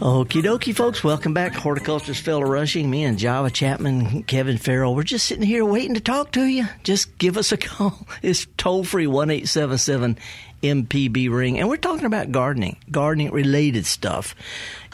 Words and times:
Okie 0.00 0.42
dokie, 0.42 0.74
folks. 0.74 1.02
Welcome 1.02 1.32
back. 1.32 1.54
Horticulturist 1.54 2.22
Felder 2.22 2.46
Rushing. 2.46 2.90
Me 2.90 3.04
and 3.04 3.18
Java 3.18 3.50
Chapman, 3.50 4.24
Kevin 4.24 4.58
Farrell. 4.58 4.94
We're 4.94 5.04
just 5.04 5.24
sitting 5.24 5.42
here 5.42 5.64
waiting 5.64 5.94
to 5.94 6.00
talk 6.00 6.32
to 6.32 6.44
you. 6.44 6.66
Just 6.84 7.16
give 7.16 7.38
us 7.38 7.50
a 7.50 7.56
call. 7.56 8.06
It's 8.20 8.46
toll 8.58 8.84
free 8.84 9.06
1 9.06 9.30
877 9.30 10.18
MPB 10.62 11.30
ring. 11.30 11.58
And 11.58 11.70
we're 11.70 11.78
talking 11.78 12.04
about 12.04 12.30
gardening, 12.30 12.76
gardening 12.90 13.30
related 13.30 13.86
stuff 13.86 14.34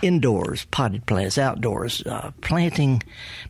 indoors, 0.03 0.67
potted 0.71 1.07
plants, 1.07 1.39
outdoors, 1.39 2.03
uh, 2.07 2.33
planting 2.41 3.03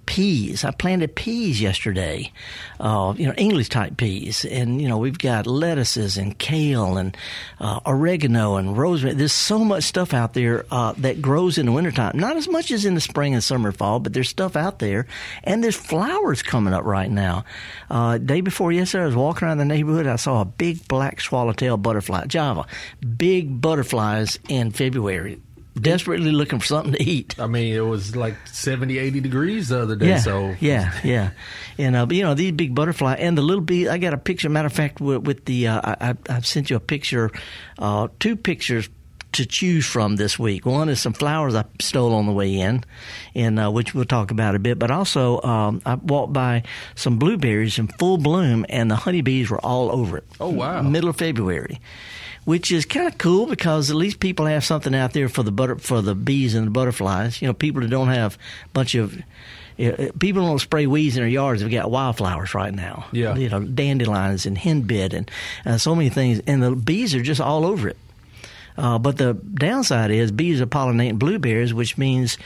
peas. 0.06 0.64
I 0.64 0.70
planted 0.70 1.16
peas 1.16 1.60
yesterday, 1.60 2.30
uh, 2.78 3.14
you 3.16 3.26
know, 3.26 3.32
English 3.34 3.70
type 3.70 3.96
peas. 3.96 4.44
And, 4.44 4.80
you 4.80 4.88
know, 4.88 4.98
we've 4.98 5.18
got 5.18 5.46
lettuces 5.46 6.18
and 6.18 6.38
kale 6.38 6.98
and 6.98 7.16
uh, 7.58 7.80
oregano 7.86 8.56
and 8.56 8.76
rosemary. 8.76 9.16
There's 9.16 9.32
so 9.32 9.60
much 9.60 9.84
stuff 9.84 10.12
out 10.12 10.34
there 10.34 10.66
uh, 10.70 10.92
that 10.98 11.22
grows 11.22 11.56
in 11.56 11.66
the 11.66 11.72
wintertime. 11.72 12.18
Not 12.18 12.36
as 12.36 12.48
much 12.48 12.70
as 12.70 12.84
in 12.84 12.94
the 12.94 13.00
spring 13.00 13.32
and 13.32 13.42
summer, 13.42 13.72
fall, 13.72 13.98
but 13.98 14.12
there's 14.12 14.28
stuff 14.28 14.54
out 14.54 14.78
there. 14.78 15.06
And 15.42 15.64
there's 15.64 15.76
flowers 15.76 16.42
coming 16.42 16.74
up 16.74 16.84
right 16.84 17.10
now. 17.10 17.44
Uh, 17.90 18.18
day 18.18 18.42
before 18.42 18.70
yesterday, 18.72 19.04
I 19.04 19.06
was 19.06 19.16
walking 19.16 19.48
around 19.48 19.58
the 19.58 19.64
neighborhood. 19.64 20.06
I 20.06 20.16
saw 20.16 20.42
a 20.42 20.44
big 20.44 20.86
black 20.86 21.20
swallowtail 21.20 21.78
butterfly, 21.78 22.26
Java. 22.26 22.66
Big 23.16 23.60
butterflies 23.60 24.38
in 24.48 24.70
February 24.70 25.40
desperately 25.74 26.30
looking 26.30 26.58
for 26.58 26.66
something 26.66 26.92
to 26.92 27.02
eat. 27.02 27.38
I 27.38 27.46
mean, 27.46 27.74
it 27.74 27.80
was 27.80 28.14
like 28.14 28.34
70, 28.46 28.98
80 28.98 29.20
degrees 29.20 29.68
the 29.68 29.80
other 29.80 29.96
day. 29.96 30.08
Yeah, 30.08 30.18
so 30.18 30.54
yeah, 30.60 30.92
yeah, 31.04 31.30
and 31.78 31.96
uh, 31.96 32.06
but 32.06 32.16
you 32.16 32.22
know 32.22 32.34
these 32.34 32.52
big 32.52 32.74
butterfly 32.74 33.14
and 33.14 33.36
the 33.36 33.42
little 33.42 33.64
bee. 33.64 33.88
I 33.88 33.98
got 33.98 34.14
a 34.14 34.18
picture. 34.18 34.48
Matter 34.48 34.66
of 34.66 34.72
fact, 34.72 35.00
with, 35.00 35.26
with 35.26 35.44
the 35.44 35.68
uh, 35.68 35.80
I, 35.84 36.14
I've 36.28 36.46
sent 36.46 36.70
you 36.70 36.76
a 36.76 36.80
picture, 36.80 37.30
uh, 37.78 38.08
two 38.18 38.36
pictures 38.36 38.88
to 39.32 39.46
choose 39.46 39.86
from 39.86 40.16
this 40.16 40.38
week. 40.38 40.66
One 40.66 40.88
is 40.88 41.00
some 41.00 41.14
flowers 41.14 41.54
I 41.54 41.64
stole 41.80 42.14
on 42.14 42.26
the 42.26 42.32
way 42.32 42.54
in, 42.54 42.84
and 43.34 43.58
uh, 43.58 43.70
which 43.70 43.94
we'll 43.94 44.04
talk 44.04 44.30
about 44.30 44.54
a 44.54 44.58
bit. 44.58 44.78
But 44.78 44.90
also, 44.90 45.40
um, 45.42 45.80
I 45.86 45.94
walked 45.94 46.32
by 46.32 46.64
some 46.94 47.18
blueberries 47.18 47.78
in 47.78 47.88
full 47.88 48.18
bloom, 48.18 48.66
and 48.68 48.90
the 48.90 48.96
honeybees 48.96 49.50
were 49.50 49.60
all 49.60 49.90
over 49.90 50.18
it. 50.18 50.24
Oh 50.40 50.50
wow! 50.50 50.82
Middle 50.82 51.10
of 51.10 51.16
February 51.16 51.80
which 52.44 52.72
is 52.72 52.84
kind 52.84 53.06
of 53.06 53.18
cool 53.18 53.46
because 53.46 53.90
at 53.90 53.96
least 53.96 54.20
people 54.20 54.46
have 54.46 54.64
something 54.64 54.94
out 54.94 55.12
there 55.12 55.28
for 55.28 55.42
the 55.42 55.52
butter 55.52 55.76
for 55.76 56.02
the 56.02 56.14
bees 56.14 56.54
and 56.54 56.66
the 56.66 56.70
butterflies. 56.70 57.40
You 57.40 57.48
know, 57.48 57.54
people 57.54 57.82
that 57.82 57.90
don't 57.90 58.08
have 58.08 58.34
a 58.34 58.68
bunch 58.70 58.94
of 58.94 59.16
people 59.76 60.46
don't 60.46 60.58
spray 60.58 60.86
weeds 60.86 61.16
in 61.16 61.22
their 61.22 61.28
yards. 61.28 61.62
They've 61.62 61.70
got 61.70 61.90
wildflowers 61.90 62.54
right 62.54 62.74
now. 62.74 63.06
Yeah, 63.12 63.36
you 63.36 63.48
know, 63.48 63.60
dandelions 63.60 64.46
and 64.46 64.56
henbit 64.56 65.12
and 65.12 65.30
uh, 65.64 65.78
so 65.78 65.94
many 65.94 66.08
things, 66.08 66.40
and 66.46 66.62
the 66.62 66.72
bees 66.72 67.14
are 67.14 67.22
just 67.22 67.40
all 67.40 67.64
over 67.64 67.88
it. 67.88 67.96
Uh, 68.76 68.98
but 68.98 69.18
the 69.18 69.34
downside 69.34 70.10
is 70.10 70.32
bees 70.32 70.60
are 70.60 70.66
pollinating 70.66 71.18
blueberries, 71.18 71.74
which 71.74 71.98
means 71.98 72.38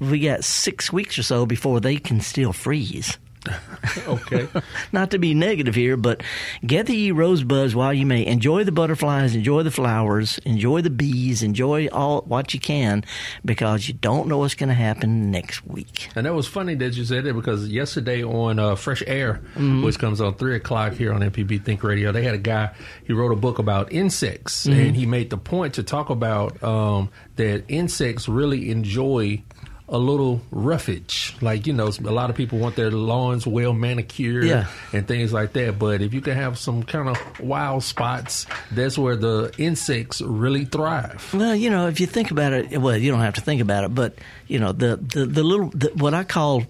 we 0.00 0.20
got 0.20 0.44
six 0.44 0.92
weeks 0.92 1.18
or 1.18 1.22
so 1.22 1.46
before 1.46 1.80
they 1.80 1.96
can 1.96 2.20
still 2.20 2.52
freeze. 2.52 3.18
okay. 4.06 4.48
Not 4.92 5.10
to 5.10 5.18
be 5.18 5.34
negative 5.34 5.74
here, 5.74 5.96
but 5.96 6.22
gather 6.66 6.92
ye 6.92 7.10
rosebuds 7.10 7.74
while 7.74 7.92
you 7.92 8.06
may. 8.06 8.24
Enjoy 8.26 8.64
the 8.64 8.72
butterflies, 8.72 9.34
enjoy 9.34 9.62
the 9.62 9.70
flowers, 9.70 10.38
enjoy 10.38 10.80
the 10.80 10.90
bees, 10.90 11.42
enjoy 11.42 11.88
all 11.88 12.22
what 12.22 12.54
you 12.54 12.60
can, 12.60 13.04
because 13.44 13.88
you 13.88 13.94
don't 13.94 14.28
know 14.28 14.38
what's 14.38 14.54
going 14.54 14.68
to 14.68 14.74
happen 14.74 15.30
next 15.30 15.66
week. 15.66 16.08
And 16.16 16.26
that 16.26 16.34
was 16.34 16.46
funny 16.46 16.74
that 16.76 16.96
you 16.96 17.04
said 17.04 17.24
that 17.24 17.34
because 17.34 17.68
yesterday 17.68 18.22
on 18.22 18.58
uh, 18.58 18.74
Fresh 18.76 19.02
Air, 19.06 19.40
mm-hmm. 19.54 19.82
which 19.82 19.98
comes 19.98 20.20
on 20.20 20.34
three 20.34 20.56
o'clock 20.56 20.94
here 20.94 21.12
on 21.12 21.20
MPB 21.20 21.64
Think 21.64 21.82
Radio, 21.82 22.12
they 22.12 22.22
had 22.22 22.34
a 22.34 22.38
guy. 22.38 22.70
He 23.04 23.12
wrote 23.12 23.32
a 23.32 23.36
book 23.36 23.58
about 23.58 23.92
insects, 23.92 24.66
mm-hmm. 24.66 24.80
and 24.80 24.96
he 24.96 25.06
made 25.06 25.30
the 25.30 25.38
point 25.38 25.74
to 25.74 25.82
talk 25.82 26.10
about 26.10 26.62
um, 26.62 27.10
that 27.36 27.64
insects 27.68 28.28
really 28.28 28.70
enjoy 28.70 29.42
a 29.88 29.98
little 29.98 30.40
roughage. 30.50 31.36
Like, 31.42 31.66
you 31.66 31.74
know, 31.74 31.88
a 31.88 32.10
lot 32.10 32.30
of 32.30 32.36
people 32.36 32.58
want 32.58 32.74
their 32.74 32.90
lawns 32.90 33.46
well 33.46 33.74
manicured 33.74 34.44
yeah. 34.44 34.66
and 34.92 35.06
things 35.06 35.32
like 35.32 35.52
that. 35.52 35.78
But 35.78 36.00
if 36.00 36.14
you 36.14 36.22
can 36.22 36.34
have 36.34 36.58
some 36.58 36.82
kind 36.82 37.08
of 37.08 37.40
wild 37.40 37.82
spots, 37.82 38.46
that's 38.70 38.96
where 38.96 39.16
the 39.16 39.52
insects 39.58 40.22
really 40.22 40.64
thrive. 40.64 41.30
Well, 41.34 41.54
you 41.54 41.68
know, 41.68 41.86
if 41.88 42.00
you 42.00 42.06
think 42.06 42.30
about 42.30 42.54
it, 42.54 42.78
well, 42.78 42.96
you 42.96 43.10
don't 43.10 43.20
have 43.20 43.34
to 43.34 43.42
think 43.42 43.60
about 43.60 43.84
it, 43.84 43.94
but, 43.94 44.14
you 44.48 44.58
know, 44.58 44.72
the, 44.72 44.96
the, 44.96 45.26
the 45.26 45.42
little, 45.42 45.68
the, 45.68 45.88
what 45.96 46.14
I 46.14 46.24
call 46.24 46.62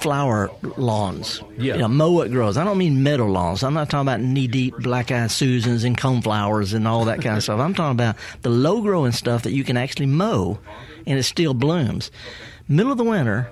flower 0.00 0.50
lawns. 0.76 1.42
Yeah. 1.58 1.74
You 1.74 1.80
know, 1.80 1.88
mow 1.88 2.12
what 2.12 2.30
grows. 2.30 2.56
I 2.56 2.64
don't 2.64 2.78
mean 2.78 3.02
meadow 3.02 3.26
lawns. 3.26 3.62
I'm 3.62 3.74
not 3.74 3.90
talking 3.90 4.08
about 4.08 4.20
knee 4.20 4.46
deep 4.46 4.76
black 4.78 5.10
eyed 5.10 5.30
Susans 5.30 5.84
and 5.84 5.96
coneflowers 5.96 6.74
and 6.74 6.86
all 6.86 7.06
that 7.06 7.20
kind 7.20 7.36
of 7.36 7.42
stuff. 7.42 7.58
I'm 7.60 7.74
talking 7.74 7.92
about 7.92 8.16
the 8.42 8.50
low 8.50 8.80
growing 8.80 9.12
stuff 9.12 9.42
that 9.42 9.52
you 9.52 9.64
can 9.64 9.76
actually 9.76 10.06
mow 10.06 10.58
and 11.06 11.18
it 11.18 11.24
still 11.24 11.54
blooms. 11.54 12.10
Middle 12.68 12.92
of 12.92 12.98
the 12.98 13.04
winter, 13.04 13.50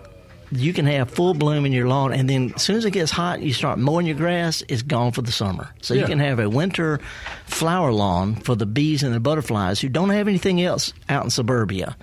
you 0.52 0.72
can 0.72 0.86
have 0.86 1.10
full 1.10 1.34
bloom 1.34 1.64
in 1.64 1.72
your 1.72 1.88
lawn, 1.88 2.12
and 2.12 2.28
then 2.28 2.52
as 2.54 2.62
soon 2.62 2.76
as 2.76 2.84
it 2.84 2.90
gets 2.90 3.10
hot, 3.10 3.40
you 3.40 3.52
start 3.52 3.78
mowing 3.78 4.06
your 4.06 4.16
grass. 4.16 4.62
It's 4.68 4.82
gone 4.82 5.12
for 5.12 5.22
the 5.22 5.32
summer. 5.32 5.70
So 5.80 5.94
yeah. 5.94 6.02
you 6.02 6.06
can 6.06 6.18
have 6.18 6.38
a 6.38 6.48
winter 6.48 7.00
flower 7.46 7.92
lawn 7.92 8.36
for 8.36 8.54
the 8.54 8.66
bees 8.66 9.02
and 9.02 9.14
the 9.14 9.20
butterflies 9.20 9.80
who 9.80 9.88
don't 9.88 10.10
have 10.10 10.28
anything 10.28 10.60
else 10.60 10.92
out 11.08 11.24
in 11.24 11.30
suburbia, 11.30 11.96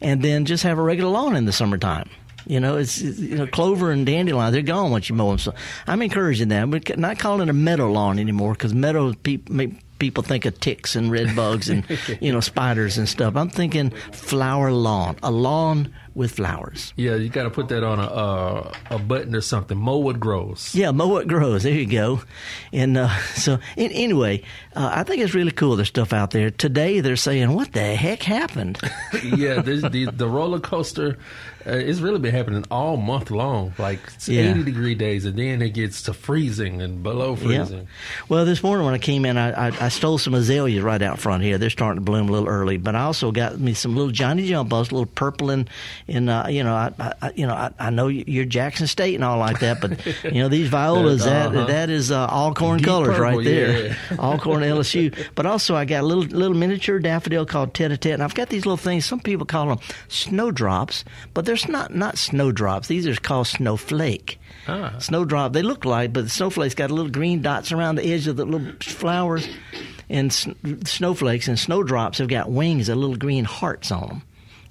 and 0.00 0.22
then 0.22 0.44
just 0.46 0.62
have 0.62 0.78
a 0.78 0.82
regular 0.82 1.10
lawn 1.10 1.36
in 1.36 1.44
the 1.44 1.52
summertime. 1.52 2.08
You 2.46 2.60
know, 2.60 2.76
it's 2.76 3.00
you 3.00 3.36
know 3.36 3.46
clover 3.46 3.90
and 3.90 4.04
dandelion. 4.04 4.52
They're 4.52 4.62
gone 4.62 4.90
once 4.90 5.08
you 5.08 5.14
mow 5.14 5.30
them. 5.30 5.38
So 5.38 5.54
I'm 5.86 6.02
encouraging 6.02 6.48
that. 6.48 6.68
We're 6.68 6.80
not 6.96 7.18
calling 7.18 7.48
it 7.48 7.50
a 7.50 7.54
meadow 7.54 7.90
lawn 7.90 8.18
anymore 8.18 8.52
because 8.52 8.74
meadow 8.74 9.12
people 9.14 9.54
people 9.98 10.22
think 10.22 10.44
of 10.44 10.58
ticks 10.60 10.96
and 10.96 11.10
red 11.10 11.34
bugs 11.36 11.68
and 11.68 11.84
you 12.20 12.32
know 12.32 12.40
spiders 12.40 12.98
and 12.98 13.08
stuff. 13.08 13.36
I'm 13.36 13.50
thinking 13.50 13.90
flower 14.12 14.72
lawn, 14.72 15.16
a 15.22 15.30
lawn 15.30 15.94
with 16.14 16.32
flowers. 16.32 16.92
Yeah, 16.96 17.16
you 17.16 17.28
got 17.28 17.44
to 17.44 17.50
put 17.50 17.68
that 17.68 17.82
on 17.82 17.98
a 17.98 18.06
uh, 18.06 18.72
a 18.90 18.98
button 18.98 19.34
or 19.34 19.40
something. 19.40 19.76
Mow 19.76 19.98
what 19.98 20.20
grows. 20.20 20.74
Yeah, 20.74 20.92
mow 20.92 21.08
what 21.08 21.26
grows. 21.26 21.64
There 21.64 21.72
you 21.72 21.86
go. 21.86 22.22
And 22.72 22.96
uh, 22.96 23.16
so 23.34 23.58
in, 23.76 23.90
anyway, 23.92 24.42
uh, 24.74 24.90
I 24.94 25.02
think 25.02 25.22
it's 25.22 25.34
really 25.34 25.50
cool. 25.50 25.76
There's 25.76 25.88
stuff 25.88 26.12
out 26.12 26.30
there 26.30 26.50
today. 26.50 27.00
They're 27.00 27.16
saying, 27.16 27.52
"What 27.52 27.72
the 27.72 27.94
heck 27.94 28.22
happened?" 28.22 28.78
yeah, 29.24 29.60
the 29.60 30.10
the 30.12 30.28
roller 30.28 30.60
coaster 30.60 31.18
uh, 31.66 31.72
it's 31.72 32.00
really 32.00 32.18
been 32.18 32.34
happening 32.34 32.64
all 32.70 32.96
month 32.96 33.30
long, 33.30 33.72
like 33.78 34.00
yeah. 34.26 34.50
80 34.50 34.64
degree 34.64 34.94
days, 34.94 35.24
and 35.24 35.38
then 35.38 35.62
it 35.62 35.70
gets 35.70 36.02
to 36.02 36.12
freezing 36.12 36.82
and 36.82 37.02
below 37.02 37.36
freezing. 37.36 37.78
Yeah. 37.80 37.84
Well, 38.28 38.44
this 38.44 38.62
morning 38.62 38.84
when 38.84 38.94
I 38.94 38.98
came 38.98 39.24
in, 39.24 39.38
I, 39.38 39.68
I, 39.68 39.86
I, 39.86 39.88
stole 39.88 40.18
some 40.18 40.34
azaleas 40.34 40.82
right 40.82 41.00
out 41.00 41.18
front 41.18 41.42
here. 41.42 41.56
They're 41.56 41.70
starting 41.70 41.96
to 41.96 42.04
bloom 42.04 42.28
a 42.28 42.32
little 42.32 42.48
early, 42.48 42.76
but 42.76 42.94
I 42.94 43.02
also 43.02 43.32
got 43.32 43.58
me 43.58 43.72
some 43.72 43.96
little 43.96 44.10
Johnny 44.10 44.46
Jump-Ups, 44.46 44.90
a 44.90 44.94
little 44.94 45.06
purple 45.06 45.50
and, 45.50 45.70
and 46.08 46.28
uh, 46.28 46.46
you 46.48 46.62
know, 46.62 46.74
I, 46.74 46.92
I 47.22 47.32
you 47.34 47.46
know, 47.46 47.54
I, 47.54 47.72
I, 47.78 47.90
know 47.90 48.08
you're 48.08 48.44
Jackson 48.44 48.86
State 48.86 49.14
and 49.14 49.24
all 49.24 49.38
like 49.38 49.60
that, 49.60 49.80
but 49.80 50.04
you 50.24 50.42
know 50.42 50.48
these 50.48 50.68
violas, 50.74 51.26
uh-huh. 51.26 51.50
that 51.50 51.66
that 51.68 51.90
is 51.90 52.10
uh, 52.10 52.26
Alcorn 52.26 52.78
Deep 52.78 52.86
colors 52.86 53.16
purple, 53.16 53.22
right 53.22 53.44
there, 53.44 53.86
yeah. 53.88 53.96
Alcorn 54.18 54.62
LSU. 54.62 55.16
But 55.34 55.46
also 55.46 55.74
I 55.74 55.84
got 55.84 56.02
a 56.02 56.06
little 56.06 56.24
little 56.24 56.56
miniature 56.56 56.98
daffodil 56.98 57.46
called 57.46 57.74
tete-a-tete, 57.74 58.14
and 58.14 58.22
I've 58.22 58.34
got 58.34 58.48
these 58.48 58.66
little 58.66 58.76
things. 58.76 59.06
Some 59.06 59.20
people 59.20 59.46
call 59.46 59.68
them 59.68 59.78
snowdrops, 60.08 61.04
but 61.32 61.46
there's 61.54 61.68
not 61.68 61.94
not 61.94 62.18
snowdrops. 62.18 62.88
These 62.88 63.06
are 63.06 63.14
called 63.14 63.46
snowflake. 63.46 64.40
Ah. 64.66 64.96
Snowdrop. 64.98 65.52
They 65.52 65.62
look 65.62 65.84
like, 65.84 66.12
but 66.12 66.24
the 66.24 66.30
snowflake's 66.30 66.74
got 66.74 66.90
little 66.90 67.12
green 67.12 67.42
dots 67.42 67.70
around 67.70 67.94
the 67.94 68.12
edge 68.12 68.26
of 68.26 68.36
the 68.36 68.44
little 68.44 68.72
flowers. 68.80 69.48
And 70.10 70.32
snowflakes 70.32 71.46
and 71.46 71.56
snowdrops 71.56 72.18
have 72.18 72.28
got 72.28 72.50
wings, 72.50 72.88
and 72.88 73.00
little 73.00 73.16
green 73.16 73.44
hearts 73.44 73.92
on 73.92 74.08
them. 74.08 74.22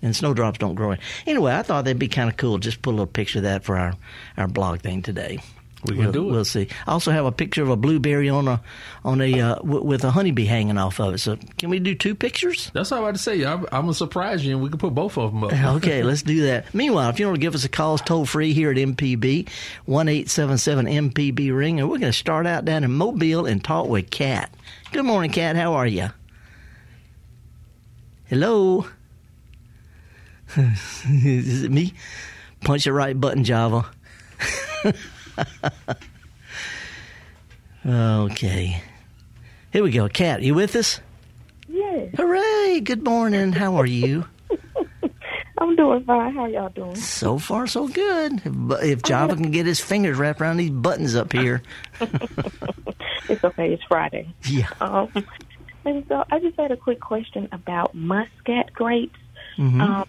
And 0.01 0.13
snowdrops 0.13 0.59
don't 0.59 0.75
grow. 0.75 0.95
Anyway, 1.25 1.53
I 1.53 1.61
thought 1.61 1.85
that'd 1.85 1.97
be 1.97 2.09
kind 2.09 2.29
of 2.29 2.35
cool. 2.35 2.57
Just 2.57 2.81
put 2.81 2.89
a 2.91 2.95
little 2.95 3.07
picture 3.07 3.39
of 3.39 3.43
that 3.43 3.63
for 3.63 3.77
our, 3.77 3.93
our 4.35 4.49
blog 4.49 4.81
thing 4.81 5.01
today. 5.01 5.39
We 5.85 5.95
can 5.95 6.05
we'll, 6.05 6.11
do 6.11 6.29
it. 6.29 6.31
We'll 6.31 6.45
see. 6.45 6.67
I 6.87 6.91
also 6.91 7.11
have 7.11 7.25
a 7.25 7.31
picture 7.31 7.61
of 7.61 7.69
a 7.69 7.75
blueberry 7.75 8.29
on 8.29 8.47
a 8.47 8.61
on 9.03 9.21
a 9.21 9.39
uh, 9.39 9.55
w- 9.55 9.83
with 9.83 10.03
a 10.03 10.11
honeybee 10.11 10.45
hanging 10.45 10.77
off 10.77 10.99
of 10.99 11.15
it. 11.15 11.17
So 11.17 11.37
can 11.57 11.69
we 11.69 11.79
do 11.79 11.93
two 11.93 12.15
pictures? 12.15 12.71
That's 12.73 12.91
all 12.91 12.99
I 12.99 13.01
about 13.01 13.15
to 13.15 13.21
say. 13.21 13.43
I'm, 13.43 13.65
I'm 13.71 13.81
gonna 13.81 13.93
surprise 13.93 14.45
you, 14.45 14.53
and 14.53 14.63
we 14.63 14.69
can 14.69 14.79
put 14.79 14.93
both 14.93 15.17
of 15.17 15.31
them 15.33 15.43
up. 15.43 15.53
okay, 15.77 16.03
let's 16.03 16.21
do 16.21 16.43
that. 16.43 16.73
Meanwhile, 16.73 17.09
if 17.09 17.19
you 17.19 17.25
want 17.25 17.35
to 17.35 17.41
give 17.41 17.55
us 17.55 17.65
a 17.65 17.69
call, 17.69 17.95
it's 17.95 18.03
toll 18.03 18.25
free 18.25 18.53
here 18.53 18.71
at 18.71 18.77
MPB 18.77 19.49
one 19.85 20.07
eight 20.07 20.29
seven 20.29 20.57
seven 20.57 20.85
MPB 20.85 21.55
ring, 21.55 21.79
and 21.79 21.89
we're 21.89 21.99
going 21.99 22.11
to 22.11 22.17
start 22.17 22.47
out 22.47 22.65
down 22.65 22.83
in 22.83 22.91
Mobile 22.91 23.45
and 23.45 23.63
talk 23.63 23.87
with 23.87 24.09
Kat. 24.09 24.53
Good 24.91 25.05
morning, 25.05 25.31
Kat. 25.31 25.55
How 25.55 25.73
are 25.73 25.87
you? 25.87 26.09
Hello. 28.25 28.87
Is 30.57 31.63
it 31.63 31.71
me? 31.71 31.93
Punch 32.61 32.85
the 32.85 32.93
right 32.93 33.19
button, 33.19 33.43
Java. 33.43 33.85
Okay. 37.85 38.81
Here 39.71 39.83
we 39.83 39.91
go. 39.91 40.07
Kat, 40.07 40.41
you 40.41 40.53
with 40.53 40.75
us? 40.75 40.99
Yes. 41.67 42.09
Hooray! 42.15 42.81
Good 42.81 43.03
morning. 43.03 43.53
How 43.53 43.77
are 43.77 43.85
you? 43.85 44.25
I'm 45.57 45.75
doing 45.75 46.03
fine. 46.03 46.33
How 46.35 46.45
y'all 46.45 46.69
doing? 46.69 46.95
So 46.95 47.39
far, 47.39 47.67
so 47.67 47.87
good. 47.87 48.41
But 48.45 48.83
if 48.83 49.01
Java 49.01 49.35
can 49.35 49.51
get 49.51 49.65
his 49.65 49.79
fingers 49.79 50.17
wrapped 50.17 50.41
around 50.41 50.57
these 50.57 50.69
buttons 50.69 51.15
up 51.15 51.31
here. 51.31 51.61
it's 52.01 53.43
okay. 53.43 53.73
It's 53.73 53.83
Friday. 53.83 54.33
Yeah. 54.43 54.69
Um, 54.81 55.11
and 55.85 56.05
so 56.07 56.23
I 56.31 56.39
just 56.39 56.59
had 56.59 56.71
a 56.71 56.77
quick 56.77 56.99
question 56.99 57.49
about 57.51 57.95
Muscat 57.95 58.73
grapes. 58.73 59.19
Mm-hmm. 59.57 59.81
Um, 59.81 60.07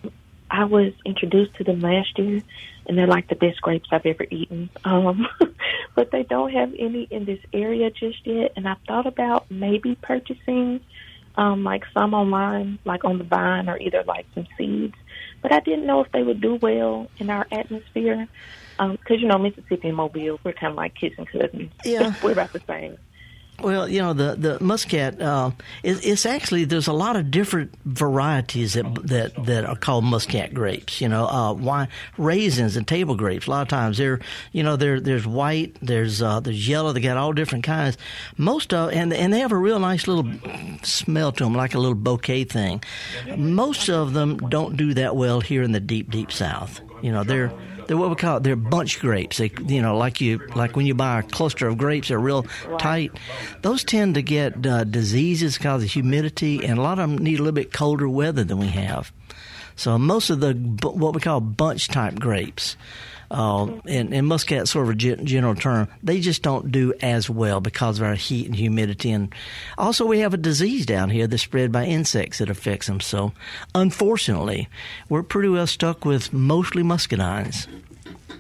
I 0.51 0.65
was 0.65 0.93
introduced 1.05 1.55
to 1.55 1.65
them 1.65 1.81
last 1.81 2.19
year, 2.19 2.43
and 2.87 2.99
they're 2.99 3.07
like 3.07 3.29
the 3.29 3.35
best 3.35 3.61
grapes 3.61 3.89
I've 3.91 4.07
ever 4.07 4.27
eaten. 4.31 4.71
Um, 4.85 5.27
but 5.95 6.11
they 6.11 6.23
don't 6.23 6.53
have 6.53 6.73
any 6.79 7.05
in 7.11 7.25
this 7.25 7.41
area 7.53 7.91
just 7.91 8.27
yet. 8.27 8.53
And 8.57 8.69
I 8.69 8.77
thought 8.87 9.07
about 9.07 9.51
maybe 9.51 9.97
purchasing 9.97 10.81
um, 11.37 11.65
like 11.65 11.85
some 11.93 12.15
online, 12.15 12.79
like 12.85 13.05
on 13.05 13.19
the 13.19 13.25
vine, 13.25 13.69
or 13.69 13.79
either 13.79 14.05
like 14.05 14.27
some 14.35 14.47
seeds. 14.57 14.95
But 15.43 15.53
I 15.53 15.61
didn't 15.61 15.87
know 15.87 16.01
if 16.01 16.13
they 16.13 16.23
would 16.23 16.41
do 16.41 16.55
well 16.55 17.11
in 17.19 17.31
our 17.31 17.47
atmosphere. 17.51 18.29
Because, 18.77 18.99
um, 19.17 19.19
you 19.19 19.29
know, 19.29 19.39
Mississippi 19.39 19.89
and 19.89 19.97
Mobile, 19.97 20.41
we're 20.43 20.53
kind 20.53 20.73
of 20.73 20.77
like 20.77 20.95
kissing 20.95 21.27
cousins. 21.27 21.71
Yeah. 21.85 22.15
we're 22.23 22.33
about 22.33 22.53
the 22.53 22.63
same. 22.67 22.99
Well, 23.61 23.89
you 23.89 24.01
know 24.01 24.13
the 24.13 24.35
the 24.35 24.63
muscat. 24.63 25.21
Uh, 25.21 25.53
it, 25.83 26.05
it's 26.05 26.27
actually 26.27 26.65
there's 26.65 26.89
a 26.89 26.93
lot 26.93 27.17
of 27.17 27.31
different 27.31 27.73
varieties 27.85 28.75
that 28.75 28.85
that 29.07 29.47
that 29.47 29.65
are 29.65 29.77
called 29.77 30.05
muscat 30.05 30.53
grapes. 30.53 31.01
You 31.01 31.09
know, 31.09 31.27
uh, 31.27 31.53
wine, 31.53 31.89
raisins 32.19 32.77
and 32.77 32.87
table 32.87 33.15
grapes. 33.15 33.47
A 33.47 33.51
lot 33.51 33.63
of 33.63 33.69
times 33.69 33.99
they're 33.99 34.21
you 34.53 34.63
know 34.63 34.77
there 34.77 35.01
there's 35.01 35.27
white, 35.27 35.77
there's 35.81 36.21
uh, 36.21 36.41
there's 36.41 36.69
yellow. 36.69 36.93
They 36.93 37.01
got 37.01 37.17
all 37.17 37.33
different 37.33 37.65
kinds. 37.65 37.97
Most 38.37 38.75
of 38.75 38.93
and 38.93 39.13
and 39.13 39.33
they 39.33 39.41
have 39.41 39.53
a 39.53 39.57
real 39.57 39.79
nice 39.79 40.09
little 40.09 40.31
smell 40.83 41.31
to 41.33 41.45
them, 41.45 41.55
like 41.55 41.75
a 41.75 41.79
little 41.79 41.95
bouquet 41.95 42.45
thing. 42.45 42.83
Most 43.37 43.89
of 43.89 44.15
them 44.15 44.37
don't 44.37 44.77
do 44.77 44.95
that 44.95 45.15
well 45.15 45.41
here 45.41 45.63
in 45.63 45.73
the 45.73 45.81
deep 45.81 46.11
deep 46.11 46.33
south. 46.33 46.81
You 47.03 47.13
know, 47.13 47.23
they're 47.23 47.53
they're 47.87 47.97
what 47.97 48.11
we 48.11 48.17
call 48.17 48.39
it. 48.39 48.43
They're 48.43 48.57
bunch 48.57 49.01
grapes. 49.01 49.39
They, 49.39 49.51
you 49.67 49.83
know, 49.83 49.97
like 49.97 50.21
you, 50.21 50.41
like 50.55 50.77
when 50.77 50.87
you 50.87 50.95
buy 50.95 51.21
a 51.21 51.23
cluster 51.23 51.69
of 51.69 51.79
grapes, 51.79 52.09
they're 52.09 52.19
real 52.19 52.45
tight. 52.79 53.13
Those 53.63 53.85
tend 53.85 54.15
to 54.15 54.23
get 54.23 54.67
uh, 54.67 54.85
diseases 54.85 55.59
because 55.59 55.83
of 55.83 55.91
humidity, 55.91 56.65
and 56.65 56.79
a 56.79 56.83
lot 56.83 56.99
of 56.99 57.11
them 57.11 57.19
need 57.19 57.37
a 57.39 57.43
little 57.43 57.53
bit 57.53 57.73
colder 57.73 58.09
weather 58.09 58.45
than 58.45 58.59
we 58.59 58.69
have. 58.69 59.13
So 59.77 59.99
most 59.99 60.31
of 60.31 60.41
the 60.41 60.53
what 60.55 61.15
we 61.15 61.21
call 61.21 61.41
bunch 61.41 61.89
type 61.89 62.15
grapes, 62.19 62.77
uh, 63.35 63.65
and, 63.87 64.15
and 64.15 64.27
muscat 64.27 64.69
sort 64.69 64.87
of 64.89 64.91
a 64.93 64.95
general 64.95 65.55
term, 65.55 65.89
they 66.03 66.21
just 66.21 66.43
don't 66.43 66.71
do 66.73 66.95
as 67.03 67.29
well 67.29 67.61
because 67.61 67.99
of 67.99 68.07
our 68.07 68.15
heat 68.15 68.47
and 68.47 68.55
humidity. 68.57 69.11
And 69.11 69.35
also, 69.77 70.07
we 70.07 70.21
have 70.21 70.33
a 70.33 70.39
disease 70.39 70.87
down 70.87 71.11
here 71.11 71.27
that's 71.27 71.43
spread 71.43 71.73
by 71.73 71.85
insects 71.85 72.39
that 72.39 72.49
affects 72.49 72.87
them. 72.87 73.01
So, 73.01 73.33
unfortunately, 73.75 74.69
we're 75.09 75.23
pretty 75.23 75.49
well 75.49 75.67
stuck 75.67 76.05
with 76.05 76.33
mostly 76.33 76.83
muscadines. 76.83 77.67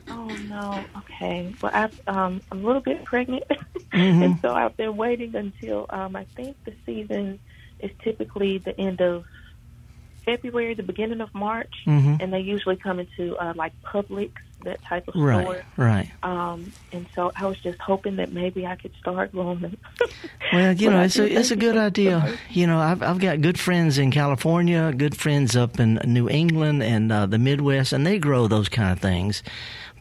Oh 0.08 0.26
no. 0.48 0.84
Okay. 0.98 1.54
Well, 1.60 1.72
I've, 1.74 2.00
um, 2.08 2.40
I'm 2.52 2.62
a 2.62 2.66
little 2.66 2.80
bit 2.82 3.04
pregnant, 3.04 3.44
Mm-hmm. 3.92 4.22
and 4.24 4.40
so 4.40 4.52
I've 4.52 4.76
been 4.76 4.96
waiting 4.96 5.34
until 5.36 5.86
um, 5.90 6.16
I 6.16 6.24
think 6.24 6.56
the 6.64 6.72
season 6.84 7.38
is 7.78 7.90
typically 8.02 8.58
the 8.58 8.78
end 8.80 9.00
of 9.00 9.24
February, 10.24 10.74
the 10.74 10.82
beginning 10.82 11.20
of 11.20 11.32
March, 11.34 11.72
Mhm. 11.86 12.20
and 12.20 12.32
they 12.32 12.40
usually 12.40 12.76
come 12.76 12.98
into 12.98 13.36
uh, 13.36 13.52
like 13.54 13.72
Publix, 13.82 14.32
that 14.64 14.82
type 14.82 15.06
of 15.08 15.14
Right, 15.14 15.44
store. 15.44 15.62
right. 15.76 16.10
Um, 16.22 16.72
and 16.92 17.06
so 17.14 17.30
I 17.36 17.46
was 17.46 17.58
just 17.58 17.78
hoping 17.80 18.16
that 18.16 18.32
maybe 18.32 18.66
I 18.66 18.76
could 18.76 18.92
start 19.00 19.32
growing. 19.32 19.76
Well, 20.52 20.72
you 20.74 20.88
know, 20.90 21.00
it's 21.00 21.18
a 21.18 21.24
it's 21.38 21.50
a 21.50 21.56
good 21.56 21.76
idea. 21.76 22.36
You 22.50 22.66
know, 22.68 22.78
I've 22.78 23.02
I've 23.02 23.18
got 23.18 23.40
good 23.40 23.58
friends 23.58 23.98
in 23.98 24.10
California, 24.12 24.92
good 24.96 25.16
friends 25.16 25.56
up 25.56 25.80
in 25.80 25.98
New 26.04 26.28
England 26.28 26.82
and 26.82 27.10
uh, 27.10 27.26
the 27.26 27.38
Midwest, 27.38 27.92
and 27.92 28.06
they 28.06 28.18
grow 28.18 28.46
those 28.46 28.68
kind 28.68 28.92
of 28.92 29.00
things. 29.00 29.42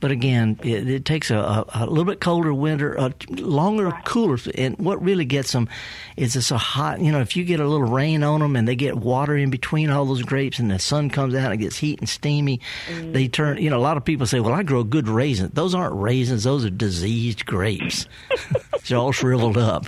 But 0.03 0.11
again, 0.11 0.59
it, 0.63 0.89
it 0.89 1.05
takes 1.05 1.31
a, 1.31 1.37
a, 1.37 1.65
a 1.75 1.85
little 1.85 2.03
bit 2.03 2.19
colder 2.19 2.53
winter, 2.53 2.93
a 2.95 3.13
longer, 3.29 3.89
cooler. 4.03 4.37
And 4.53 4.77
what 4.77 5.01
really 5.01 5.23
gets 5.23 5.53
them 5.53 5.69
is 6.17 6.35
it's 6.35 6.51
a 6.51 6.57
hot. 6.57 6.99
You 6.99 7.13
know, 7.13 7.21
if 7.21 7.37
you 7.37 7.45
get 7.45 7.61
a 7.61 7.65
little 7.65 7.87
rain 7.87 8.21
on 8.21 8.41
them 8.41 8.57
and 8.57 8.67
they 8.67 8.75
get 8.75 8.97
water 8.97 9.37
in 9.37 9.49
between 9.49 9.89
all 9.89 10.03
those 10.03 10.21
grapes, 10.21 10.59
and 10.59 10.69
the 10.69 10.77
sun 10.77 11.09
comes 11.09 11.33
out 11.35 11.45
and 11.45 11.53
it 11.53 11.63
gets 11.63 11.77
heat 11.77 12.01
and 12.01 12.09
steamy, 12.09 12.59
mm-hmm. 12.89 13.13
they 13.13 13.29
turn. 13.29 13.59
You 13.59 13.69
know, 13.69 13.77
a 13.77 13.79
lot 13.79 13.95
of 13.95 14.03
people 14.03 14.25
say, 14.25 14.41
"Well, 14.41 14.53
I 14.53 14.63
grow 14.63 14.83
good 14.83 15.07
raisins." 15.07 15.51
Those 15.53 15.73
aren't 15.73 15.95
raisins; 15.95 16.43
those 16.43 16.65
are 16.65 16.69
diseased 16.69 17.45
grapes. 17.45 18.05
They're 18.85 18.97
all 18.97 19.13
shriveled 19.13 19.57
up, 19.57 19.85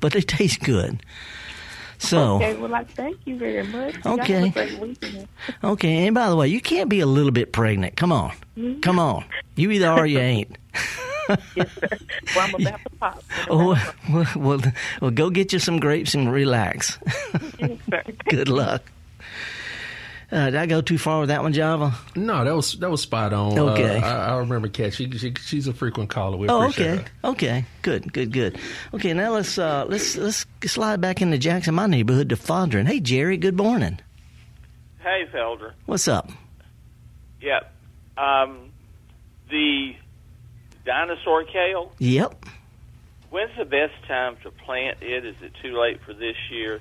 but 0.00 0.14
they 0.14 0.22
taste 0.22 0.60
good. 0.60 1.02
So, 1.98 2.36
okay. 2.36 2.54
Well, 2.56 2.74
I 2.74 2.84
thank 2.84 3.18
you 3.26 3.36
very 3.36 3.66
much. 3.66 3.94
Okay. 4.06 4.48
Have 4.48 4.56
a 4.56 4.66
great 4.66 4.78
weekend. 4.78 5.28
okay. 5.64 6.06
And 6.06 6.14
by 6.14 6.28
the 6.28 6.36
way, 6.36 6.48
you 6.48 6.60
can't 6.60 6.88
be 6.88 7.00
a 7.00 7.06
little 7.06 7.32
bit 7.32 7.52
pregnant. 7.52 7.96
Come 7.96 8.12
on, 8.12 8.30
mm-hmm. 8.56 8.80
come 8.80 8.98
on. 8.98 9.24
You 9.56 9.70
either 9.72 9.88
are 9.88 10.00
or 10.00 10.06
you 10.06 10.20
ain't. 10.20 10.56
Yes, 11.54 11.68
sir. 11.74 11.88
Well, 12.34 12.46
I'm 12.46 12.54
about 12.54 12.80
to 12.82 12.90
pop. 12.98 13.24
Oh, 13.50 13.92
well, 14.10 14.26
well, 14.36 14.60
well, 15.00 15.10
go 15.10 15.30
get 15.30 15.52
you 15.52 15.58
some 15.58 15.78
grapes 15.78 16.14
and 16.14 16.32
relax. 16.32 16.98
Yes. 17.58 17.78
Good 18.28 18.48
luck. 18.48 18.82
Uh, 20.30 20.44
did 20.46 20.56
I 20.56 20.66
go 20.66 20.82
too 20.82 20.98
far 20.98 21.20
with 21.20 21.30
that 21.30 21.42
one, 21.42 21.54
Java? 21.54 21.94
No, 22.14 22.44
that 22.44 22.54
was 22.54 22.74
that 22.80 22.90
was 22.90 23.00
spot 23.00 23.32
on. 23.32 23.58
Okay. 23.58 23.96
Uh, 23.96 24.04
I, 24.06 24.26
I 24.34 24.36
remember 24.36 24.68
Kat. 24.68 24.92
She, 24.92 25.10
she 25.12 25.32
she's 25.40 25.66
a 25.68 25.72
frequent 25.72 26.10
caller. 26.10 26.36
We 26.36 26.48
Oh, 26.48 26.60
appreciate 26.60 26.98
okay, 26.98 27.04
okay, 27.24 27.64
good, 27.80 28.12
good, 28.12 28.30
good. 28.30 28.58
Okay, 28.92 29.14
now 29.14 29.32
let's 29.32 29.56
uh, 29.56 29.86
let's 29.88 30.16
let's 30.18 30.44
slide 30.66 31.00
back 31.00 31.22
into 31.22 31.38
Jackson, 31.38 31.74
my 31.74 31.86
neighborhood, 31.86 32.28
to 32.28 32.36
Fondren. 32.36 32.86
Hey, 32.86 33.00
Jerry. 33.00 33.38
Good 33.38 33.56
morning. 33.56 34.00
Hey, 34.98 35.24
Felder. 35.32 35.72
What's 35.86 36.08
up? 36.08 36.30
Yep. 37.40 37.72
Um, 38.18 38.70
the 39.48 39.94
dinosaur 40.84 41.44
kale. 41.44 41.92
Yep. 42.00 42.44
When's 43.30 43.56
the 43.56 43.64
best 43.64 43.94
time 44.06 44.36
to 44.42 44.50
plant 44.50 44.98
it? 45.02 45.24
Is 45.24 45.36
it 45.40 45.52
too 45.62 45.78
late 45.80 46.00
for 46.04 46.12
this 46.12 46.36
year? 46.50 46.80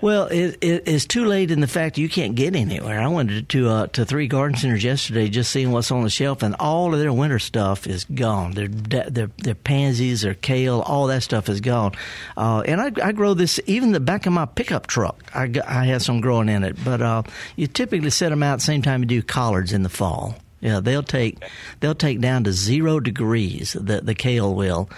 Well, 0.00 0.26
it, 0.28 0.56
it, 0.62 0.84
it's 0.86 1.04
too 1.04 1.26
late 1.26 1.50
in 1.50 1.60
the 1.60 1.66
fact 1.66 1.98
you 1.98 2.08
can't 2.08 2.34
get 2.34 2.56
anywhere. 2.56 3.00
I 3.00 3.08
went 3.08 3.50
to 3.50 3.68
uh, 3.68 3.86
to 3.88 4.06
three 4.06 4.28
garden 4.28 4.56
centers 4.56 4.82
yesterday, 4.82 5.28
just 5.28 5.50
seeing 5.50 5.72
what's 5.72 5.90
on 5.90 6.04
the 6.04 6.10
shelf, 6.10 6.42
and 6.42 6.54
all 6.58 6.94
of 6.94 7.00
their 7.00 7.12
winter 7.12 7.38
stuff 7.38 7.86
is 7.86 8.04
gone. 8.04 8.52
Their 8.52 8.68
their 8.68 9.30
their 9.36 9.54
pansies, 9.54 10.22
their 10.22 10.34
kale, 10.34 10.80
all 10.80 11.06
that 11.08 11.22
stuff 11.22 11.50
is 11.50 11.60
gone. 11.60 11.92
Uh, 12.34 12.62
and 12.64 12.80
I, 12.80 13.08
I 13.08 13.12
grow 13.12 13.34
this 13.34 13.60
even 13.66 13.92
the 13.92 14.00
back 14.00 14.24
of 14.24 14.32
my 14.32 14.46
pickup 14.46 14.86
truck. 14.86 15.22
I 15.34 15.52
I 15.66 15.84
have 15.86 16.02
some 16.02 16.22
growing 16.22 16.48
in 16.48 16.64
it, 16.64 16.82
but 16.82 17.02
uh, 17.02 17.22
you 17.56 17.66
typically 17.66 18.10
set 18.10 18.30
them 18.30 18.42
out 18.42 18.60
the 18.60 18.64
same 18.64 18.80
time 18.80 19.00
you 19.00 19.06
do 19.06 19.22
collards 19.22 19.72
in 19.74 19.82
the 19.82 19.90
fall. 19.90 20.34
Yeah, 20.60 20.80
they'll 20.80 21.02
take 21.02 21.44
they'll 21.80 21.94
take 21.94 22.20
down 22.20 22.44
to 22.44 22.52
zero 22.52 23.00
degrees. 23.00 23.74
The 23.74 24.00
the 24.00 24.14
kale 24.14 24.54
will. 24.54 24.88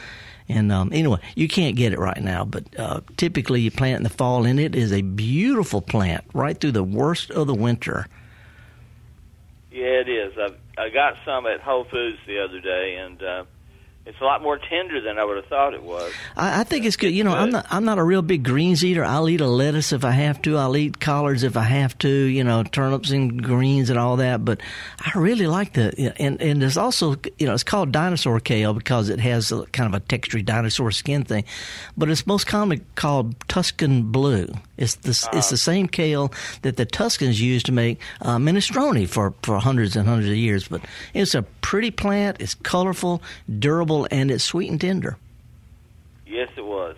And 0.53 0.71
um, 0.71 0.91
anyway, 0.93 1.19
you 1.35 1.49
can't 1.49 1.77
get 1.77 1.93
it 1.93 1.99
right 1.99 2.23
now, 2.23 2.45
but 2.45 2.65
uh, 2.79 3.01
typically 3.17 3.63
you 3.63 3.71
plant 3.71 3.99
in 3.99 4.03
the 4.03 4.11
fall, 4.11 4.45
and 4.45 4.61
it 4.61 4.75
is 4.75 4.93
a 4.93 5.01
beautiful 5.01 5.81
plant 5.81 6.25
right 6.35 6.59
through 6.59 6.73
the 6.73 6.85
worst 6.85 7.31
of 7.31 7.47
the 7.47 7.55
winter. 7.55 8.07
Yeah, 9.71 10.03
it 10.05 10.09
is. 10.09 10.35
I 10.37 10.83
I 10.83 10.89
got 10.91 11.15
some 11.25 11.47
at 11.47 11.61
Whole 11.61 11.85
Foods 11.85 12.19
the 12.27 12.45
other 12.45 12.61
day, 12.61 12.97
and 12.97 13.23
uh, 13.23 13.45
it's 14.13 14.21
a 14.21 14.25
lot 14.25 14.43
more 14.43 14.59
tender 14.59 15.01
than 15.01 15.19
I 15.19 15.25
would 15.25 15.37
have 15.37 15.47
thought 15.47 15.73
it 15.73 15.83
was. 15.83 16.13
I, 16.37 16.61
I 16.61 16.65
think 16.65 16.85
it's 16.85 16.97
good. 16.97 17.13
You 17.13 17.25
know, 17.25 17.33
I'm 17.33 17.49
not 17.49 17.67
I'm 17.71 17.87
not 17.87 17.99
a 17.99 18.05
real 18.05 18.21
big 18.21 18.43
greens 18.43 18.85
eater. 18.85 19.03
I'll 19.03 19.27
eat 19.27 19.41
a 19.41 19.47
lettuce 19.47 19.91
if 19.91 20.05
I 20.05 20.11
have 20.11 20.43
to. 20.43 20.59
I'll 20.59 20.77
eat 20.77 21.01
collards 21.01 21.45
if 21.45 21.57
I 21.57 21.63
have 21.63 21.97
to. 21.99 22.09
You 22.09 22.45
know, 22.45 22.63
turnips 22.63 23.11
and 23.11 23.43
greens 23.43 23.89
and 23.89 23.99
all 23.99 24.17
that. 24.17 24.45
But 24.45 24.61
I 25.01 25.19
really 25.19 25.47
like 25.47 25.73
the 25.73 26.13
and 26.19 26.43
and 26.43 26.61
there's 26.61 26.77
also 26.77 27.17
you 27.39 27.47
know 27.47 27.55
it's 27.55 27.65
called 27.65 27.91
dinosaur 27.91 28.39
kale 28.39 28.75
because 28.75 29.09
it 29.09 29.19
has 29.21 29.51
a, 29.51 29.65
kind 29.67 29.93
of 29.93 30.01
a 30.01 30.05
textured 30.05 30.45
dinosaur 30.45 30.91
skin 30.91 31.25
thing, 31.25 31.45
but 31.97 32.11
it's 32.11 32.27
most 32.27 32.47
commonly 32.47 32.83
called 32.95 33.35
Tuscan 33.49 34.13
blue. 34.13 34.53
It's 34.83 34.97
the 34.97 35.29
it's 35.33 35.49
the 35.49 35.57
same 35.57 35.87
kale 35.87 36.33
that 36.63 36.77
the 36.77 36.85
Tuscans 36.85 37.41
used 37.41 37.67
to 37.67 37.73
make 37.73 38.01
uh, 38.21 38.37
minestrone 38.39 39.09
for 39.09 39.33
for 39.43 39.61
hundreds 39.61 39.95
and 39.95 40.09
hundreds 40.09 40.29
of 40.29 40.37
years. 40.37 40.67
But 40.67 40.81
it's 41.15 41.37
a 41.37 41.43
pretty 41.43 41.93
plant. 41.93 42.39
It's 42.41 42.55
colorful, 42.55 43.23
durable, 43.61 44.09
and 44.11 44.29
it's 44.33 44.43
sweet 44.43 44.73
and 44.73 44.81
tender. 44.81 45.17
Yes, 46.27 46.49
it 46.57 46.65
was. 46.65 46.97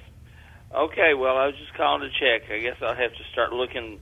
Okay, 0.74 1.12
well, 1.12 1.36
I 1.36 1.46
was 1.46 1.56
just 1.56 1.74
calling 1.74 2.00
to 2.00 2.10
check. 2.18 2.50
I 2.50 2.58
guess 2.60 2.76
I'll 2.80 2.94
have 2.94 3.12
to 3.12 3.24
start 3.32 3.52
looking 3.52 4.00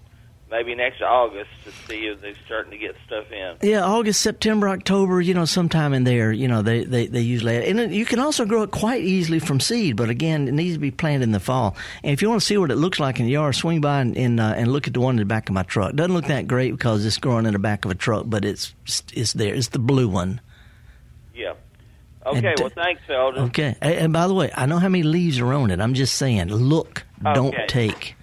maybe 0.53 0.75
next 0.77 1.03
August 1.03 1.51
to 1.65 1.73
see 1.89 2.07
if 2.07 2.21
they're 2.21 2.35
starting 2.47 2.71
to 2.71 2.79
get 2.79 2.95
stuff 3.07 3.33
in. 3.33 3.57
Yeah, 3.63 3.83
August, 3.85 4.21
September, 4.21 4.69
October, 4.69 5.21
you 5.21 5.35
know, 5.35 5.45
sometime 5.47 5.93
in 5.93 6.05
there, 6.05 6.31
you 6.31 6.47
know, 6.47 6.63
they, 6.63 6.85
they, 6.85 7.07
they 7.07 7.23
usually, 7.23 7.69
and 7.69 7.93
you 7.93 8.05
can 8.05 8.21
also 8.21 8.45
grow 8.45 8.63
it 8.63 8.71
quite 8.71 9.03
easily 9.03 9.41
from 9.41 9.59
seed, 9.59 9.97
but 9.97 10.11
again, 10.11 10.47
it 10.47 10.53
needs 10.53 10.75
to 10.75 10.81
be 10.81 10.93
planted 10.93 11.25
in 11.25 11.33
the 11.33 11.41
fall. 11.41 11.77
And 12.05 12.13
if 12.13 12.23
you 12.23 12.29
want 12.29 12.41
to 12.41 12.47
see 12.47 12.59
what 12.59 12.71
it 12.71 12.77
looks 12.77 13.01
like 13.01 13.19
in 13.19 13.27
the 13.27 13.33
yard, 13.33 13.57
swing 13.57 13.81
by 13.81 14.01
and, 14.01 14.17
and, 14.17 14.39
uh, 14.39 14.55
and 14.57 14.71
look 14.71 14.87
at 14.87 14.95
the 14.95 15.01
one 15.01 15.15
in 15.15 15.21
the 15.21 15.25
back 15.25 15.49
of 15.49 15.55
my 15.55 15.65
truck. 15.65 15.95
Doesn't 15.97 16.15
look 16.15 16.27
that 16.27 16.47
great 16.47 16.71
because 16.71 17.05
it's 17.05 17.19
growing 17.19 17.47
in 17.47 17.55
the 17.55 17.59
back 17.59 17.85
of 17.85 17.91
a 17.91 17.97
truck, 17.97 18.25
but 18.29 18.45
it's, 18.45 18.75
it's 19.13 19.33
there. 19.33 19.55
It's 19.55 19.69
the 19.69 19.81
blue 19.81 20.09
one. 20.09 20.41
Yeah. 21.35 21.55
Okay, 22.25 22.55
well, 22.59 22.69
thanks, 22.69 23.03
Felder. 23.09 23.49
Okay. 23.49 23.75
And, 23.81 23.95
and 23.95 24.13
by 24.13 24.29
the 24.29 24.35
way, 24.35 24.51
I 24.55 24.67
know 24.67 24.79
how 24.79 24.89
many 24.89 25.03
leaves 25.03 25.41
are 25.41 25.53
on 25.53 25.73
it. 25.73 25.81
I'm 25.81 25.95
just 25.95 26.15
saying, 26.15 26.49
look 26.49 27.05
don't 27.23 27.57
take. 27.69 28.17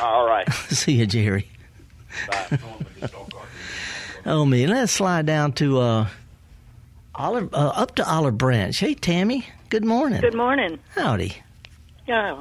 All 0.00 0.26
right. 0.26 0.50
See 0.68 0.92
you, 0.92 1.06
Jerry. 1.06 1.48
Oh 4.24 4.44
me, 4.44 4.66
let's 4.66 4.92
slide 4.92 5.26
down 5.26 5.52
to 5.54 5.80
uh, 5.80 6.08
Olive, 7.14 7.52
uh, 7.52 7.72
up 7.74 7.96
to 7.96 8.08
Olive 8.08 8.38
Branch. 8.38 8.76
Hey, 8.78 8.94
Tammy. 8.94 9.46
Good 9.68 9.84
morning. 9.84 10.20
Good 10.20 10.36
morning. 10.36 10.78
Howdy. 10.94 11.36
Yeah. 12.06 12.40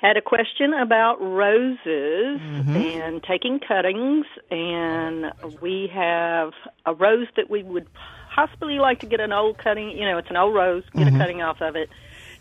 Had 0.00 0.16
a 0.16 0.22
question 0.22 0.72
about 0.74 1.20
roses 1.20 2.40
Mm-hmm. 2.40 2.76
and 2.76 3.22
taking 3.24 3.58
cuttings, 3.60 4.26
and 4.50 5.32
we 5.60 5.90
have 5.92 6.52
a 6.84 6.94
rose 6.94 7.26
that 7.36 7.50
we 7.50 7.62
would 7.62 7.86
possibly 8.34 8.78
like 8.78 9.00
to 9.00 9.06
get 9.06 9.20
an 9.20 9.32
old 9.32 9.58
cutting. 9.58 9.90
You 9.90 10.04
know, 10.04 10.18
it's 10.18 10.30
an 10.30 10.36
old 10.36 10.54
rose, 10.54 10.84
get 10.94 11.06
Mm-hmm. 11.08 11.16
a 11.16 11.18
cutting 11.18 11.42
off 11.42 11.60
of 11.60 11.74
it. 11.76 11.88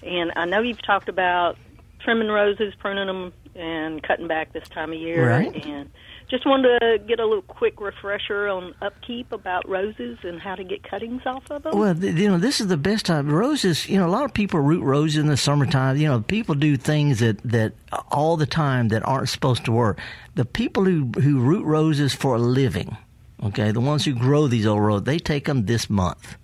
And 0.03 0.31
I 0.35 0.45
know 0.45 0.59
you've 0.61 0.81
talked 0.81 1.09
about 1.09 1.57
trimming 2.01 2.27
roses, 2.27 2.73
pruning 2.77 3.07
them, 3.07 3.33
and 3.55 4.03
cutting 4.03 4.27
back 4.27 4.53
this 4.53 4.67
time 4.69 4.91
of 4.91 4.99
year. 4.99 5.29
Right. 5.29 5.65
And 5.65 5.89
just 6.29 6.45
wanted 6.45 6.79
to 6.79 6.99
get 7.07 7.19
a 7.19 7.25
little 7.25 7.43
quick 7.43 7.79
refresher 7.79 8.47
on 8.47 8.73
upkeep 8.81 9.31
about 9.31 9.67
roses 9.69 10.17
and 10.23 10.39
how 10.39 10.55
to 10.55 10.63
get 10.63 10.83
cuttings 10.83 11.21
off 11.25 11.43
of 11.51 11.63
them. 11.63 11.77
Well, 11.77 11.95
you 11.95 12.27
know, 12.27 12.37
this 12.37 12.59
is 12.59 12.67
the 12.67 12.77
best 12.77 13.05
time. 13.05 13.29
Roses, 13.29 13.87
you 13.87 13.97
know, 13.97 14.07
a 14.07 14.09
lot 14.09 14.25
of 14.25 14.33
people 14.33 14.59
root 14.59 14.83
roses 14.83 15.17
in 15.17 15.27
the 15.27 15.37
summertime. 15.37 15.97
You 15.97 16.07
know, 16.07 16.21
people 16.21 16.55
do 16.55 16.77
things 16.77 17.19
that, 17.19 17.41
that 17.43 17.73
all 18.11 18.37
the 18.37 18.47
time 18.47 18.89
that 18.89 19.05
aren't 19.05 19.29
supposed 19.29 19.65
to 19.65 19.71
work. 19.71 19.99
The 20.33 20.45
people 20.45 20.83
who, 20.83 21.11
who 21.21 21.39
root 21.39 21.65
roses 21.65 22.13
for 22.13 22.35
a 22.35 22.39
living, 22.39 22.97
okay, 23.43 23.71
the 23.71 23.81
ones 23.81 24.05
who 24.05 24.13
grow 24.13 24.47
these 24.47 24.65
old 24.65 24.81
roses, 24.81 25.03
they 25.03 25.19
take 25.19 25.45
them 25.45 25.65
this 25.65 25.89
month. 25.89 26.37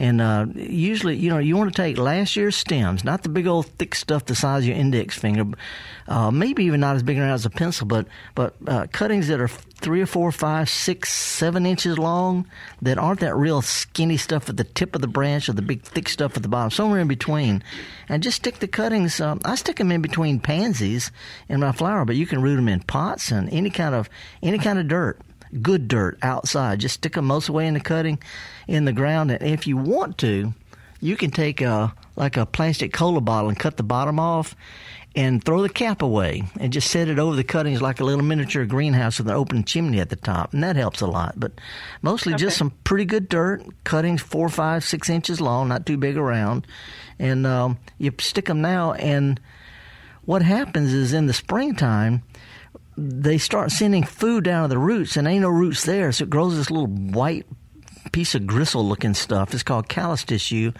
And 0.00 0.22
uh, 0.22 0.46
usually, 0.54 1.16
you 1.16 1.28
know, 1.28 1.36
you 1.36 1.58
want 1.58 1.70
to 1.74 1.82
take 1.82 1.98
last 1.98 2.34
year's 2.34 2.56
stems, 2.56 3.04
not 3.04 3.22
the 3.22 3.28
big 3.28 3.46
old 3.46 3.66
thick 3.66 3.94
stuff 3.94 4.24
the 4.24 4.34
size 4.34 4.62
of 4.62 4.68
your 4.68 4.76
index 4.78 5.18
finger, 5.18 5.44
uh, 6.08 6.30
maybe 6.30 6.64
even 6.64 6.80
not 6.80 6.96
as 6.96 7.02
big 7.02 7.18
around 7.18 7.32
as 7.32 7.44
a 7.44 7.50
pencil, 7.50 7.86
but 7.86 8.06
but 8.34 8.54
uh, 8.66 8.86
cuttings 8.92 9.28
that 9.28 9.42
are 9.42 9.46
three 9.46 10.00
or 10.00 10.06
four, 10.06 10.32
five, 10.32 10.70
six, 10.70 11.12
seven 11.12 11.66
inches 11.66 11.98
long 11.98 12.46
that 12.80 12.96
aren't 12.96 13.20
that 13.20 13.36
real 13.36 13.60
skinny 13.60 14.16
stuff 14.16 14.48
at 14.48 14.56
the 14.56 14.64
tip 14.64 14.94
of 14.94 15.02
the 15.02 15.06
branch 15.06 15.50
or 15.50 15.52
the 15.52 15.60
big 15.60 15.82
thick 15.82 16.08
stuff 16.08 16.34
at 16.34 16.42
the 16.42 16.48
bottom, 16.48 16.70
somewhere 16.70 17.00
in 17.00 17.08
between, 17.08 17.62
and 18.08 18.22
just 18.22 18.38
stick 18.38 18.58
the 18.60 18.68
cuttings. 18.68 19.20
Um, 19.20 19.42
I 19.44 19.54
stick 19.54 19.76
them 19.76 19.92
in 19.92 20.00
between 20.00 20.40
pansies 20.40 21.10
in 21.46 21.60
my 21.60 21.72
flower, 21.72 22.06
but 22.06 22.16
you 22.16 22.26
can 22.26 22.40
root 22.40 22.56
them 22.56 22.68
in 22.70 22.80
pots 22.80 23.30
and 23.30 23.50
any 23.50 23.68
kind 23.68 23.94
of 23.94 24.08
any 24.42 24.56
kind 24.56 24.78
of 24.78 24.88
dirt 24.88 25.20
good 25.62 25.88
dirt 25.88 26.18
outside. 26.22 26.80
Just 26.80 26.96
stick 26.96 27.14
them 27.14 27.26
most 27.26 27.44
of 27.44 27.46
the 27.48 27.52
way 27.52 27.66
in 27.66 27.74
the 27.74 27.80
cutting 27.80 28.18
in 28.66 28.84
the 28.84 28.92
ground. 28.92 29.30
And 29.30 29.42
if 29.42 29.66
you 29.66 29.76
want 29.76 30.18
to, 30.18 30.54
you 31.00 31.16
can 31.16 31.30
take 31.30 31.60
a 31.60 31.94
like 32.16 32.36
a 32.36 32.46
plastic 32.46 32.92
cola 32.92 33.20
bottle 33.20 33.48
and 33.48 33.58
cut 33.58 33.76
the 33.76 33.82
bottom 33.82 34.18
off 34.20 34.54
and 35.16 35.42
throw 35.42 35.62
the 35.62 35.68
cap 35.68 36.02
away 36.02 36.44
and 36.60 36.72
just 36.72 36.90
set 36.90 37.08
it 37.08 37.18
over 37.18 37.34
the 37.34 37.42
cuttings 37.42 37.82
like 37.82 37.98
a 37.98 38.04
little 38.04 38.24
miniature 38.24 38.64
greenhouse 38.64 39.18
with 39.18 39.28
an 39.28 39.34
open 39.34 39.64
chimney 39.64 39.98
at 39.98 40.08
the 40.08 40.16
top. 40.16 40.52
And 40.52 40.62
that 40.62 40.76
helps 40.76 41.00
a 41.00 41.06
lot. 41.06 41.34
But 41.36 41.52
mostly 42.02 42.34
just 42.34 42.56
some 42.56 42.72
pretty 42.84 43.06
good 43.06 43.28
dirt, 43.28 43.64
cuttings 43.84 44.22
four, 44.22 44.48
five, 44.48 44.84
six 44.84 45.08
inches 45.08 45.40
long, 45.40 45.68
not 45.68 45.86
too 45.86 45.96
big 45.96 46.16
around. 46.16 46.66
And 47.18 47.46
um, 47.46 47.78
you 47.98 48.12
stick 48.20 48.46
them 48.46 48.60
now 48.60 48.92
and 48.92 49.40
what 50.30 50.42
happens 50.42 50.92
is 50.92 51.12
in 51.12 51.26
the 51.26 51.32
springtime, 51.32 52.22
they 52.96 53.38
start 53.38 53.70
sending 53.70 54.04
food 54.04 54.44
down 54.44 54.62
to 54.64 54.68
the 54.68 54.78
roots, 54.78 55.16
and 55.16 55.26
ain't 55.26 55.42
no 55.42 55.48
roots 55.48 55.84
there, 55.84 56.12
so 56.12 56.24
it 56.24 56.30
grows 56.30 56.56
this 56.56 56.70
little 56.70 56.88
white 56.88 57.46
piece 58.12 58.34
of 58.34 58.46
gristle 58.46 58.86
looking 58.86 59.14
stuff. 59.14 59.54
It's 59.54 59.62
called 59.62 59.88
callus 59.88 60.24
tissue. 60.24 60.72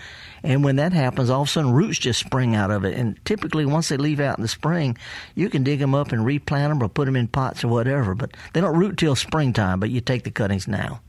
And 0.43 0.65
when 0.65 0.77
that 0.77 0.93
happens, 0.93 1.31
all 1.31 1.43
of 1.43 1.49
a 1.49 1.51
sudden 1.51 1.73
roots 1.73 1.99
just 1.99 2.21
spring 2.21 2.57
out 2.57 2.71
of 2.71 2.85
it. 2.85 2.97
And 2.97 3.23
typically, 3.25 3.67
once 3.67 3.89
they 3.89 3.97
leave 3.97 4.21
out 4.21 4.39
in 4.39 4.43
the 4.43 4.49
spring, 4.49 4.97
you 5.35 5.49
can 5.49 5.63
dig 5.63 5.79
them 5.79 5.95
up 5.95 6.13
and 6.13 6.25
replant 6.25 6.71
them 6.71 6.83
or 6.83 6.89
put 6.89 7.05
them 7.05 7.17
in 7.17 7.29
pots 7.29 7.63
or 7.63 7.69
whatever. 7.69 8.15
But 8.15 8.37
they 8.53 8.61
don't 8.61 8.79
root 8.79 8.97
till 8.97 9.15
springtime, 9.15 9.81
but 9.81 9.91
you 9.91 10.01
take 10.01 10.25
the 10.25 10.31
cuttings 10.31 10.67
now. 10.67 11.01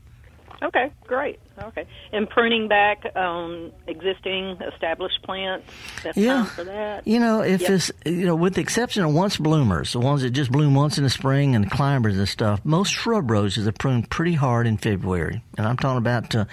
Okay, 0.62 0.92
great. 1.06 1.40
Okay, 1.62 1.86
and 2.12 2.28
pruning 2.30 2.68
back 2.68 3.04
on 3.16 3.72
existing 3.88 4.56
established 4.72 5.20
plants. 5.24 5.66
That's 6.04 6.16
Yeah. 6.16 6.44
for 6.44 6.64
that. 6.64 7.06
You 7.06 7.18
know, 7.18 7.40
if 7.42 7.62
Yep. 7.62 7.70
it's 7.70 7.92
you 8.06 8.26
know, 8.26 8.36
with 8.36 8.54
the 8.54 8.60
exception 8.60 9.02
of 9.04 9.12
once 9.12 9.36
bloomers, 9.36 9.92
the 9.92 10.00
ones 10.00 10.22
that 10.22 10.30
just 10.30 10.52
bloom 10.52 10.74
once 10.74 10.98
in 10.98 11.04
the 11.04 11.10
spring 11.10 11.54
and 11.56 11.70
climbers 11.70 12.16
and 12.16 12.28
stuff, 12.28 12.60
most 12.64 12.92
shrub 12.92 13.30
roses 13.30 13.66
are 13.66 13.72
pruned 13.72 14.08
pretty 14.08 14.34
hard 14.34 14.66
in 14.66 14.76
February, 14.76 15.42
and 15.58 15.66
I'm 15.66 15.76
talking 15.76 15.98
about 15.98 16.30
to 16.30 16.46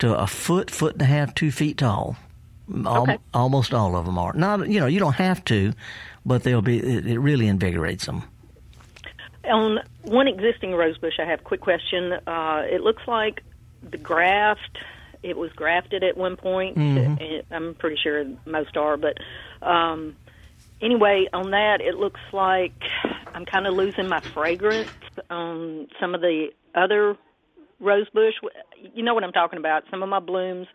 to 0.00 0.18
a 0.18 0.26
foot, 0.26 0.70
foot 0.70 0.94
and 0.94 1.02
a 1.02 1.06
half, 1.06 1.34
two 1.34 1.50
feet 1.52 1.78
tall. 1.78 2.16
Al- 2.86 3.02
Okay. 3.02 3.18
Almost 3.32 3.72
all 3.74 3.94
of 3.94 4.04
them 4.06 4.18
are. 4.18 4.32
Not 4.34 4.68
you 4.68 4.80
know, 4.80 4.86
you 4.86 4.98
don't 4.98 5.14
have 5.14 5.44
to, 5.44 5.72
but 6.26 6.42
they'll 6.42 6.62
be. 6.62 6.78
It, 6.78 7.06
it 7.06 7.18
really 7.20 7.46
invigorates 7.46 8.06
them. 8.06 8.24
On 9.50 9.78
one 10.02 10.26
existing 10.28 10.72
rose 10.74 10.96
bush, 10.98 11.14
I 11.20 11.24
have 11.24 11.40
a 11.40 11.42
quick 11.42 11.60
question. 11.60 12.12
Uh, 12.26 12.62
it 12.70 12.80
looks 12.80 13.02
like 13.06 13.42
the 13.88 13.98
graft. 13.98 14.78
It 15.22 15.36
was 15.36 15.50
grafted 15.52 16.02
at 16.04 16.16
one 16.16 16.36
point. 16.36 16.76
It- 17.20 17.46
I'm 17.50 17.74
pretty 17.74 17.96
sure 18.02 18.24
most 18.46 18.76
are, 18.76 18.96
but 18.96 19.16
um, 19.66 20.16
anyway, 20.82 21.26
on 21.32 21.50
that, 21.52 21.80
it 21.80 21.94
looks 21.96 22.20
like 22.32 22.74
I'm 23.34 23.44
kind 23.44 23.66
of 23.66 23.74
losing 23.74 24.08
my 24.08 24.20
fragrance 24.32 24.90
on 25.30 25.88
some 26.00 26.14
of 26.14 26.20
the 26.20 26.48
other 26.74 27.16
rose 27.80 28.08
bush. 28.10 28.34
You 28.94 29.02
know 29.02 29.14
what 29.14 29.24
I'm 29.24 29.32
talking 29.32 29.58
about. 29.58 29.84
Some 29.90 30.02
of 30.02 30.08
my 30.08 30.20
blooms 30.20 30.66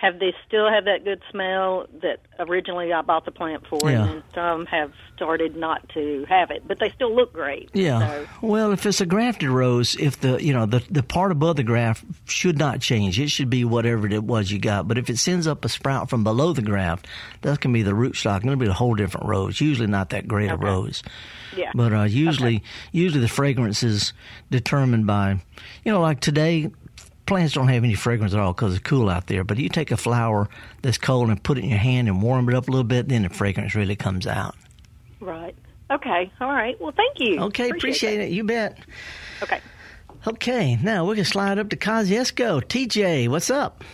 have 0.00 0.20
they 0.20 0.32
still 0.46 0.70
have 0.70 0.84
that 0.84 1.02
good 1.02 1.20
smell 1.30 1.86
that 2.02 2.20
originally 2.38 2.92
I 2.92 3.02
bought 3.02 3.24
the 3.24 3.32
plant 3.32 3.66
for, 3.66 3.80
Yeah. 3.90 4.06
and 4.08 4.22
some 4.32 4.64
have 4.66 4.92
started 5.16 5.56
not 5.56 5.88
to 5.94 6.24
have 6.28 6.52
it, 6.52 6.62
but 6.68 6.78
they 6.78 6.90
still 6.90 7.12
look 7.12 7.32
great. 7.32 7.68
Yeah. 7.74 7.98
So, 8.08 8.26
Well, 8.42 8.70
if 8.70 8.86
it's 8.86 9.00
a 9.00 9.06
grafted 9.06 9.48
rose, 9.48 9.96
if 9.98 10.20
the 10.20 10.38
you 10.42 10.52
know 10.52 10.66
the 10.66 10.84
the 10.88 11.02
part 11.02 11.32
above 11.32 11.56
the 11.56 11.64
graft 11.64 12.04
should 12.26 12.56
not 12.58 12.80
change, 12.80 13.18
it 13.18 13.28
should 13.30 13.50
be 13.50 13.64
whatever 13.64 14.06
it 14.06 14.22
was 14.22 14.52
you 14.52 14.60
got. 14.60 14.86
But 14.86 14.98
if 14.98 15.10
it 15.10 15.18
sends 15.18 15.48
up 15.48 15.64
a 15.64 15.68
sprout 15.68 16.08
from 16.08 16.22
below 16.22 16.52
the 16.52 16.62
graft, 16.62 17.08
that 17.42 17.60
can 17.60 17.72
be 17.72 17.82
the 17.82 17.94
root 17.94 18.14
stock, 18.14 18.42
and 18.42 18.50
it'll 18.52 18.60
be 18.60 18.68
a 18.68 18.72
whole 18.72 18.94
different 18.94 19.26
rose. 19.26 19.60
Usually 19.60 19.88
not 19.88 20.10
that 20.10 20.28
great 20.28 20.50
a 20.50 20.56
rose. 20.56 21.02
yeah. 21.56 21.72
But 21.74 21.92
uh, 21.92 22.02
usually, 22.04 22.62
usually 22.92 23.20
the 23.20 23.26
fragrance 23.28 23.82
is 23.82 24.12
determined 24.50 25.08
by, 25.08 25.40
you 25.84 25.90
know, 25.92 26.00
like 26.00 26.20
today, 26.20 26.70
plants 27.28 27.54
don't 27.54 27.68
have 27.68 27.84
any 27.84 27.94
fragrance 27.94 28.34
at 28.34 28.40
all 28.40 28.52
because 28.52 28.74
it's 28.74 28.82
cool 28.82 29.08
out 29.08 29.26
there. 29.26 29.44
But 29.44 29.58
you 29.58 29.68
take 29.68 29.90
a 29.90 29.96
flower 29.96 30.48
that's 30.82 30.98
cold 30.98 31.28
and 31.28 31.40
put 31.40 31.58
it 31.58 31.64
in 31.64 31.70
your 31.70 31.78
hand 31.78 32.08
and 32.08 32.22
warm 32.22 32.48
it 32.48 32.54
up 32.54 32.68
a 32.68 32.70
little 32.70 32.84
bit, 32.84 33.08
then 33.08 33.22
the 33.22 33.28
fragrance 33.28 33.74
really 33.74 33.96
comes 33.96 34.26
out. 34.26 34.56
Right. 35.20 35.54
Okay. 35.90 36.32
All 36.40 36.48
right. 36.48 36.80
Well, 36.80 36.92
thank 36.92 37.20
you. 37.20 37.40
Okay, 37.44 37.70
appreciate 37.70 38.20
it. 38.20 38.30
You 38.30 38.44
bet. 38.44 38.78
Okay. 39.42 39.60
Okay, 40.26 40.76
now 40.82 41.04
we 41.04 41.14
can 41.14 41.24
slide 41.24 41.58
up 41.58 41.68
to 41.68 41.76
Kosciusko. 41.76 42.62
TJ, 42.62 43.28
what's 43.28 43.50
up? 43.50 43.84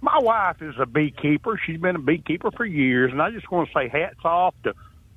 My 0.00 0.18
wife 0.18 0.62
is 0.62 0.74
a 0.80 0.86
beekeeper. 0.86 1.60
She's 1.64 1.78
been 1.78 1.96
a 1.96 2.00
beekeeper 2.00 2.50
for 2.50 2.64
years, 2.64 3.12
and 3.12 3.20
I 3.20 3.30
just 3.30 3.50
want 3.50 3.68
to 3.68 3.74
say 3.74 3.88
hats 3.88 4.18
off 4.24 4.54
to 4.64 4.74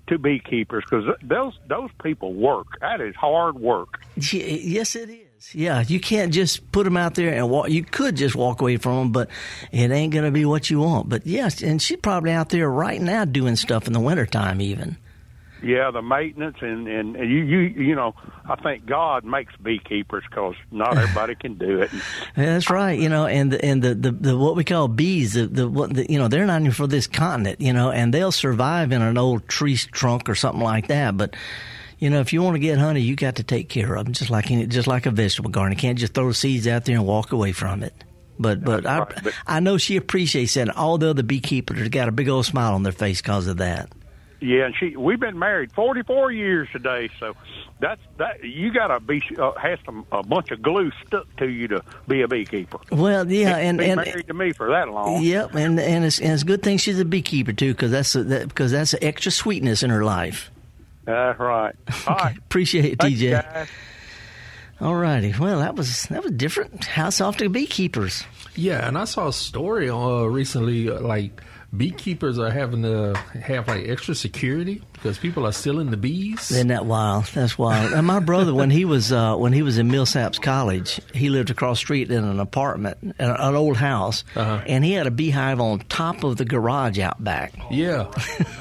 to 0.07 0.19
beekeepers 0.19 0.84
because 0.88 1.05
those 1.24 1.57
those 1.67 1.89
people 2.03 2.34
work. 2.34 2.67
That 2.81 3.01
is 3.01 3.15
hard 3.15 3.55
work. 3.55 4.01
Yes, 4.15 4.95
it 4.95 5.10
is. 5.10 5.25
Yeah, 5.51 5.83
you 5.85 5.99
can't 5.99 6.33
just 6.33 6.71
put 6.71 6.83
them 6.85 6.97
out 6.97 7.15
there 7.15 7.33
and 7.33 7.49
walk. 7.49 7.69
You 7.69 7.83
could 7.83 8.15
just 8.15 8.35
walk 8.35 8.61
away 8.61 8.77
from 8.77 8.97
them, 8.97 9.11
but 9.11 9.29
it 9.71 9.91
ain't 9.91 10.13
going 10.13 10.25
to 10.25 10.31
be 10.31 10.45
what 10.45 10.69
you 10.69 10.79
want. 10.79 11.09
But 11.09 11.27
yes, 11.27 11.61
and 11.61 11.81
she's 11.81 11.97
probably 11.97 12.31
out 12.31 12.49
there 12.49 12.69
right 12.69 13.01
now 13.01 13.25
doing 13.25 13.55
stuff 13.55 13.87
in 13.87 13.93
the 13.93 13.99
wintertime 13.99 14.61
even. 14.61 14.97
Yeah, 15.63 15.89
the 15.89 16.01
maintenance 16.01 16.57
and 16.61 16.87
and, 16.87 17.15
and 17.15 17.29
you 17.29 17.39
you 17.39 17.59
you 17.59 17.95
know 17.95 18.13
I 18.47 18.55
think 18.55 18.85
God 18.85 19.23
makes 19.23 19.55
beekeepers 19.55 20.23
because 20.29 20.55
not 20.71 20.95
everybody 20.97 21.35
can 21.35 21.55
do 21.55 21.81
it. 21.81 21.91
Yeah, 22.37 22.45
that's 22.53 22.69
right. 22.69 22.99
You 22.99 23.09
know, 23.09 23.25
and 23.25 23.51
the, 23.51 23.65
and 23.65 23.81
the, 23.81 23.95
the, 23.95 24.11
the 24.11 24.37
what 24.37 24.55
we 24.55 24.63
call 24.63 24.87
bees, 24.87 25.33
the, 25.33 25.47
the 25.47 25.67
what 25.67 25.93
the, 25.93 26.11
you 26.11 26.19
know, 26.19 26.27
they're 26.27 26.45
not 26.45 26.61
even 26.61 26.71
for 26.71 26.87
this 26.87 27.07
continent. 27.07 27.61
You 27.61 27.73
know, 27.73 27.89
and 27.89 28.13
they'll 28.13 28.31
survive 28.31 28.91
in 28.91 29.01
an 29.01 29.17
old 29.17 29.47
tree 29.47 29.77
trunk 29.77 30.29
or 30.29 30.35
something 30.35 30.61
like 30.61 30.87
that. 30.87 31.17
But 31.17 31.35
you 31.99 32.09
know, 32.09 32.19
if 32.19 32.33
you 32.33 32.41
want 32.41 32.55
to 32.55 32.59
get 32.59 32.77
honey, 32.77 33.01
you 33.01 33.15
got 33.15 33.35
to 33.35 33.43
take 33.43 33.69
care 33.69 33.95
of 33.95 34.05
them, 34.05 34.13
just 34.13 34.29
like 34.29 34.51
any, 34.51 34.67
just 34.67 34.87
like 34.87 35.05
a 35.05 35.11
vegetable 35.11 35.49
garden. 35.49 35.73
You 35.73 35.81
can't 35.81 35.97
just 35.97 36.13
throw 36.13 36.27
the 36.27 36.33
seeds 36.33 36.67
out 36.67 36.85
there 36.85 36.95
and 36.95 37.05
walk 37.05 37.31
away 37.31 37.51
from 37.51 37.83
it. 37.83 37.93
But 38.37 38.63
but 38.63 38.85
I 38.85 39.05
I 39.47 39.59
know 39.59 39.77
she 39.77 39.95
appreciates 39.95 40.55
that. 40.55 40.61
And 40.61 40.71
all 40.71 40.97
the 40.97 41.09
other 41.09 41.23
beekeepers 41.23 41.87
got 41.89 42.09
a 42.09 42.11
big 42.11 42.27
old 42.27 42.45
smile 42.45 42.73
on 42.73 42.83
their 42.83 42.91
face 42.91 43.21
because 43.21 43.47
of 43.47 43.57
that. 43.57 43.89
Yeah, 44.41 44.65
and 44.65 44.75
she 44.75 44.95
we've 44.97 45.19
been 45.19 45.39
married 45.39 45.71
44 45.71 46.31
years 46.31 46.67
today, 46.71 47.09
so 47.19 47.33
that's 47.79 48.01
that 48.17 48.43
you 48.43 48.73
got 48.73 48.87
to 48.87 48.99
be 48.99 49.23
uh, 49.39 49.53
has 49.53 49.79
some 49.85 50.05
a 50.11 50.21
bunch 50.23 50.51
of 50.51 50.61
glue 50.61 50.91
stuck 51.07 51.33
to 51.37 51.47
you 51.47 51.67
to 51.69 51.81
be 52.07 52.21
a 52.21 52.27
beekeeper. 52.27 52.79
Well, 52.91 53.31
yeah, 53.31 53.57
and 53.57 53.79
and 53.79 53.95
married 53.95 54.27
to 54.27 54.33
me 54.33 54.51
for 54.51 54.69
that 54.69 54.89
long. 54.89 55.23
Yep, 55.23 55.55
and 55.55 55.79
and 55.79 56.03
it's 56.03 56.19
and 56.19 56.33
it's 56.33 56.43
a 56.43 56.45
good 56.45 56.61
thing 56.61 56.77
she's 56.77 56.99
a 56.99 57.05
beekeeper 57.05 57.53
too, 57.53 57.73
because 57.73 57.91
that's 57.91 58.13
a, 58.15 58.23
that, 58.25 58.47
because 58.49 58.71
that's 58.71 58.93
an 58.93 59.03
extra 59.03 59.31
sweetness 59.31 59.83
in 59.83 59.89
her 59.89 60.03
life. 60.03 60.51
That's 61.05 61.39
right. 61.39 61.75
All 62.07 62.15
right. 62.15 62.38
Appreciate 62.38 62.85
it, 62.85 63.00
Thank 63.00 63.17
you, 63.17 63.29
TJ. 63.31 63.53
guys. 63.53 63.67
All 64.81 64.95
righty. 64.95 65.33
Well, 65.39 65.59
that 65.59 65.75
was 65.75 66.03
that 66.07 66.21
was 66.24 66.33
different. 66.33 66.83
House 66.83 67.21
off 67.21 67.38
to 67.38 67.47
beekeepers. 67.47 68.25
Yeah, 68.55 68.85
and 68.85 68.97
I 68.97 69.05
saw 69.05 69.29
a 69.29 69.33
story 69.33 69.89
uh, 69.89 70.24
recently, 70.24 70.89
uh, 70.89 71.00
like 71.00 71.41
beekeepers 71.75 72.38
are 72.39 72.50
having 72.51 72.83
to 72.83 73.13
have 73.41 73.67
like 73.69 73.88
extra 73.88 74.15
security 74.15 74.81
because 75.05 75.19
people 75.19 75.45
are 75.45 75.51
stealing 75.51 75.91
the 75.91 75.97
bees. 75.97 76.50
Isn't 76.50 76.69
that 76.69 76.88
wild? 76.88 77.25
That's 77.25 77.59
wild. 77.59 77.93
And 77.93 78.07
my 78.07 78.19
brother, 78.19 78.55
when 78.55 78.71
he 78.71 78.85
was 78.85 79.12
uh, 79.12 79.35
when 79.35 79.53
he 79.53 79.62
was 79.62 79.77
in 79.77 79.88
Millsaps 79.88 80.41
College, 80.41 81.00
he 81.13 81.29
lived 81.29 81.51
across 81.51 81.77
the 81.77 81.81
street 81.81 82.09
in 82.09 82.24
an 82.24 82.39
apartment, 82.39 82.97
an, 83.03 83.13
an 83.19 83.53
old 83.55 83.77
house, 83.77 84.24
Uh-huh. 84.35 84.63
and 84.65 84.83
he 84.83 84.93
had 84.93 85.05
a 85.05 85.12
beehive 85.12 85.62
on 85.62 85.77
top 85.89 86.24
of 86.24 86.38
the 86.38 86.45
garage 86.45 86.97
out 86.97 87.24
back. 87.24 87.53
Yeah, 87.69 88.12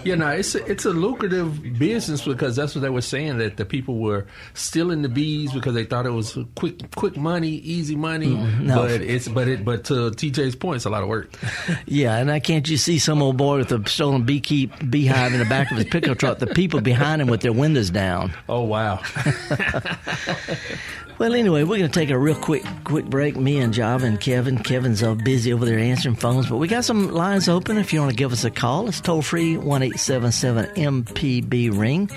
yeah. 0.04 0.16
No, 0.16 0.28
it's 0.28 0.54
a, 0.54 0.62
it's 0.70 0.84
a 0.84 0.90
lucrative 0.90 1.78
business 1.78 2.22
because 2.26 2.56
that's 2.56 2.74
what 2.74 2.82
they 2.82 2.90
were 2.90 3.00
saying 3.00 3.38
that 3.38 3.56
the 3.56 3.64
people 3.64 3.98
were 3.98 4.26
stealing 4.52 5.00
the 5.00 5.08
bees 5.08 5.50
because 5.50 5.72
they 5.72 5.84
thought 5.84 6.04
it 6.04 6.10
was 6.10 6.36
quick 6.56 6.94
quick 6.94 7.16
money, 7.16 7.52
easy 7.52 7.96
money. 7.96 8.34
Mm-hmm. 8.34 8.66
no. 8.66 8.82
But 8.82 8.90
it's 9.00 9.28
but 9.28 9.48
it 9.48 9.64
but 9.64 9.84
to 9.84 10.10
TJ's 10.10 10.56
point, 10.56 10.76
it's 10.76 10.84
a 10.84 10.90
lot 10.90 11.02
of 11.02 11.08
work. 11.08 11.32
Yeah, 11.86 12.16
and 12.16 12.30
I 12.30 12.40
can't 12.40 12.68
you 12.68 12.76
see 12.76 12.98
some 12.98 13.22
old 13.22 13.36
boy 13.38 13.58
with 13.58 13.72
a 13.72 13.88
stolen 13.88 14.26
beekeep 14.26 14.90
beehive 14.90 15.32
in 15.32 15.38
the 15.38 15.44
back 15.44 15.70
of 15.70 15.76
his 15.78 15.86
pickup 15.86 16.18
truck? 16.18 16.33
The 16.38 16.48
people 16.48 16.80
behind 16.80 17.22
him 17.22 17.28
with 17.28 17.40
their 17.40 17.52
windows 17.52 17.90
down. 17.90 18.32
Oh 18.48 18.62
wow. 18.62 19.02
Well, 21.16 21.32
anyway, 21.32 21.62
we're 21.62 21.78
going 21.78 21.90
to 21.90 22.00
take 22.00 22.10
a 22.10 22.18
real 22.18 22.34
quick 22.34 22.64
quick 22.82 23.04
break. 23.06 23.36
Me 23.36 23.58
and 23.58 23.72
Java 23.72 24.04
and 24.04 24.20
Kevin. 24.20 24.58
Kevin's 24.58 25.00
uh, 25.00 25.14
busy 25.14 25.52
over 25.52 25.64
there 25.64 25.78
answering 25.78 26.16
phones, 26.16 26.48
but 26.48 26.56
we 26.56 26.66
got 26.66 26.84
some 26.84 27.12
lines 27.12 27.48
open. 27.48 27.78
If 27.78 27.92
you 27.92 28.00
want 28.00 28.10
to 28.10 28.16
give 28.16 28.32
us 28.32 28.42
a 28.42 28.50
call, 28.50 28.88
it's 28.88 29.00
toll 29.00 29.22
free 29.22 29.56
one 29.56 29.82
eight 29.84 30.00
seven 30.00 30.32
seven 30.32 30.66
MPB 30.74 31.76
ring. 31.78 32.10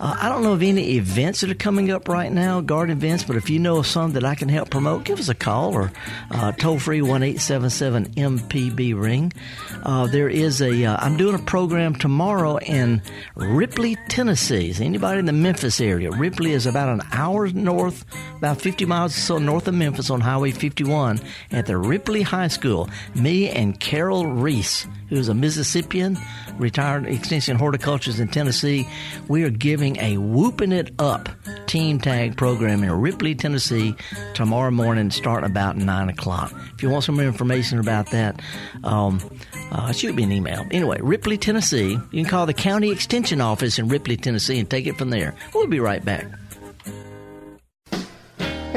Uh, 0.00 0.16
I 0.18 0.28
don't 0.28 0.42
know 0.42 0.52
of 0.52 0.62
any 0.62 0.96
events 0.96 1.40
that 1.40 1.50
are 1.50 1.54
coming 1.54 1.90
up 1.90 2.08
right 2.08 2.32
now, 2.32 2.60
garden 2.60 2.96
events, 2.96 3.24
but 3.24 3.36
if 3.36 3.50
you 3.50 3.58
know 3.58 3.78
of 3.78 3.86
some 3.86 4.12
that 4.12 4.24
I 4.24 4.34
can 4.34 4.48
help 4.48 4.70
promote, 4.70 5.04
give 5.04 5.18
us 5.18 5.28
a 5.28 5.34
call 5.34 5.74
or 5.74 5.92
uh, 6.30 6.52
toll 6.52 6.78
free 6.78 7.02
one 7.02 7.22
eight 7.22 7.40
seven 7.40 7.68
seven 7.68 8.06
MPB 8.14 8.98
ring. 8.98 9.32
Uh, 9.82 10.06
there 10.06 10.28
is 10.28 10.62
a. 10.62 10.84
Uh, 10.86 10.96
I'm 10.98 11.18
doing 11.18 11.34
a 11.34 11.42
program 11.42 11.94
tomorrow 11.94 12.58
in 12.58 13.02
Ripley, 13.34 13.96
Tennessee. 14.08 14.70
Is 14.70 14.80
anybody 14.80 15.18
in 15.18 15.26
the 15.26 15.32
Memphis 15.32 15.80
area? 15.80 16.10
Ripley 16.10 16.52
is 16.52 16.64
about 16.66 16.88
an 16.88 17.02
hour 17.12 17.48
north, 17.48 18.04
about 18.38 18.60
50 18.60 18.86
miles 18.86 19.16
or 19.16 19.20
so 19.20 19.38
north 19.38 19.68
of 19.68 19.74
Memphis 19.74 20.10
on 20.10 20.20
Highway 20.20 20.52
51 20.52 21.20
at 21.50 21.66
the 21.66 21.76
Ripley 21.76 22.22
High 22.22 22.48
School. 22.48 22.88
Me 23.14 23.48
and 23.48 23.78
Carol 23.78 24.26
Reese, 24.26 24.86
who's 25.08 25.28
a 25.28 25.34
Mississippian, 25.34 26.16
retired 26.56 27.06
extension 27.06 27.56
horticulturist 27.56 28.20
in 28.20 28.28
Tennessee, 28.28 28.88
we 29.26 29.42
are 29.42 29.50
giving 29.50 29.98
a 29.98 30.16
Whooping 30.18 30.72
It 30.72 30.92
Up 30.98 31.28
team 31.66 31.98
tag 32.00 32.36
program 32.36 32.82
in 32.82 32.92
Ripley, 32.92 33.34
Tennessee 33.34 33.94
tomorrow 34.34 34.70
morning 34.70 35.10
starting 35.10 35.50
about 35.50 35.76
9 35.76 36.08
o'clock. 36.08 36.52
If 36.74 36.82
you 36.82 36.90
want 36.90 37.04
some 37.04 37.16
more 37.16 37.24
information 37.24 37.78
about 37.80 38.10
that, 38.12 38.40
um, 38.84 39.20
uh, 39.72 39.92
shoot 39.92 40.14
me 40.14 40.22
an 40.22 40.32
email. 40.32 40.64
Anyway, 40.70 40.98
Ripley, 41.00 41.36
Tennessee. 41.36 41.90
You 41.90 42.22
can 42.22 42.24
call 42.24 42.46
the 42.46 42.54
county 42.54 42.90
extension 42.90 43.40
office 43.40 43.78
in 43.78 43.88
Ripley, 43.88 44.16
Tennessee 44.16 44.58
and 44.58 44.70
take 44.70 44.86
it 44.86 44.96
from 44.96 45.10
there. 45.10 45.34
We'll 45.54 45.66
be 45.66 45.80
right 45.80 46.04
back. 46.04 46.26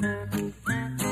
Thank 0.00 1.02
you. 1.02 1.07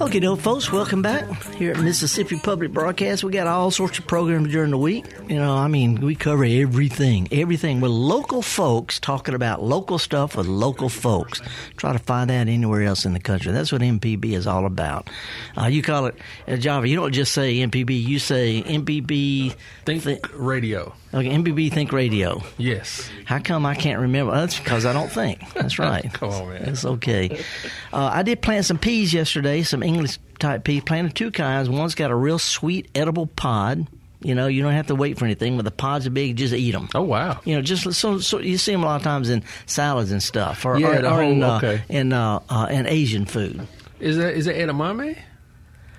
Okay, 0.00 0.20
no, 0.20 0.36
folks, 0.36 0.70
welcome 0.70 1.02
back 1.02 1.24
here 1.54 1.72
at 1.72 1.80
Mississippi 1.80 2.38
Public 2.38 2.72
Broadcast. 2.72 3.24
We 3.24 3.32
got 3.32 3.48
all 3.48 3.72
sorts 3.72 3.98
of 3.98 4.06
programs 4.06 4.52
during 4.52 4.70
the 4.70 4.78
week. 4.78 5.04
You 5.28 5.36
know, 5.40 5.52
I 5.56 5.66
mean, 5.66 5.96
we 6.00 6.14
cover 6.14 6.44
everything, 6.44 7.26
everything 7.32 7.80
with 7.80 7.90
local 7.90 8.40
folks 8.40 9.00
talking 9.00 9.34
about 9.34 9.60
local 9.60 9.98
stuff 9.98 10.36
with 10.36 10.46
local 10.46 10.88
folks. 10.88 11.42
Try 11.76 11.92
to 11.94 11.98
find 11.98 12.30
that 12.30 12.46
anywhere 12.46 12.84
else 12.84 13.04
in 13.06 13.12
the 13.12 13.18
country. 13.18 13.50
That's 13.50 13.72
what 13.72 13.80
MPB 13.80 14.34
is 14.34 14.46
all 14.46 14.66
about. 14.66 15.10
Uh, 15.60 15.66
you 15.66 15.82
call 15.82 16.06
it 16.06 16.14
uh, 16.46 16.56
Java. 16.56 16.86
You 16.88 16.94
don't 16.94 17.12
just 17.12 17.32
say 17.32 17.56
MPB. 17.56 18.00
You 18.00 18.20
say 18.20 18.62
MPB. 18.62 19.56
Think 19.84 20.02
Thi- 20.04 20.20
radio. 20.32 20.94
Okay, 21.12 21.28
MPB 21.30 21.72
Think 21.72 21.90
Radio. 21.92 22.42
Yes. 22.56 23.08
How 23.24 23.40
come 23.40 23.66
I 23.66 23.74
can't 23.74 23.98
remember? 24.00 24.32
That's 24.32 24.58
because 24.58 24.86
I 24.86 24.92
don't 24.92 25.10
think. 25.10 25.40
That's 25.54 25.78
right. 25.80 26.12
Come 26.12 26.30
on, 26.30 26.48
man. 26.50 26.62
That's 26.66 26.84
okay. 26.84 27.42
Uh, 27.92 28.10
I 28.12 28.22
did 28.22 28.42
plant 28.42 28.64
some 28.66 28.78
peas 28.78 29.12
yesterday, 29.12 29.62
some 29.62 29.82
English 29.88 30.18
type 30.38 30.64
peas. 30.64 30.82
Planted 30.84 31.14
two 31.14 31.30
kinds. 31.30 31.68
One's 31.68 31.94
got 31.94 32.10
a 32.10 32.14
real 32.14 32.38
sweet 32.38 32.88
edible 32.94 33.26
pod. 33.26 33.86
You 34.20 34.34
know, 34.34 34.48
you 34.48 34.62
don't 34.62 34.72
have 34.72 34.88
to 34.88 34.94
wait 34.96 35.16
for 35.18 35.24
anything. 35.24 35.56
When 35.56 35.64
the 35.64 35.70
pods 35.70 36.06
are 36.06 36.10
big, 36.10 36.36
just 36.36 36.52
eat 36.52 36.72
them. 36.72 36.88
Oh 36.94 37.02
wow. 37.02 37.40
You 37.44 37.54
know, 37.56 37.62
just 37.62 37.92
so, 37.94 38.18
so 38.18 38.38
you 38.40 38.58
see 38.58 38.72
them 38.72 38.82
a 38.82 38.86
lot 38.86 38.96
of 38.96 39.02
times 39.02 39.28
in 39.30 39.44
salads 39.66 40.10
and 40.10 40.20
stuff, 40.22 40.64
or, 40.66 40.78
Yeah, 40.78 40.88
or, 40.88 41.18
or 41.18 41.22
in, 41.22 41.40
whole- 41.40 41.50
uh, 41.52 41.56
okay. 41.58 41.82
in 41.88 42.12
uh, 42.12 42.40
uh, 42.48 42.66
in 42.70 42.86
Asian 42.86 43.26
food. 43.26 43.66
Is 44.00 44.16
that 44.16 44.34
is 44.34 44.44
that 44.46 44.56
edamame? 44.56 45.16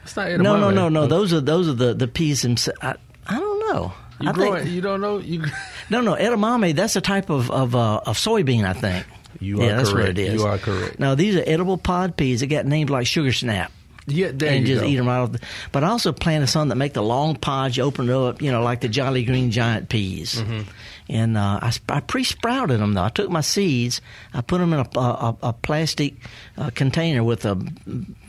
It's 0.03 0.15
not 0.17 0.27
edamame. 0.27 0.41
No, 0.41 0.57
no, 0.59 0.69
no, 0.69 0.89
no. 0.89 1.03
Oh, 1.03 1.07
Those 1.07 1.33
are 1.33 1.41
those 1.41 1.67
are 1.69 1.73
the 1.73 1.93
the 1.93 2.07
peas 2.07 2.41
themselves. 2.41 2.77
I, 2.81 2.95
I 3.25 3.39
don't 3.39 3.59
know. 3.73 3.93
You 4.21 4.29
I 4.29 4.33
grow 4.33 4.53
think, 4.55 4.67
it. 4.67 4.71
You 4.71 4.81
don't 4.81 5.01
know. 5.01 5.17
You. 5.19 5.45
No, 5.91 6.01
no, 6.01 6.13
edamame. 6.13 6.75
That's 6.75 6.95
a 6.95 7.01
type 7.01 7.29
of 7.31 7.49
of, 7.49 7.75
uh, 7.75 8.01
of 8.05 8.15
soybean, 8.17 8.63
I 8.63 8.73
think. 8.73 9.05
You 9.39 9.59
are 9.61 9.63
yeah, 9.65 9.77
that's 9.77 9.91
correct. 9.91 10.09
what 10.09 10.19
it 10.19 10.19
is. 10.19 10.33
You 10.41 10.45
are 10.45 10.57
correct. 10.59 10.99
Now 10.99 11.15
these 11.15 11.35
are 11.35 11.43
edible 11.47 11.77
pod 11.79 12.15
peas. 12.17 12.41
They 12.41 12.47
got 12.47 12.65
named 12.67 12.89
like 12.91 13.07
sugar 13.07 13.31
snap. 13.31 13.71
Yeah, 14.11 14.31
there 14.33 14.51
and 14.51 14.67
you 14.67 14.73
just 14.73 14.83
go. 14.83 14.89
eat 14.89 14.95
them 14.95 15.07
right 15.07 15.19
off. 15.19 15.31
The, 15.31 15.39
but 15.71 15.83
I 15.83 15.89
also 15.89 16.11
planted 16.11 16.47
some 16.47 16.69
that 16.69 16.75
make 16.75 16.93
the 16.93 17.03
long 17.03 17.35
pods. 17.35 17.77
You 17.77 17.83
open 17.83 18.09
it 18.09 18.13
up, 18.15 18.41
you 18.41 18.51
know, 18.51 18.61
like 18.63 18.81
the 18.81 18.89
Jolly 18.89 19.23
Green 19.23 19.51
Giant 19.51 19.89
peas. 19.89 20.35
Mm-hmm. 20.35 20.61
And 21.09 21.37
uh, 21.37 21.59
I, 21.61 21.73
I 21.89 21.99
pre-sprouted 22.01 22.79
them 22.79 22.93
though. 22.93 23.03
I 23.03 23.09
took 23.09 23.29
my 23.29 23.41
seeds, 23.41 23.99
I 24.33 24.41
put 24.41 24.59
them 24.59 24.73
in 24.73 24.79
a, 24.79 24.99
a, 24.99 25.37
a 25.41 25.53
plastic 25.53 26.15
uh, 26.57 26.69
container 26.75 27.23
with 27.23 27.45
a 27.45 27.59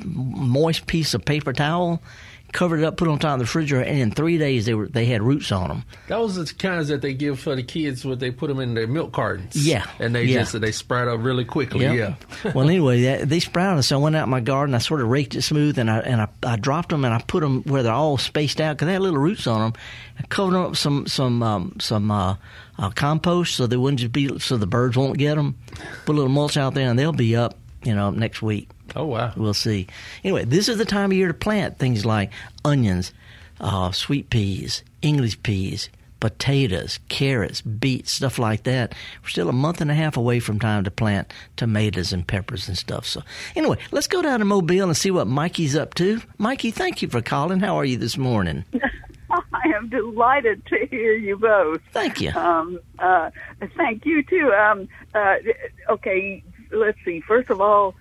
moist 0.02 0.86
piece 0.86 1.12
of 1.12 1.24
paper 1.24 1.52
towel, 1.52 2.02
covered 2.52 2.80
it 2.80 2.84
up, 2.84 2.96
put 2.96 3.08
it 3.08 3.10
on 3.10 3.18
top 3.18 3.34
of 3.34 3.38
the 3.38 3.44
refrigerator, 3.44 3.88
and 3.88 3.98
in 3.98 4.10
three 4.10 4.38
days 4.38 4.66
they 4.66 4.74
were 4.74 4.88
they 4.88 5.06
had 5.06 5.22
roots 5.22 5.52
on 5.52 5.68
them. 5.68 5.84
That 6.08 6.20
was 6.20 6.36
the 6.36 6.52
kinds 6.54 6.88
that 6.88 7.02
they 7.02 7.14
give 7.14 7.38
for 7.38 7.54
the 7.56 7.62
kids 7.62 8.04
when 8.04 8.18
they 8.18 8.30
put 8.30 8.48
them 8.48 8.60
in 8.60 8.74
their 8.74 8.86
milk 8.86 9.12
cartons. 9.12 9.56
Yeah, 9.56 9.86
and 9.98 10.14
they 10.14 10.24
yeah. 10.24 10.40
just 10.40 10.60
they 10.60 10.72
sprout 10.72 11.08
up 11.08 11.22
really 11.22 11.44
quickly. 11.44 11.84
Yep. 11.84 11.94
Yeah. 12.44 12.52
well, 12.54 12.68
anyway, 12.68 13.02
that, 13.02 13.28
they 13.28 13.40
sprouted. 13.40 13.84
So 13.84 13.98
I 13.98 14.02
went 14.02 14.16
out 14.16 14.24
in 14.24 14.30
my 14.30 14.40
garden. 14.40 14.74
I 14.74 14.78
sort 14.78 15.00
of 15.00 15.08
raked 15.08 15.34
it 15.34 15.42
smooth, 15.42 15.78
and 15.78 15.90
I 15.90 15.98
and 16.00 16.20
I, 16.20 16.28
I 16.42 16.56
dropped 16.56 16.90
them 16.90 17.04
and 17.04 17.14
I 17.14 17.20
put 17.20 17.40
them 17.40 17.62
where 17.62 17.82
they're 17.82 17.92
all 17.92 18.18
spaced 18.18 18.60
out 18.60 18.76
because 18.76 18.86
they 18.86 18.92
had 18.92 19.02
little 19.02 19.20
roots 19.20 19.46
on 19.46 19.60
them. 19.60 19.80
I 20.18 20.22
covered 20.26 20.52
them 20.52 20.62
up 20.62 20.70
with 20.70 20.78
some 20.78 21.06
some 21.06 21.42
um, 21.42 21.76
some 21.80 22.10
uh, 22.10 22.36
uh, 22.78 22.90
compost 22.90 23.54
so 23.54 23.66
they 23.66 23.76
wouldn't 23.76 24.00
just 24.00 24.12
be 24.12 24.38
so 24.38 24.56
the 24.56 24.66
birds 24.66 24.96
won't 24.96 25.18
get 25.18 25.36
them. 25.36 25.56
Put 26.04 26.12
a 26.12 26.16
little 26.16 26.28
mulch 26.28 26.56
out 26.56 26.74
there, 26.74 26.88
and 26.88 26.98
they'll 26.98 27.12
be 27.12 27.36
up. 27.36 27.56
You 27.82 27.94
know, 27.94 28.10
next 28.10 28.42
week. 28.42 28.68
Oh 28.94 29.06
wow. 29.06 29.32
We'll 29.36 29.54
see. 29.54 29.86
Anyway, 30.24 30.44
this 30.44 30.68
is 30.68 30.78
the 30.78 30.84
time 30.84 31.10
of 31.10 31.16
year 31.16 31.28
to 31.28 31.34
plant 31.34 31.78
things 31.78 32.04
like 32.04 32.32
onions, 32.64 33.12
uh, 33.60 33.92
sweet 33.92 34.30
peas, 34.30 34.82
English 35.02 35.42
peas, 35.42 35.88
potatoes, 36.20 37.00
carrots, 37.08 37.62
beets, 37.62 38.12
stuff 38.12 38.38
like 38.38 38.64
that. 38.64 38.94
We're 39.22 39.30
still 39.30 39.48
a 39.48 39.54
month 39.54 39.80
and 39.80 39.90
a 39.90 39.94
half 39.94 40.16
away 40.16 40.38
from 40.38 40.60
time 40.60 40.84
to 40.84 40.90
plant 40.90 41.32
tomatoes 41.56 42.12
and 42.12 42.26
peppers 42.26 42.68
and 42.68 42.76
stuff. 42.76 43.06
So, 43.06 43.22
anyway, 43.56 43.78
let's 43.90 44.06
go 44.06 44.22
down 44.22 44.38
to 44.40 44.44
Mobile 44.44 44.84
and 44.84 44.96
see 44.96 45.10
what 45.10 45.26
Mikey's 45.26 45.74
up 45.74 45.94
to. 45.94 46.20
Mikey, 46.38 46.70
thank 46.70 47.02
you 47.02 47.08
for 47.08 47.22
calling. 47.22 47.60
How 47.60 47.76
are 47.76 47.84
you 47.84 47.96
this 47.96 48.18
morning? 48.18 48.64
I 49.30 49.68
am 49.76 49.88
delighted 49.88 50.66
to 50.66 50.86
hear 50.90 51.14
you 51.14 51.36
both. 51.36 51.80
Thank 51.92 52.20
you. 52.20 52.30
Um, 52.32 52.80
uh, 52.98 53.30
thank 53.76 54.04
you 54.04 54.22
too. 54.22 54.52
Um, 54.52 54.88
uh, 55.14 55.36
okay, 55.88 56.42
let's 56.72 56.98
see. 57.04 57.20
First 57.20 57.50
of 57.50 57.60
all, 57.60 57.94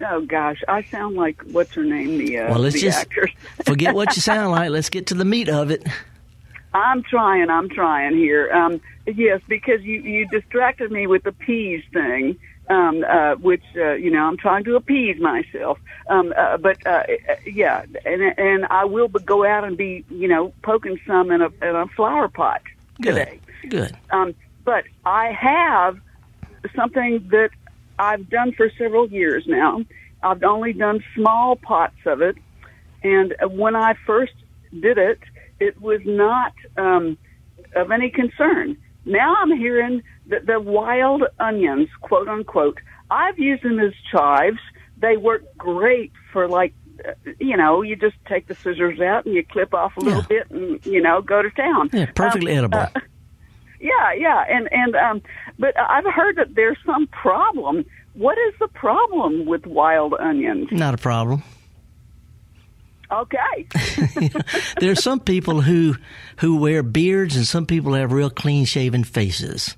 oh 0.00 0.20
gosh, 0.22 0.62
I 0.68 0.82
sound 0.84 1.16
like 1.16 1.42
what's 1.50 1.74
her 1.74 1.84
name? 1.84 2.18
The 2.18 2.38
uh, 2.38 2.50
Well, 2.50 2.60
let's 2.60 2.74
the 2.74 2.82
just 2.82 3.00
actress. 3.00 3.30
forget 3.64 3.94
what 3.94 4.14
you 4.16 4.22
sound 4.22 4.52
like. 4.52 4.70
Let's 4.70 4.90
get 4.90 5.06
to 5.08 5.14
the 5.14 5.24
meat 5.24 5.48
of 5.48 5.70
it. 5.70 5.86
I'm 6.72 7.02
trying. 7.02 7.50
I'm 7.50 7.68
trying 7.68 8.16
here. 8.16 8.50
Um, 8.52 8.80
yes, 9.06 9.40
because 9.48 9.82
you 9.82 10.00
you 10.02 10.28
distracted 10.28 10.90
me 10.92 11.06
with 11.06 11.24
the 11.24 11.32
peas 11.32 11.82
thing. 11.92 12.38
Um, 12.68 13.02
uh, 13.02 13.34
which 13.34 13.64
uh, 13.76 13.94
you 13.94 14.12
know 14.12 14.20
I'm 14.22 14.36
trying 14.36 14.62
to 14.62 14.76
appease 14.76 15.20
myself, 15.20 15.80
um, 16.08 16.32
uh, 16.36 16.56
but 16.56 16.86
uh, 16.86 17.02
uh, 17.28 17.34
yeah, 17.44 17.84
and 18.04 18.22
and 18.38 18.64
I 18.66 18.84
will 18.84 19.08
go 19.08 19.44
out 19.44 19.64
and 19.64 19.76
be 19.76 20.04
you 20.08 20.28
know 20.28 20.52
poking 20.62 21.00
some 21.04 21.32
in 21.32 21.42
a 21.42 21.46
in 21.62 21.74
a 21.74 21.88
flower 21.88 22.28
pot 22.28 22.62
Good. 23.00 23.14
today. 23.16 23.40
Good. 23.68 23.96
Um, 24.10 24.36
but 24.64 24.84
I 25.04 25.32
have 25.32 25.98
something 26.76 27.26
that 27.32 27.50
I've 28.00 28.28
done 28.30 28.52
for 28.52 28.70
several 28.78 29.06
years 29.10 29.44
now. 29.46 29.82
I've 30.22 30.42
only 30.42 30.72
done 30.72 31.04
small 31.14 31.56
pots 31.56 32.00
of 32.06 32.22
it, 32.22 32.36
and 33.02 33.34
when 33.50 33.76
I 33.76 33.94
first 34.06 34.32
did 34.72 34.96
it, 34.98 35.18
it 35.60 35.80
was 35.80 36.00
not 36.06 36.54
um, 36.78 37.18
of 37.76 37.90
any 37.90 38.10
concern. 38.10 38.76
Now 39.04 39.36
I'm 39.40 39.56
hearing 39.56 40.02
that 40.28 40.46
the 40.46 40.58
wild 40.60 41.24
onions, 41.38 41.88
quote 42.00 42.28
unquote, 42.28 42.78
I've 43.10 43.38
used 43.38 43.62
them 43.62 43.78
as 43.80 43.92
chives. 44.10 44.60
They 44.98 45.16
work 45.16 45.42
great 45.58 46.12
for 46.32 46.48
like, 46.48 46.72
uh, 47.06 47.12
you 47.38 47.56
know, 47.56 47.82
you 47.82 47.96
just 47.96 48.16
take 48.26 48.46
the 48.46 48.54
scissors 48.54 49.00
out 49.00 49.26
and 49.26 49.34
you 49.34 49.44
clip 49.44 49.74
off 49.74 49.96
a 49.96 50.00
little 50.00 50.22
Yeah. 50.30 50.42
bit 50.44 50.50
and 50.50 50.80
you 50.84 51.00
know 51.02 51.20
go 51.22 51.42
to 51.42 51.50
town. 51.50 51.90
Yeah, 51.92 52.06
perfectly 52.14 52.52
Um, 52.52 52.58
edible. 52.58 52.78
uh, 52.78 52.88
yeah, 53.80 54.12
yeah, 54.16 54.44
and 54.48 54.68
and 54.72 54.94
um, 54.96 55.22
but 55.60 55.78
I've 55.78 56.06
heard 56.12 56.36
that 56.36 56.54
there's 56.54 56.78
some 56.84 57.06
problem. 57.08 57.84
What 58.14 58.38
is 58.38 58.54
the 58.58 58.68
problem 58.68 59.46
with 59.46 59.66
wild 59.66 60.14
onions? 60.14 60.68
Not 60.72 60.94
a 60.94 60.96
problem. 60.96 61.44
Okay, 63.12 63.66
there 64.80 64.92
are 64.92 64.96
some 64.96 65.18
people 65.18 65.60
who 65.60 65.96
who 66.36 66.58
wear 66.58 66.84
beards, 66.84 67.36
and 67.36 67.44
some 67.44 67.66
people 67.66 67.94
have 67.94 68.12
real 68.12 68.30
clean 68.30 68.64
shaven 68.64 69.02
faces. 69.02 69.76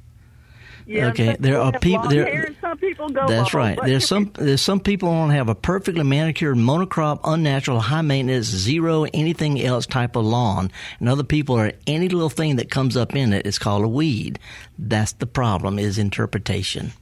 Yeah, 0.93 1.07
Okay, 1.09 1.37
there 1.41 1.61
are 1.61 1.73
people- 1.79 2.09
there- 2.09 2.55
some 2.61 2.77
people 2.79 3.09
go. 3.09 3.27
That's 3.27 3.55
right. 3.55 3.79
There's 3.83 4.07
some 4.07 4.31
there's 4.35 4.61
some 4.61 4.81
people 4.81 5.11
who 5.11 5.17
want 5.17 5.31
to 5.31 5.37
have 5.37 5.49
a 5.49 5.55
perfectly 5.55 6.05
manicured, 6.05 6.57
monocrop, 6.57 7.21
unnatural, 7.25 7.81
high 7.81 8.03
maintenance, 8.03 8.47
zero 8.47 9.05
anything 9.15 9.61
else 9.63 9.87
type 9.87 10.17
of 10.17 10.25
lawn, 10.25 10.71
and 11.01 11.09
other 11.09 11.25
people 11.25 11.57
are 11.59 11.73
any 11.87 12.09
little 12.09 12.31
thing 12.31 12.57
that 12.57 12.71
comes 12.71 12.97
up 12.97 13.15
in 13.17 13.33
it 13.33 13.47
is 13.47 13.59
called 13.59 13.85
a 13.85 13.89
weed. 13.89 14.39
That's 14.79 15.13
the 15.13 15.27
problem. 15.27 15.79
Is 15.79 15.99
interpretation. 15.99 16.93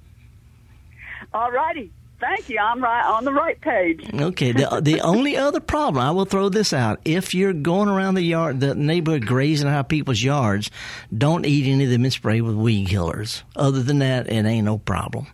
All 1.35 1.51
righty. 1.51 1.91
Thank 2.21 2.49
you. 2.49 2.59
I'm 2.59 2.83
right 2.83 3.05
on 3.05 3.25
the 3.25 3.33
right 3.33 3.61
page. 3.61 4.09
Okay. 4.15 4.53
The 4.53 4.81
the 4.83 5.01
only 5.01 5.37
other 5.37 5.61
problem 5.61 6.03
I 6.05 6.11
will 6.11 6.27
throw 6.27 6.49
this 6.51 6.73
out: 6.73 7.01
if 7.05 7.35
you're 7.35 7.53
going 7.55 7.89
around 7.89 8.15
the 8.15 8.23
yard, 8.23 8.61
the 8.61 8.75
neighborhood 8.75 9.27
grazing 9.27 9.69
out 9.69 9.89
people's 9.89 10.23
yards, 10.23 10.71
don't 11.17 11.47
eat 11.47 11.67
any 11.71 11.85
of 11.85 11.91
them 11.91 12.05
and 12.05 12.13
spray 12.13 12.41
with 12.41 12.55
weed 12.55 12.89
killers. 12.89 13.43
Other 13.57 13.83
than 13.83 14.01
that, 14.01 14.27
it 14.31 14.45
ain't 14.45 14.67
no 14.67 14.79
problem. 14.79 15.27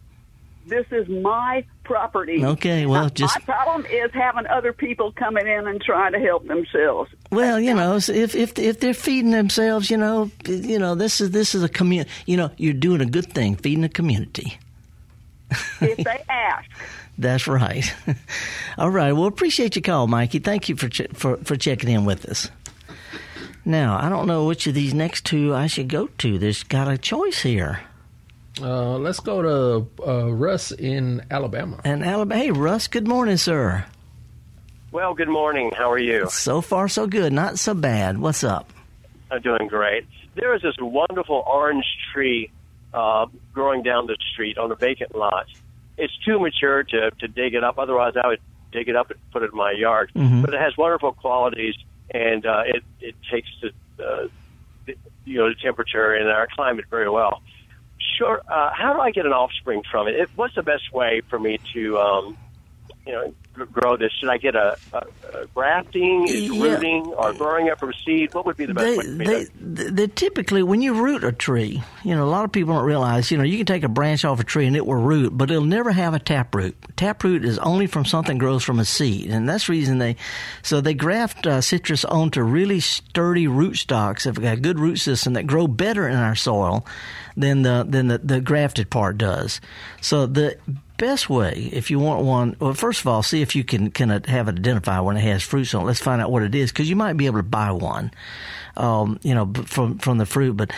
This 0.68 0.86
is 0.90 1.08
my 1.08 1.64
property. 1.84 2.44
Okay, 2.44 2.86
well, 2.86 3.04
My- 3.04 3.08
just- 3.10 3.38
my 3.38 3.44
problem 3.54 3.86
is 3.86 4.10
having 4.12 4.46
other 4.48 4.72
people 4.72 5.12
coming 5.12 5.46
in 5.46 5.68
and 5.68 5.80
trying 5.80 6.12
to 6.12 6.18
help 6.18 6.46
themselves. 6.48 7.08
Well, 7.30 7.60
you 7.60 7.72
know, 7.72 7.96
if 7.96 8.08
if 8.34 8.58
if 8.58 8.80
they're 8.80 8.92
feeding 8.94 9.30
themselves, 9.30 9.90
you 9.90 9.96
know, 9.96 10.30
you 10.44 10.78
know, 10.80 10.96
this 10.96 11.20
is 11.20 11.30
this 11.30 11.54
is 11.54 11.62
a 11.62 11.68
community. 11.68 12.10
You 12.26 12.36
know, 12.36 12.50
you're 12.56 12.72
doing 12.74 13.00
a 13.00 13.06
good 13.06 13.32
thing, 13.32 13.54
feeding 13.56 13.82
the 13.82 13.88
community. 13.88 14.58
If 15.80 15.98
they 15.98 16.24
ask, 16.28 16.68
That's 17.18 17.46
right. 17.46 17.94
All 18.78 18.90
right. 18.90 19.12
Well, 19.12 19.26
appreciate 19.26 19.74
your 19.74 19.82
call, 19.82 20.06
Mikey. 20.06 20.40
Thank 20.40 20.68
you 20.68 20.76
for 20.76 20.88
ch- 20.88 21.08
for 21.14 21.38
for 21.38 21.56
checking 21.56 21.88
in 21.90 22.04
with 22.04 22.26
us. 22.26 22.50
Now, 23.64 23.98
I 24.00 24.08
don't 24.08 24.26
know 24.26 24.44
which 24.44 24.66
of 24.66 24.74
these 24.74 24.94
next 24.94 25.24
two 25.24 25.54
I 25.54 25.66
should 25.66 25.88
go 25.88 26.08
to. 26.18 26.38
There's 26.38 26.62
got 26.62 26.88
a 26.88 26.98
choice 26.98 27.40
here. 27.40 27.80
Uh, 28.60 28.96
let's 28.98 29.20
go 29.20 29.42
to 29.42 30.06
uh, 30.06 30.32
Russ 30.32 30.72
in 30.72 31.22
Alabama. 31.30 31.80
And 31.84 32.04
Alabama. 32.04 32.40
Hey, 32.40 32.50
Russ. 32.52 32.86
Good 32.86 33.08
morning, 33.08 33.36
sir. 33.36 33.84
Well, 34.92 35.14
good 35.14 35.28
morning. 35.28 35.72
How 35.76 35.90
are 35.90 35.98
you? 35.98 36.28
So 36.30 36.60
far, 36.60 36.88
so 36.88 37.06
good. 37.06 37.32
Not 37.32 37.58
so 37.58 37.74
bad. 37.74 38.18
What's 38.18 38.44
up? 38.44 38.72
I'm 39.30 39.42
doing 39.42 39.66
great. 39.68 40.06
There 40.36 40.54
is 40.54 40.62
this 40.62 40.74
wonderful 40.78 41.42
orange 41.46 41.84
tree 42.12 42.50
uh, 42.96 43.26
growing 43.52 43.82
down 43.82 44.06
the 44.06 44.16
street 44.32 44.56
on 44.58 44.72
a 44.72 44.74
vacant 44.74 45.14
lot. 45.14 45.46
It's 45.98 46.16
too 46.24 46.40
mature 46.40 46.82
to, 46.82 47.10
to 47.10 47.28
dig 47.28 47.54
it 47.54 47.62
up. 47.62 47.78
Otherwise, 47.78 48.14
I 48.22 48.26
would 48.26 48.40
dig 48.72 48.88
it 48.88 48.96
up 48.96 49.10
and 49.10 49.20
put 49.32 49.42
it 49.42 49.50
in 49.52 49.56
my 49.56 49.72
yard. 49.72 50.10
Mhm. 50.16 50.42
But 50.42 50.54
it 50.54 50.60
has 50.60 50.76
wonderful 50.76 51.12
qualities, 51.12 51.74
and 52.10 52.44
uh, 52.44 52.62
it 52.66 52.82
it 53.00 53.14
takes 53.30 53.48
the, 53.60 53.68
uh, 54.04 54.28
the 54.86 54.94
you 55.24 55.38
know 55.38 55.48
the 55.48 55.54
temperature 55.62 56.14
and 56.14 56.28
our 56.28 56.48
climate 56.54 56.86
very 56.90 57.08
well. 57.08 57.42
Sure. 58.18 58.40
Uh, 58.48 58.70
how 58.72 58.92
do 58.94 59.00
I 59.00 59.10
get 59.10 59.26
an 59.26 59.32
offspring 59.32 59.82
from 59.90 60.08
it? 60.08 60.14
it? 60.14 60.30
What's 60.36 60.54
the 60.54 60.62
best 60.62 60.92
way 60.92 61.22
for 61.28 61.38
me 61.38 61.58
to 61.74 61.98
um, 61.98 62.36
you 63.06 63.12
know 63.12 63.32
grow 63.72 63.96
this? 63.96 64.12
Should 64.20 64.28
I 64.28 64.36
get 64.36 64.54
a, 64.54 64.76
a, 64.92 64.98
a 64.98 65.46
grafting, 65.54 66.26
Yeah. 66.28 66.74
rooting, 66.74 67.06
or 67.16 67.32
growing 67.32 67.70
up 67.70 67.78
from 67.78 67.92
seed? 68.04 68.34
What 68.34 68.44
would 68.46 68.56
be 68.56 68.66
the 68.66 68.74
best 68.74 68.84
They, 68.84 68.96
way 68.98 69.04
for 69.04 69.10
me 69.12 69.26
they, 69.26 69.44
to 69.44 69.90
they 69.90 70.06
typically, 70.08 70.62
when 70.62 70.82
you 70.82 71.02
root 71.02 71.24
a 71.24 71.32
tree, 71.32 71.82
you 72.04 72.14
know, 72.14 72.24
a 72.24 72.28
lot 72.28 72.44
of 72.44 72.52
people 72.52 72.74
don't 72.74 72.84
realize, 72.84 73.30
you 73.30 73.38
know, 73.38 73.44
you 73.44 73.56
can 73.56 73.66
take 73.66 73.82
a 73.82 73.88
branch 73.88 74.24
off 74.24 74.40
a 74.40 74.44
tree 74.44 74.66
and 74.66 74.76
it 74.76 74.84
will 74.86 74.94
root, 74.94 75.36
but 75.36 75.50
it'll 75.50 75.64
never 75.64 75.92
have 75.92 76.12
a 76.12 76.18
taproot. 76.18 76.76
Taproot 76.96 77.44
is 77.44 77.58
only 77.60 77.86
from 77.86 78.04
something 78.04 78.36
grows 78.38 78.62
from 78.62 78.78
a 78.78 78.84
seed, 78.84 79.30
and 79.30 79.48
that's 79.48 79.66
the 79.66 79.72
reason 79.72 79.98
they, 79.98 80.16
so 80.62 80.80
they 80.80 80.94
graft 80.94 81.46
uh, 81.46 81.60
citrus 81.60 82.04
onto 82.04 82.42
really 82.42 82.80
sturdy 82.80 83.46
root 83.46 83.76
stocks 83.76 84.24
that 84.24 84.34
have 84.34 84.42
got 84.42 84.58
a 84.58 84.60
good 84.60 84.78
root 84.78 84.96
system 84.96 85.32
that 85.32 85.46
grow 85.46 85.66
better 85.66 86.08
in 86.08 86.16
our 86.16 86.34
soil 86.34 86.86
than 87.36 87.62
the 87.62 87.86
than 87.88 88.08
the, 88.08 88.18
the 88.18 88.40
grafted 88.40 88.90
part 88.90 89.18
does. 89.18 89.60
So 90.00 90.26
the 90.26 90.56
best 90.96 91.28
way, 91.30 91.70
if 91.72 91.90
you 91.90 91.98
want 91.98 92.24
one, 92.24 92.56
well, 92.58 92.74
first 92.74 93.00
of 93.00 93.06
all, 93.06 93.22
see 93.22 93.42
if 93.42 93.54
you 93.54 93.64
can 93.64 93.90
can 93.90 94.10
uh, 94.10 94.20
have 94.26 94.48
it 94.48 94.58
identify 94.58 95.00
when 95.00 95.16
it 95.16 95.20
has 95.20 95.42
fruits 95.42 95.74
on 95.74 95.82
it. 95.82 95.86
Let's 95.86 96.00
find 96.00 96.20
out 96.20 96.30
what 96.30 96.42
it 96.42 96.54
is 96.54 96.72
because 96.72 96.88
you 96.88 96.96
might 96.96 97.16
be 97.16 97.26
able 97.26 97.38
to 97.38 97.42
buy 97.42 97.70
one, 97.72 98.10
um, 98.76 99.18
you 99.22 99.34
know, 99.34 99.52
from 99.64 99.98
from 99.98 100.18
the 100.18 100.26
fruit. 100.26 100.56
But 100.56 100.72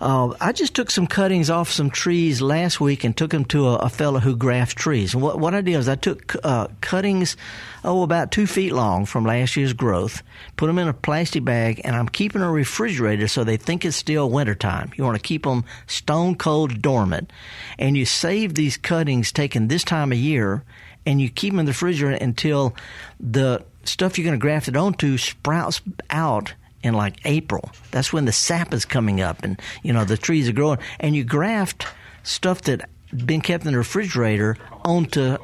uh, 0.00 0.34
I 0.40 0.52
just 0.52 0.74
took 0.74 0.90
some 0.90 1.06
cuttings 1.06 1.50
off 1.50 1.70
some 1.70 1.90
trees 1.90 2.40
last 2.40 2.80
week 2.80 3.04
and 3.04 3.16
took 3.16 3.30
them 3.30 3.44
to 3.46 3.68
a, 3.68 3.74
a 3.76 3.88
fellow 3.88 4.20
who 4.20 4.36
grafts 4.36 4.74
trees. 4.74 5.14
And 5.14 5.22
what 5.22 5.38
what 5.38 5.54
I 5.54 5.60
did 5.60 5.76
was 5.76 5.88
I 5.88 5.96
took 5.96 6.36
uh, 6.44 6.68
cuttings, 6.80 7.36
oh, 7.84 8.02
about 8.02 8.30
two 8.30 8.46
feet 8.46 8.72
long 8.72 9.06
from 9.06 9.24
last 9.24 9.56
year's 9.56 9.72
growth, 9.72 10.22
put 10.56 10.66
them 10.66 10.78
in 10.78 10.88
a 10.88 10.92
plastic 10.92 11.44
bag, 11.44 11.80
and 11.84 11.96
I'm 11.96 12.08
keeping 12.08 12.42
a 12.42 12.50
refrigerator 12.50 13.28
so 13.28 13.44
they 13.44 13.56
think 13.56 13.84
it's 13.84 13.96
still 13.96 14.30
wintertime. 14.30 14.92
You 14.96 15.04
want 15.04 15.16
to 15.16 15.22
keep 15.22 15.44
them 15.44 15.64
stone 15.86 16.36
cold 16.36 16.80
dormant, 16.82 17.32
and 17.78 17.96
you 17.96 18.04
save 18.04 18.54
these 18.54 18.76
cuttings 18.76 19.32
taken 19.32 19.68
this 19.68 19.84
time 19.84 20.12
of 20.12 20.18
year, 20.18 20.64
and 21.06 21.20
you 21.20 21.30
keep 21.30 21.52
them 21.52 21.60
in 21.60 21.66
the 21.66 21.72
refrigerator 21.72 22.22
until 22.22 22.74
the 23.18 23.64
stuff 23.84 24.18
you're 24.18 24.24
going 24.24 24.38
to 24.38 24.42
graft 24.42 24.68
it 24.68 24.76
onto 24.76 25.16
sprouts 25.18 25.80
out 26.10 26.54
in 26.82 26.94
like 26.94 27.20
April. 27.24 27.70
That's 27.90 28.12
when 28.12 28.24
the 28.24 28.32
sap 28.32 28.72
is 28.72 28.84
coming 28.84 29.20
up 29.20 29.42
and 29.42 29.60
you 29.82 29.92
know 29.92 30.04
the 30.04 30.16
trees 30.16 30.48
are 30.48 30.52
growing 30.52 30.78
and 31.00 31.14
you 31.14 31.24
graft 31.24 31.86
stuff 32.22 32.62
that 32.62 32.88
been 33.24 33.40
kept 33.40 33.64
in 33.64 33.72
the 33.72 33.78
refrigerator 33.78 34.56
onto 34.84 35.38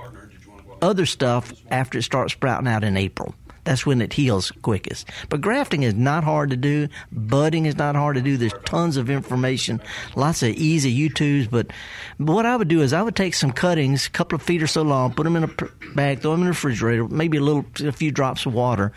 other 0.82 1.06
stuff 1.06 1.52
after 1.70 1.98
it 1.98 2.02
starts 2.02 2.32
sprouting 2.34 2.68
out 2.68 2.84
in 2.84 2.96
April. 2.96 3.34
That's 3.64 3.86
when 3.86 4.02
it 4.02 4.12
heals 4.12 4.50
quickest. 4.62 5.08
But 5.28 5.40
grafting 5.40 5.82
is 5.82 5.94
not 5.94 6.22
hard 6.22 6.50
to 6.50 6.56
do. 6.56 6.88
Budding 7.10 7.66
is 7.66 7.76
not 7.76 7.96
hard 7.96 8.16
to 8.16 8.22
do. 8.22 8.36
There's 8.36 8.54
tons 8.64 8.96
of 8.96 9.08
information, 9.08 9.80
lots 10.16 10.42
of 10.42 10.50
easy 10.50 10.96
YouTubes. 10.96 11.50
But, 11.50 11.68
but 12.20 12.34
what 12.34 12.46
I 12.46 12.56
would 12.56 12.68
do 12.68 12.82
is 12.82 12.92
I 12.92 13.02
would 13.02 13.16
take 13.16 13.34
some 13.34 13.52
cuttings, 13.52 14.06
a 14.06 14.10
couple 14.10 14.36
of 14.36 14.42
feet 14.42 14.62
or 14.62 14.66
so 14.66 14.82
long, 14.82 15.14
put 15.14 15.24
them 15.24 15.36
in 15.36 15.44
a 15.44 15.50
bag, 15.94 16.20
throw 16.20 16.32
them 16.32 16.40
in 16.40 16.46
the 16.46 16.50
refrigerator, 16.50 17.08
maybe 17.08 17.38
a 17.38 17.42
little, 17.42 17.64
a 17.80 17.92
few 17.92 18.10
drops 18.10 18.44
of 18.46 18.52
water, 18.52 18.92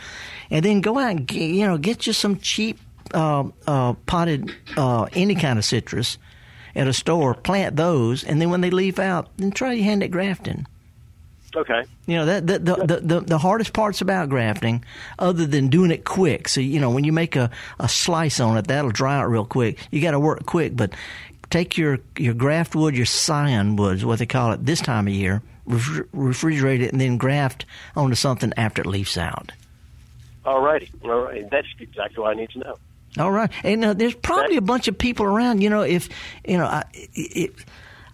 and 0.50 0.64
then 0.66 0.82
go 0.82 0.98
out 0.98 1.12
and 1.12 1.32
you 1.32 1.66
know 1.66 1.78
get 1.78 2.06
you 2.06 2.14
some 2.14 2.38
cheap 2.40 2.80
uh, 3.14 3.46
uh, 3.66 3.94
potted 4.06 4.54
uh, 4.76 5.08
any 5.14 5.36
kind 5.36 5.58
of 5.58 5.66
citrus 5.66 6.18
at 6.76 6.88
a 6.88 6.94
store. 6.94 7.34
Plant 7.34 7.78
those, 7.78 8.24
and 8.24 8.42
then 8.42 8.50
when 8.50 8.62
they 8.62 8.70
leaf 8.70 9.00
out, 9.00 9.30
then 9.38 9.52
try 9.52 9.74
your 9.74 9.86
hand 9.86 10.04
at 10.04 10.12
grafting. 10.12 10.68
Okay. 11.56 11.84
You 12.06 12.18
know 12.18 12.26
that 12.26 12.48
the 12.48 12.60
the, 12.60 12.76
the 12.76 13.00
the 13.02 13.20
the 13.22 13.38
hardest 13.38 13.74
parts 13.74 14.02
about 14.02 14.30
grafting, 14.30 14.84
other 15.18 15.46
than 15.46 15.70
doing 15.70 15.92
it 15.92 16.04
quick. 16.04 16.50
So 16.50 16.62
you 16.62 16.80
know 16.80 16.90
when 16.90 17.04
you 17.04 17.12
make 17.12 17.36
a, 17.36 17.50
a 17.80 17.88
slice 17.88 18.40
on 18.40 18.58
it, 18.58 18.68
that'll 18.68 18.92
dry 18.92 19.18
out 19.18 19.30
real 19.30 19.46
quick. 19.46 19.80
You 19.90 20.02
got 20.02 20.12
to 20.12 20.20
work 20.20 20.46
quick, 20.46 20.76
but 20.76 20.94
take 21.50 21.78
your 21.78 22.00
your 22.18 22.34
graft 22.34 22.76
wood, 22.76 22.96
your 22.96 23.06
scion 23.06 23.76
wood, 23.76 23.98
is 23.98 24.06
what 24.06 24.20
they 24.20 24.26
call 24.26 24.52
it 24.52 24.66
this 24.66 24.82
time 24.82 25.08
of 25.08 25.14
year. 25.14 25.42
Refri- 25.68 26.08
refrigerate 26.14 26.82
it 26.82 26.92
and 26.92 27.02
then 27.02 27.18
graft 27.18 27.66
onto 27.96 28.16
something 28.16 28.54
after 28.56 28.82
it 28.82 28.86
leaves 28.86 29.18
out. 29.18 29.52
All 30.46 30.62
righty. 30.62 30.90
All 31.04 31.22
right. 31.22 31.50
That's 31.50 31.68
exactly 31.80 32.22
what 32.22 32.32
I 32.32 32.40
need 32.40 32.50
to 32.52 32.60
know. 32.60 32.78
All 33.18 33.32
right, 33.32 33.50
and 33.64 33.84
uh, 33.84 33.94
there's 33.94 34.14
probably 34.14 34.58
a 34.58 34.62
bunch 34.62 34.88
of 34.88 34.98
people 34.98 35.26
around. 35.26 35.62
You 35.64 35.70
know, 35.70 35.82
if 35.82 36.10
you 36.46 36.58
know, 36.58 36.66
I, 36.66 36.84
it, 36.94 37.52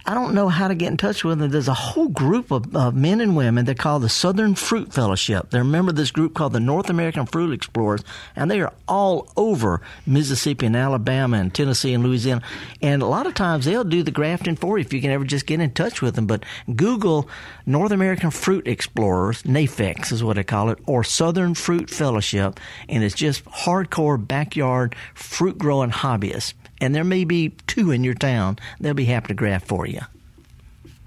I 0.06 0.14
don't 0.16 0.34
know 0.34 0.50
how 0.50 0.68
to 0.68 0.76
get 0.76 0.92
in 0.92 0.98
touch 0.98 1.24
with 1.24 1.40
them. 1.40 1.50
There's 1.50 1.70
a 1.70 1.74
whole 1.74 2.10
group 2.10 2.52
of, 2.52 2.76
of 2.76 2.94
men 2.94 3.22
and 3.22 3.38
women 3.38 3.64
that 3.66 3.80
call 3.80 4.00
the 4.00 4.10
Southern 4.10 4.54
Fruit 4.54 4.94
Fellowship. 4.94 5.50
They're 5.50 5.62
a 5.62 5.66
member 5.66 5.92
of 5.92 5.96
this 5.96 6.12
group 6.12 6.34
called 6.34 6.52
the 6.52 6.60
North 6.60 6.90
American 6.90 7.26
Fruit 7.26 7.54
Explorers, 7.54 8.04
and 8.36 8.52
they 8.52 8.60
are 8.60 8.74
all 8.86 9.32
over 9.38 9.80
Mississippi 10.06 10.66
and 10.66 10.76
Alabama 10.76 11.38
and 11.38 11.54
Tennessee 11.54 11.94
and 11.94 12.04
Louisiana. 12.04 12.42
And 12.82 13.02
a 13.02 13.06
lot 13.06 13.28
of 13.28 13.34
times 13.34 13.64
they'll 13.64 13.86
do 13.86 14.04
the 14.04 14.12
grafting 14.12 14.58
for 14.58 14.78
you 14.78 14.82
if 14.82 14.92
you 14.92 15.00
can 15.00 15.10
ever 15.10 15.24
just 15.24 15.46
get 15.46 15.62
in 15.62 15.72
touch 15.72 16.02
with 16.02 16.16
them. 16.16 16.28
But 16.28 16.44
Google 16.76 17.30
North 17.66 17.94
American 17.94 18.30
Fruit 18.30 18.68
Explorers, 18.68 19.44
NAFEX 19.44 20.12
is 20.12 20.22
what 20.22 20.36
they 20.36 20.44
call 20.44 20.70
it, 20.70 20.80
or 20.86 21.06
Southern 21.06 21.54
Fruit 21.54 21.90
Fellowship, 21.90 22.60
and 22.90 23.06
it's 23.06 23.16
just 23.16 23.46
hardcore 23.46 24.28
backyard 24.28 24.98
fruit 25.14 25.58
growing 25.58 25.92
hobbyists. 25.92 26.56
And 26.82 26.94
there 26.94 27.04
may 27.04 27.24
be 27.24 27.50
two 27.68 27.92
in 27.92 28.04
your 28.04 28.14
town. 28.14 28.60
They'll 28.80 28.94
be 28.94 29.06
happy 29.06 29.28
to 29.28 29.34
graft 29.34 29.68
for 29.68 29.86
you. 29.86 30.02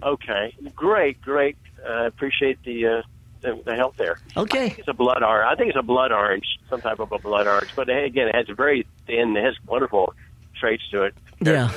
Okay. 0.03 0.55
Great. 0.75 1.21
Great. 1.21 1.57
I 1.85 2.05
uh, 2.05 2.07
appreciate 2.07 2.63
the 2.65 2.87
uh, 2.87 3.03
the, 3.41 3.61
the 3.65 3.77
help 3.77 3.97
there. 3.97 4.19
Okay. 4.37 4.75
It's 4.79 4.89
a 4.89 4.93
blood 4.93 5.23
orange. 5.23 5.49
I 5.51 5.55
think 5.57 5.69
it's 5.69 5.79
a 5.79 5.83
blood 5.83 6.13
orange, 6.13 6.47
some 6.69 6.81
type 6.81 6.99
of 6.99 7.13
a 7.13 7.19
blood 7.19 7.47
orange. 7.47 7.71
But 7.77 7.89
again, 7.89 8.29
it 8.29 8.35
has 8.35 8.49
a 8.49 8.55
very 8.55 8.87
thin, 9.07 9.37
it 9.37 9.45
has 9.45 9.55
wonderful 9.67 10.15
traits 10.59 10.83
to 10.91 11.03
it. 11.03 11.15
Yeah. 11.41 11.71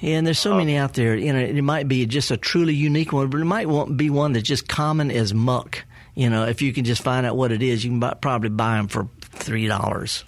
Yeah, 0.00 0.18
and 0.18 0.26
there's 0.26 0.38
so 0.38 0.54
many 0.54 0.76
out 0.76 0.94
there. 0.94 1.16
You 1.16 1.32
know, 1.32 1.38
it 1.38 1.62
might 1.62 1.88
be 1.88 2.04
just 2.06 2.30
a 2.30 2.36
truly 2.36 2.74
unique 2.74 3.12
one, 3.12 3.28
but 3.30 3.40
it 3.40 3.44
might 3.44 3.66
be 3.96 4.10
one 4.10 4.32
that's 4.32 4.46
just 4.46 4.68
common 4.68 5.10
as 5.10 5.32
muck. 5.32 5.84
You 6.14 6.30
know, 6.30 6.44
if 6.44 6.62
you 6.62 6.72
can 6.72 6.84
just 6.84 7.02
find 7.02 7.26
out 7.26 7.36
what 7.36 7.50
it 7.50 7.62
is, 7.62 7.84
you 7.84 7.90
can 7.90 8.00
buy, 8.00 8.14
probably 8.14 8.50
buy 8.50 8.76
them 8.76 8.88
for 8.88 9.08
three 9.20 9.66
dollars. 9.66 10.24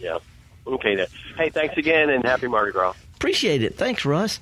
Yeah. 0.00 0.18
Okay 0.66 0.96
then. 0.96 1.06
Hey, 1.36 1.50
thanks 1.50 1.76
again, 1.76 2.10
and 2.10 2.24
happy 2.24 2.48
Mardi 2.48 2.72
Gras. 2.72 2.94
Appreciate 3.16 3.62
it. 3.62 3.76
Thanks, 3.76 4.04
Russ. 4.04 4.40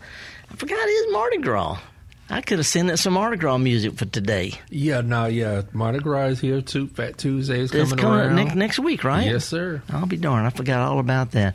I 0.50 0.56
forgot 0.56 0.78
it 0.78 0.90
is 0.90 1.12
Mardi 1.12 1.38
Gras. 1.38 1.78
I 2.30 2.40
could 2.40 2.58
have 2.58 2.66
sent 2.66 2.90
it 2.90 2.96
some 2.96 3.12
Mardi 3.12 3.36
Gras 3.36 3.58
music 3.58 3.94
for 3.98 4.06
today. 4.06 4.54
Yeah, 4.70 5.02
no, 5.02 5.26
yeah. 5.26 5.62
Mardi 5.74 5.98
Gras 5.98 6.28
is 6.28 6.40
here 6.40 6.62
too. 6.62 6.86
Fat 6.88 7.18
Tuesday 7.18 7.60
is 7.60 7.70
coming 7.70 7.96
coming 7.96 8.18
around. 8.18 8.36
next, 8.36 8.54
next 8.54 8.78
week, 8.78 9.04
right? 9.04 9.26
Yes, 9.26 9.44
sir. 9.44 9.82
I'll 9.90 10.06
be 10.06 10.16
darned. 10.16 10.46
I 10.46 10.50
forgot 10.50 10.80
all 10.80 10.98
about 10.98 11.32
that. 11.32 11.54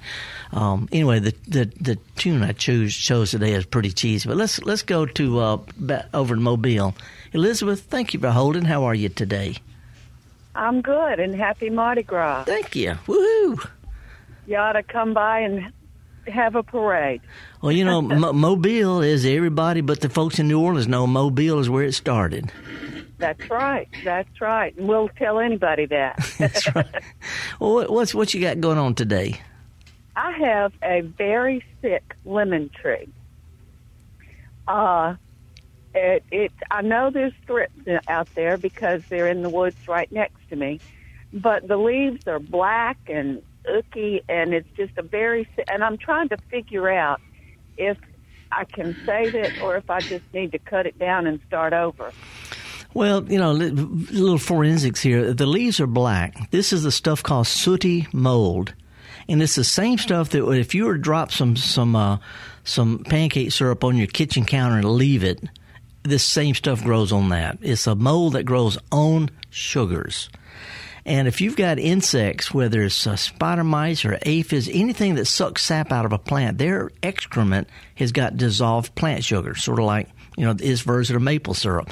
Um, 0.52 0.88
anyway, 0.92 1.20
the, 1.20 1.34
the 1.48 1.66
the 1.82 1.96
tune 2.18 2.44
I 2.44 2.52
chose 2.52 2.96
chose 2.96 3.32
today 3.32 3.54
is 3.54 3.66
pretty 3.66 3.92
cheesy. 3.92 4.30
But 4.30 4.38
let's 4.38 4.62
let's 4.62 4.84
go 4.84 5.08
to 5.08 5.40
uh, 5.40 5.58
back 5.78 6.06
over 6.14 6.36
to 6.36 6.42
Mobile. 6.42 6.94
Elizabeth, 7.34 7.82
thank 7.82 8.14
you 8.14 8.20
for 8.20 8.30
holding. 8.30 8.66
How 8.66 8.84
are 8.84 8.96
you 8.96 9.10
today? 9.10 9.56
I'm 10.54 10.82
good 10.82 11.20
and 11.20 11.34
happy 11.34 11.72
Mardi 11.72 12.04
Gras. 12.04 12.44
Thank 12.44 12.76
you. 12.76 12.92
Woohoo! 13.08 13.68
You 14.50 14.58
ought 14.58 14.74
to 14.74 14.82
come 14.82 15.14
by 15.14 15.42
and 15.42 15.72
have 16.28 16.56
a 16.56 16.64
parade. 16.64 17.22
Well, 17.62 17.72
you 17.72 17.86
know, 17.86 18.02
Mo- 18.02 18.34
Mobile 18.34 19.00
is 19.02 19.24
everybody, 19.24 19.82
but 19.82 20.02
the 20.02 20.10
folks 20.10 20.40
in 20.40 20.48
New 20.48 20.60
Orleans 20.60 20.88
know 20.88 21.06
Mobile 21.06 21.60
is 21.60 21.70
where 21.70 21.84
it 21.84 21.94
started. 21.94 22.52
That's 23.20 23.48
right. 23.48 23.88
That's 24.04 24.42
right. 24.42 24.76
And 24.76 24.88
we'll 24.88 25.10
tell 25.10 25.40
anybody 25.40 25.86
that. 25.86 26.18
That's 26.40 26.74
right. 26.74 27.04
Well, 27.60 27.76
what, 27.76 27.92
what's 27.92 28.16
what 28.16 28.34
you 28.34 28.42
got 28.42 28.60
going 28.60 28.80
on 28.80 28.96
today? 28.96 29.40
I 30.16 30.32
have 30.32 30.74
a 30.82 31.02
very 31.02 31.64
sick 31.84 32.16
lemon 32.26 32.72
tree. 32.74 33.08
Uh, 34.68 35.14
it, 35.94 36.24
it, 36.32 36.52
I 36.72 36.82
know 36.82 37.12
there's 37.12 37.34
thrips 37.46 37.88
out 38.08 38.28
there 38.34 38.58
because 38.58 39.04
they're 39.10 39.28
in 39.28 39.44
the 39.44 39.50
woods 39.50 39.78
right 39.88 40.12
next 40.12 40.40
to 40.50 40.56
me, 40.56 40.80
but 41.32 41.68
the 41.68 41.78
leaves 41.78 42.28
are 42.28 42.40
black 42.40 42.98
and 43.08 43.44
icky, 43.78 44.22
and 44.28 44.54
it's 44.54 44.70
just 44.76 44.98
a 44.98 45.04
very. 45.04 45.48
And 45.72 45.84
I'm 45.84 45.98
trying 45.98 46.30
to 46.30 46.38
figure 46.50 46.90
out 46.90 47.22
if 47.78 47.98
I 48.52 48.66
can 48.66 48.96
save 49.06 49.36
it 49.36 49.62
or 49.62 49.78
if 49.78 49.90
I 49.90 50.00
just 50.00 50.26
need 50.34 50.52
to 50.54 50.60
cut 50.60 50.86
it 50.86 50.98
down 50.98 51.28
and 51.28 51.40
start 51.48 51.74
over. 51.74 52.12
Well, 52.94 53.32
you 53.32 53.38
know, 53.38 53.52
little 53.52 54.40
forensics 54.40 55.02
here. 55.02 55.34
The 55.34 55.46
leaves 55.46 55.80
are 55.80 55.88
black. 55.88 56.50
This 56.50 56.74
is 56.74 56.84
the 56.84 56.92
stuff 56.92 57.22
called 57.22 57.48
sooty 57.48 58.08
mold, 58.12 58.74
and 59.28 59.42
it's 59.44 59.56
the 59.56 59.64
same 59.64 60.00
stuff 60.00 60.30
that 60.30 60.48
if 60.52 60.74
you 60.74 60.86
were 60.86 60.96
to 60.96 61.02
drop 61.02 61.32
some 61.32 61.56
some 61.56 61.96
uh, 61.96 62.18
some 62.64 63.04
pancake 63.04 63.52
syrup 63.52 63.84
on 63.84 63.98
your 63.98 64.08
kitchen 64.08 64.44
counter 64.46 64.78
and 64.78 64.92
leave 64.92 65.24
it, 65.24 65.44
this 66.04 66.24
same 66.24 66.56
stuff 66.56 66.84
grows 66.84 67.12
on 67.12 67.30
that. 67.30 67.60
It's 67.62 67.86
a 67.86 67.94
mold 67.96 68.34
that 68.34 68.44
grows 68.44 68.78
on 68.92 69.30
sugars. 69.52 70.30
And 71.06 71.28
if 71.28 71.42
you've 71.42 71.56
got 71.56 71.80
insects, 71.80 72.54
whether 72.54 72.84
it's 72.84 73.08
uh, 73.08 73.16
spider 73.16 73.64
mites 73.64 74.06
or 74.06 74.20
aphids, 74.24 74.70
anything 74.72 75.16
that 75.16 75.26
sucks 75.26 75.64
sap 75.64 75.92
out 75.92 76.06
of 76.06 76.14
a 76.14 76.18
plant, 76.18 76.58
their 76.58 76.92
excrement 77.02 77.70
has 77.96 78.12
got 78.12 78.38
dissolved 78.38 78.96
plant 78.96 79.24
sugar, 79.24 79.56
sort 79.56 79.80
of 79.80 79.86
like 79.86 80.10
you 80.38 80.46
know 80.46 80.56
its 80.60 80.82
version 80.82 81.16
of 81.16 81.22
maple 81.22 81.54
syrup. 81.54 81.92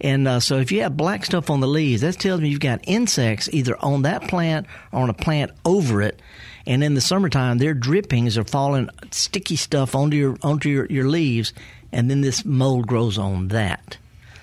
And 0.00 0.28
uh, 0.28 0.40
so 0.40 0.58
if 0.58 0.72
you 0.72 0.82
have 0.82 0.96
black 0.96 1.24
stuff 1.24 1.50
on 1.50 1.60
the 1.60 1.68
leaves, 1.68 2.02
that 2.02 2.18
tells 2.18 2.40
me 2.40 2.48
you've 2.48 2.60
got 2.60 2.80
insects 2.84 3.48
either 3.52 3.76
on 3.82 4.02
that 4.02 4.28
plant 4.28 4.66
or 4.92 5.00
on 5.00 5.10
a 5.10 5.14
plant 5.14 5.52
over 5.64 6.02
it. 6.02 6.20
And 6.66 6.82
in 6.82 6.94
the 6.94 7.00
summertime, 7.00 7.58
their 7.58 7.74
drippings 7.74 8.36
are 8.36 8.44
falling 8.44 8.90
sticky 9.12 9.56
stuff 9.56 9.94
onto 9.94 10.16
your 10.16 10.36
onto 10.42 10.68
your, 10.68 10.86
your 10.86 11.08
leaves, 11.08 11.52
and 11.92 12.10
then 12.10 12.20
this 12.20 12.44
mold 12.44 12.86
grows 12.86 13.18
on 13.18 13.48
that. 13.48 13.98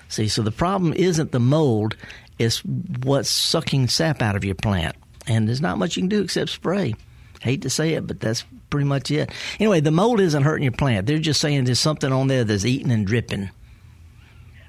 See, 0.08 0.28
so 0.28 0.42
the 0.42 0.52
problem 0.52 0.92
isn't 0.92 1.32
the 1.32 1.40
mold, 1.40 1.96
it's 2.38 2.58
what's 3.04 3.28
sucking 3.30 3.88
sap 3.88 4.22
out 4.22 4.36
of 4.36 4.44
your 4.44 4.54
plant. 4.54 4.96
And 5.26 5.48
there's 5.48 5.60
not 5.60 5.78
much 5.78 5.96
you 5.96 6.02
can 6.02 6.08
do 6.08 6.22
except 6.22 6.50
spray. 6.50 6.94
Hate 7.40 7.62
to 7.62 7.70
say 7.70 7.94
it, 7.94 8.06
but 8.06 8.20
that's 8.20 8.44
pretty 8.70 8.86
much 8.86 9.10
it. 9.10 9.30
Anyway, 9.60 9.80
the 9.80 9.90
mold 9.90 10.20
isn't 10.20 10.42
hurting 10.42 10.62
your 10.64 10.72
plant. 10.72 11.06
They're 11.06 11.18
just 11.18 11.40
saying 11.40 11.64
there's 11.64 11.80
something 11.80 12.12
on 12.12 12.26
there 12.28 12.44
that's 12.44 12.64
eating 12.64 12.90
and 12.90 13.06
dripping. 13.06 13.50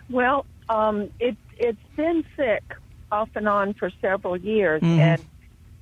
Well, 0.09 0.45
um, 0.69 1.09
it 1.19 1.35
it's 1.57 1.79
been 1.95 2.23
sick 2.35 2.63
off 3.11 3.29
and 3.35 3.47
on 3.47 3.73
for 3.73 3.89
several 4.01 4.35
years, 4.37 4.81
Mhm. 4.81 4.97
and 4.99 5.25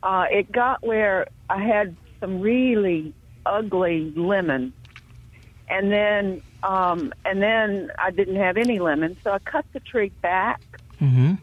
uh, 0.04 0.26
it 0.32 0.52
got 0.52 0.86
where 0.86 1.28
I 1.50 1.63
had 1.63 1.96
some 2.19 2.39
really 2.41 3.13
ugly 3.46 4.13
lemons, 4.15 4.74
and 5.69 5.91
then 5.91 6.41
um, 6.63 7.13
and 7.26 7.41
then 7.41 7.91
I 7.98 8.12
didn't 8.12 8.38
have 8.38 8.56
any 8.58 8.80
lemons, 8.80 9.17
so 9.24 9.32
I 9.32 9.39
cut 9.39 9.65
the 9.74 9.80
tree 9.82 10.12
back, 10.22 10.62
Mm-hmm. 11.02 11.34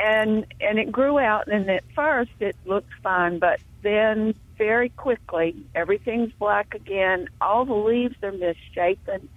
And 0.00 0.46
and 0.60 0.78
it 0.78 0.90
grew 0.90 1.18
out. 1.18 1.48
And 1.48 1.68
at 1.70 1.84
first, 1.94 2.30
it 2.40 2.56
looked 2.64 2.92
fine, 3.02 3.38
but 3.38 3.60
then 3.82 4.34
very 4.58 4.90
quickly, 4.90 5.54
everything's 5.74 6.32
black 6.38 6.74
again. 6.74 7.28
All 7.40 7.64
the 7.64 7.74
leaves 7.74 8.16
are 8.22 8.32
misshapen. 8.32 9.28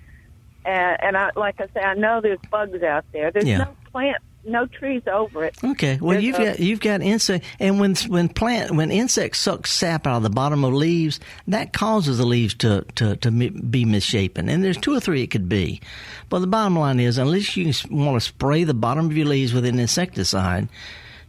And, 0.65 1.03
and 1.03 1.17
I, 1.17 1.29
like 1.35 1.59
I 1.59 1.67
say, 1.73 1.81
I 1.81 1.93
know 1.93 2.21
there's 2.21 2.39
bugs 2.49 2.81
out 2.83 3.05
there. 3.11 3.31
There's 3.31 3.45
Yeah. 3.45 3.59
no 3.59 3.75
plant, 3.91 4.17
no 4.45 4.65
trees 4.65 5.01
over 5.11 5.43
it. 5.45 5.55
Okay. 5.63 5.97
Well, 6.01 6.11
There's 6.13 6.23
you've 6.23 6.35
a- 6.39 6.45
got 6.45 6.59
you've 6.59 6.79
got 6.79 7.01
insect, 7.01 7.45
and 7.59 7.79
when 7.79 7.95
when 8.07 8.29
plant 8.29 8.71
when 8.75 8.91
insects 8.91 9.39
suck 9.39 9.67
sap 9.67 10.05
out 10.07 10.17
of 10.17 10.23
the 10.23 10.29
bottom 10.29 10.63
of 10.63 10.73
leaves, 10.73 11.19
that 11.47 11.73
causes 11.73 12.17
the 12.17 12.25
leaves 12.25 12.53
to 12.55 12.85
to 12.95 13.15
to 13.17 13.31
be 13.31 13.85
misshapen. 13.85 14.49
And 14.49 14.63
there's 14.63 14.77
two 14.77 14.93
or 14.95 14.99
three 14.99 15.23
it 15.23 15.27
could 15.27 15.47
be, 15.49 15.81
but 16.29 16.39
the 16.39 16.47
bottom 16.47 16.77
line 16.77 16.99
is, 16.99 17.17
unless 17.17 17.55
you 17.55 17.71
want 17.89 18.15
to 18.15 18.21
spray 18.21 18.63
the 18.63 18.73
bottom 18.73 19.05
of 19.05 19.15
your 19.17 19.27
leaves 19.27 19.53
with 19.53 19.65
an 19.65 19.79
insecticide, 19.79 20.67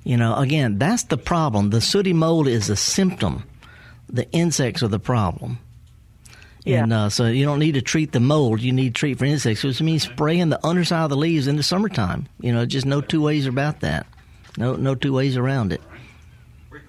you 0.05 0.17
know, 0.17 0.35
again, 0.37 0.79
that's 0.79 1.05
the 1.05 1.19
problem. 1.19 1.71
The 1.71 1.81
sooty 1.81 2.13
mold 2.13 2.49
is 2.49 2.69
a 2.69 2.77
symptom. 2.77 3.45
The 4.09 4.31
insects 4.33 4.83
are 4.83 4.89
the 4.89 4.99
problem. 4.99 5.59
And 6.67 6.93
uh, 6.93 7.11
so 7.11 7.27
you 7.27 7.45
don't 7.45 7.59
need 7.59 7.73
to 7.73 7.83
treat 7.83 8.13
the 8.13 8.21
mold. 8.21 8.61
You 8.61 8.73
need 8.73 8.95
to 8.95 8.99
treat 8.99 9.19
for 9.19 9.27
insects, 9.27 9.63
which 9.63 9.83
means 9.83 10.05
spraying 10.05 10.49
the 10.49 10.65
underside 10.67 11.05
of 11.05 11.11
the 11.11 11.17
leaves 11.17 11.47
in 11.47 11.57
the 11.57 11.63
summertime. 11.63 12.27
You 12.41 12.53
know, 12.53 12.65
just 12.65 12.87
no 12.87 13.01
two 13.01 13.21
ways 13.21 13.47
about 13.47 13.81
that. 13.81 14.07
No, 14.57 14.77
no 14.77 14.95
two 14.95 15.13
ways 15.13 15.37
around 15.37 15.73
it. 15.73 15.83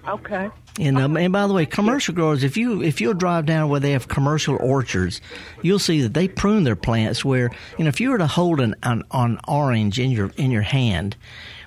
Okay. 0.08 0.50
And 0.78 0.98
um, 0.98 1.16
and 1.16 1.32
by 1.32 1.46
the 1.46 1.52
way, 1.52 1.66
commercial 1.66 2.14
growers, 2.14 2.44
if 2.44 2.56
you 2.56 2.82
if 2.82 3.00
you'll 3.00 3.14
drive 3.14 3.46
down 3.46 3.68
where 3.68 3.80
they 3.80 3.92
have 3.92 4.08
commercial 4.08 4.56
orchards, 4.60 5.20
you'll 5.62 5.78
see 5.78 6.02
that 6.02 6.14
they 6.14 6.28
prune 6.28 6.64
their 6.64 6.76
plants. 6.76 7.24
Where 7.24 7.50
you 7.78 7.84
know 7.84 7.88
if 7.88 8.00
you 8.00 8.10
were 8.10 8.18
to 8.18 8.26
hold 8.26 8.60
an 8.60 8.74
an, 8.82 9.02
an 9.10 9.38
orange 9.48 9.98
in 9.98 10.10
your 10.10 10.30
in 10.36 10.50
your 10.50 10.62
hand, 10.62 11.16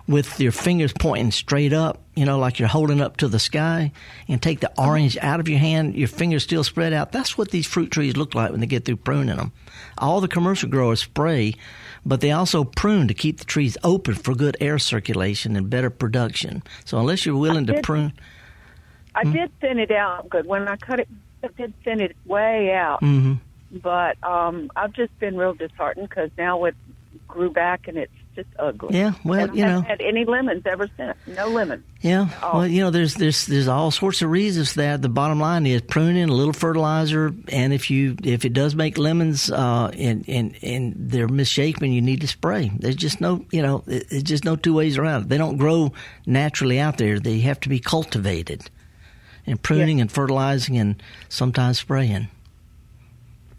with 0.08 0.40
your 0.40 0.52
fingers 0.52 0.94
pointing 0.98 1.32
straight 1.32 1.74
up, 1.74 2.02
you 2.20 2.26
know, 2.26 2.38
like 2.38 2.60
you're 2.60 2.68
holding 2.68 3.00
up 3.00 3.16
to 3.18 3.30
the 3.30 3.40
sky, 3.40 3.94
and 4.28 4.42
take 4.42 4.60
the 4.60 4.72
orange 4.78 5.18
out 5.22 5.40
of 5.40 5.48
your 5.48 5.58
hand, 5.58 5.96
your 5.96 6.10
fingers 6.10 6.44
still 6.44 6.66
spread 6.66 6.92
out. 6.92 7.14
That's 7.14 7.38
what 7.38 7.52
these 7.52 7.66
fruit 7.66 7.92
trees 7.92 8.18
look 8.18 8.36
like 8.36 8.52
when 8.52 8.60
they 8.60 8.66
get 8.66 8.84
through 8.84 8.98
pruning 8.98 9.38
them. 9.38 9.54
All 9.98 10.20
the 10.20 10.28
commercial 10.28 10.68
growers 10.68 11.00
spray, 11.00 11.56
but 12.06 12.20
they 12.20 12.32
also 12.32 12.66
prune 12.66 13.08
to 13.08 13.14
keep 13.14 13.38
the 13.38 13.46
trees 13.46 13.78
open 13.86 14.16
for 14.16 14.36
good 14.36 14.58
air 14.60 14.80
circulation 14.80 15.56
and 15.56 15.70
better 15.70 15.90
production. 15.90 16.62
So 16.84 17.00
unless 17.00 17.26
you're 17.26 17.38
willing 17.38 17.68
to 17.68 17.82
prune. 17.82 18.12
I 19.16 19.24
did 19.24 19.58
thin 19.62 19.80
it 19.80 19.92
out 19.92 20.28
good. 20.30 20.46
When 20.46 20.68
I 20.68 20.76
cut 20.76 21.00
it, 21.00 21.08
I 21.42 21.48
did 21.56 21.74
thin 21.86 22.02
it 22.02 22.18
way 22.26 22.74
out. 22.74 23.00
hmm 23.00 23.36
But 23.72 24.22
um, 24.26 24.70
I've 24.76 24.92
just 24.92 25.18
been 25.20 25.38
real 25.38 25.54
disheartened 25.54 26.10
because 26.10 26.32
now 26.38 26.66
it 26.66 26.76
grew 27.30 27.50
back 27.50 27.88
and 27.88 27.98
it's 27.98 28.12
just 28.36 28.48
ugly. 28.58 28.98
Yeah, 28.98 29.14
well, 29.26 29.46
and 29.46 29.56
you 29.56 29.64
haven't 29.64 29.82
know. 29.84 29.88
had 29.88 30.02
any 30.02 30.24
lemons 30.26 30.64
ever 30.66 30.88
since. 30.98 31.18
No 31.28 31.48
lemons. 31.50 31.84
Yeah, 32.02 32.30
well, 32.42 32.66
you 32.68 32.82
know, 32.82 32.90
there's 32.92 33.16
there's 33.16 33.46
there's 33.48 33.68
all 33.68 33.92
sorts 33.92 34.22
of 34.22 34.30
reasons 34.30 34.72
for 34.74 34.80
that. 34.82 35.02
The 35.02 35.10
bottom 35.10 35.40
line 35.40 35.66
is 35.66 35.82
pruning, 35.82 36.30
a 36.30 36.34
little 36.34 36.54
fertilizer, 36.54 37.34
and 37.50 37.74
if 37.74 37.90
you 37.92 38.16
if 38.24 38.46
it 38.46 38.54
does 38.54 38.76
make 38.76 38.98
lemons 38.98 39.52
uh, 39.52 39.92
and 39.98 40.24
and 40.30 40.56
and 40.64 40.94
they're 40.98 41.28
misshapen, 41.28 41.92
you 41.92 42.02
need 42.02 42.22
to 42.22 42.28
spray. 42.28 42.72
There's 42.78 42.96
just 42.96 43.20
no 43.20 43.46
you 43.52 43.62
know, 43.62 43.84
it- 43.88 44.08
it's 44.10 44.24
just 44.24 44.46
no 44.46 44.56
two 44.56 44.74
ways 44.74 44.98
around 44.98 45.24
it. 45.24 45.30
They 45.30 45.38
don't 45.38 45.58
grow 45.58 45.92
naturally 46.26 46.80
out 46.80 46.98
there. 46.98 47.20
They 47.20 47.40
have 47.40 47.60
to 47.62 47.70
be 47.70 47.80
cultivated, 47.80 48.70
and 49.46 49.62
pruning 49.62 50.00
and 50.02 50.12
fertilizing 50.12 50.78
and 50.78 51.02
sometimes 51.28 51.80
spraying. 51.80 52.30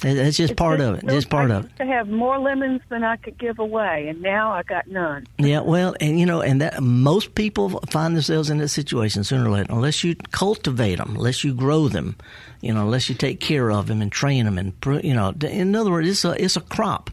That- 0.00 0.14
That's 0.14 0.36
just 0.36 0.52
It's 0.52 0.58
part 0.58 0.80
of 0.80 0.96
it. 0.96 1.06
Just 1.08 1.28
part 1.30 1.50
I 1.50 1.56
of 1.56 1.64
it. 1.66 1.76
to 1.76 1.84
have 1.86 2.08
more 2.08 2.38
lemons 2.38 2.80
than 2.88 3.04
I 3.04 3.16
could 3.16 3.38
give 3.38 3.58
away, 3.58 4.08
and 4.08 4.20
now 4.22 4.50
I 4.52 4.62
got 4.62 4.86
none. 4.88 5.26
Yeah, 5.38 5.60
well, 5.60 5.94
and 6.00 6.18
you 6.18 6.26
know, 6.26 6.40
and 6.42 6.60
that 6.60 6.82
most 6.82 7.34
people 7.34 7.80
find 7.90 8.14
themselves 8.16 8.50
in 8.50 8.58
that 8.58 8.68
situation 8.68 9.24
sooner 9.24 9.48
or 9.48 9.52
later, 9.52 9.72
unless 9.72 10.02
you 10.02 10.14
cultivate 10.32 10.96
them, 10.96 11.16
unless 11.16 11.44
you 11.44 11.52
grow 11.54 11.88
them, 11.88 12.16
you 12.60 12.72
know, 12.72 12.80
unless 12.82 13.08
you 13.08 13.14
take 13.14 13.40
care 13.40 13.70
of 13.70 13.86
them 13.88 14.00
and 14.02 14.10
train 14.10 14.44
them, 14.46 14.58
and 14.58 14.72
you 15.04 15.14
know, 15.14 15.34
in 15.42 15.74
other 15.76 15.90
words, 15.90 16.08
it's 16.08 16.24
a 16.24 16.42
it's 16.42 16.56
a 16.56 16.60
crop, 16.62 17.10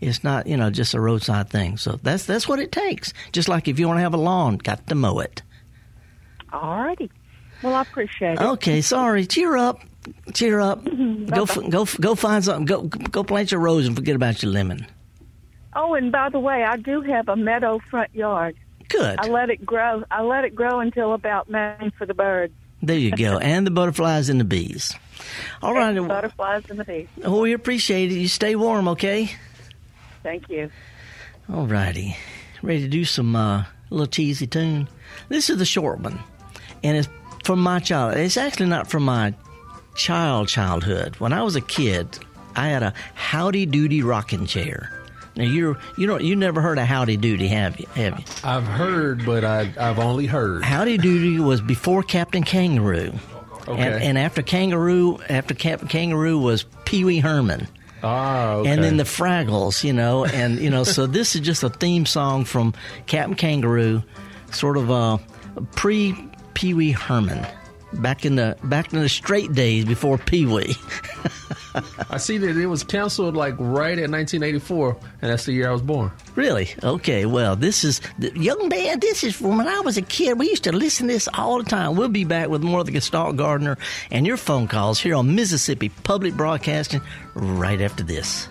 It's 0.00 0.22
not, 0.22 0.46
you 0.46 0.58
know, 0.58 0.68
just 0.68 0.92
a 0.92 1.00
roadside 1.00 1.48
thing. 1.48 1.78
So 1.78 1.98
that's 2.02 2.26
that's 2.26 2.46
what 2.46 2.58
it 2.60 2.70
takes. 2.70 3.14
Just 3.32 3.48
like 3.48 3.66
if 3.66 3.78
you 3.78 3.86
want 3.88 3.96
to 3.98 4.02
have 4.02 4.12
a 4.14 4.18
lawn, 4.18 4.58
got 4.58 4.86
to 4.88 4.94
mow 4.94 5.20
it. 5.20 5.40
All 6.52 6.82
righty. 6.84 7.10
Well, 7.62 7.74
I 7.74 7.82
appreciate 7.82 8.34
it. 8.34 8.40
Okay, 8.42 8.82
sorry. 8.82 9.24
Cheer 9.26 9.56
up. 9.56 9.80
Cheer 10.34 10.60
up. 10.60 10.84
go 10.84 11.42
f- 11.42 11.70
go 11.70 11.82
f- 11.82 12.00
go 12.00 12.14
find 12.14 12.44
something. 12.44 12.66
Go 12.66 12.82
go 12.82 13.24
plant 13.24 13.50
your 13.52 13.60
rose 13.60 13.86
and 13.86 13.96
forget 13.96 14.16
about 14.16 14.42
your 14.42 14.52
lemon. 14.52 14.86
Oh, 15.74 15.94
and 15.94 16.10
by 16.10 16.30
the 16.30 16.40
way, 16.40 16.64
I 16.64 16.76
do 16.76 17.02
have 17.02 17.28
a 17.28 17.36
meadow 17.36 17.80
front 17.90 18.14
yard. 18.14 18.56
Good. 18.88 19.18
I 19.18 19.26
let 19.28 19.50
it 19.50 19.64
grow. 19.66 20.04
I 20.10 20.22
let 20.22 20.44
it 20.44 20.54
grow 20.54 20.80
until 20.80 21.12
about 21.12 21.50
May 21.50 21.90
for 21.98 22.06
the 22.06 22.14
birds. 22.14 22.54
There 22.82 22.96
you 22.96 23.10
go. 23.10 23.38
and 23.42 23.66
the 23.66 23.70
butterflies 23.70 24.28
and 24.28 24.40
the 24.40 24.44
bees. 24.44 24.94
All 25.62 25.74
right. 25.74 25.96
And 25.96 26.08
butterflies 26.08 26.64
and 26.70 26.78
the 26.78 26.84
bees. 26.84 27.08
Oh, 27.24 27.42
we 27.42 27.52
appreciate 27.52 28.10
it. 28.12 28.14
You 28.16 28.28
stay 28.28 28.54
warm, 28.54 28.88
okay? 28.88 29.30
Thank 30.22 30.48
you. 30.48 30.70
All 31.52 31.66
righty. 31.66 32.16
Ready 32.62 32.82
to 32.82 32.88
do 32.88 33.04
some 33.04 33.36
uh, 33.36 33.64
little 33.90 34.06
cheesy 34.06 34.46
tune? 34.46 34.88
This 35.28 35.50
is 35.50 35.58
the 35.58 35.64
short 35.64 36.00
one. 36.00 36.18
And 36.82 36.96
it's 36.96 37.08
from 37.44 37.62
my 37.62 37.80
child. 37.80 38.16
It's 38.16 38.36
actually 38.36 38.66
not 38.66 38.88
from 38.88 39.04
my 39.04 39.34
child 39.96 40.48
childhood. 40.48 41.16
When 41.16 41.32
I 41.32 41.42
was 41.42 41.56
a 41.56 41.60
kid, 41.60 42.18
I 42.54 42.68
had 42.68 42.82
a 42.82 42.94
Howdy 43.14 43.66
Doody 43.66 44.02
rocking 44.02 44.46
chair. 44.46 44.92
Now 45.36 45.44
you're 45.44 45.78
you 45.98 46.06
don't 46.06 46.24
you 46.24 46.34
never 46.34 46.60
heard 46.60 46.78
of 46.78 46.86
Howdy 46.86 47.18
Doody, 47.18 47.48
have 47.48 47.78
you? 47.78 47.86
Have 47.94 48.18
you? 48.18 48.24
I've 48.42 48.64
heard, 48.64 49.26
but 49.26 49.44
I, 49.44 49.72
I've 49.78 49.98
only 49.98 50.26
heard. 50.26 50.64
Howdy 50.64 50.98
Doody 50.98 51.38
was 51.40 51.60
before 51.60 52.02
Captain 52.02 52.42
Kangaroo. 52.42 53.12
Okay. 53.68 53.82
And, 53.82 54.02
and 54.02 54.18
after 54.18 54.42
Kangaroo, 54.42 55.18
after 55.28 55.52
Captain 55.52 55.88
Kangaroo 55.88 56.38
was 56.38 56.64
Pee 56.84 57.04
Wee 57.04 57.18
Herman. 57.18 57.66
Ah, 58.02 58.52
okay. 58.54 58.70
And 58.70 58.82
then 58.82 58.96
the 58.96 59.04
Fraggles, 59.04 59.82
you 59.82 59.92
know, 59.92 60.24
and 60.24 60.58
you 60.58 60.70
know, 60.70 60.84
so 60.84 61.06
this 61.06 61.34
is 61.34 61.40
just 61.40 61.62
a 61.62 61.70
theme 61.70 62.06
song 62.06 62.44
from 62.44 62.74
Captain 63.06 63.34
Kangaroo, 63.34 64.02
sort 64.52 64.76
of 64.76 64.90
a 64.90 65.18
pre 65.72 66.14
Pee 66.54 66.74
Wee 66.74 66.92
Herman, 66.92 67.44
back 67.96 68.24
in 68.24 68.36
the 68.36 68.56
back 68.64 68.92
in 68.92 69.00
the 69.00 69.08
straight 69.08 69.52
days 69.52 69.84
before 69.84 70.18
Pee 70.18 70.46
Wee. 70.46 70.74
I 72.10 72.16
see 72.16 72.38
that 72.38 72.56
it 72.56 72.66
was 72.66 72.82
canceled 72.82 73.36
like 73.36 73.54
right 73.58 73.98
at 73.98 74.10
1984, 74.10 74.96
and 75.20 75.30
that's 75.30 75.44
the 75.44 75.52
year 75.52 75.68
I 75.68 75.72
was 75.72 75.82
born. 75.82 76.10
Really? 76.34 76.70
Okay. 76.82 77.26
Well, 77.26 77.56
this 77.56 77.84
is 77.84 78.00
the 78.18 78.32
young 78.38 78.68
man. 78.68 79.00
This 79.00 79.24
is 79.24 79.36
from 79.36 79.58
when 79.58 79.68
I 79.68 79.80
was 79.80 79.96
a 79.96 80.02
kid. 80.02 80.38
We 80.38 80.48
used 80.48 80.64
to 80.64 80.72
listen 80.72 81.08
to 81.08 81.12
this 81.14 81.28
all 81.34 81.58
the 81.58 81.68
time. 81.68 81.96
We'll 81.96 82.08
be 82.08 82.24
back 82.24 82.48
with 82.48 82.62
more 82.62 82.80
of 82.80 82.86
the 82.86 82.92
Gestalt 82.92 83.36
Gardener 83.36 83.76
and 84.10 84.26
your 84.26 84.36
phone 84.36 84.68
calls 84.68 85.00
here 85.00 85.14
on 85.14 85.34
Mississippi 85.34 85.88
Public 85.88 86.34
Broadcasting 86.34 87.02
right 87.34 87.80
after 87.80 88.02
this. 88.02 88.48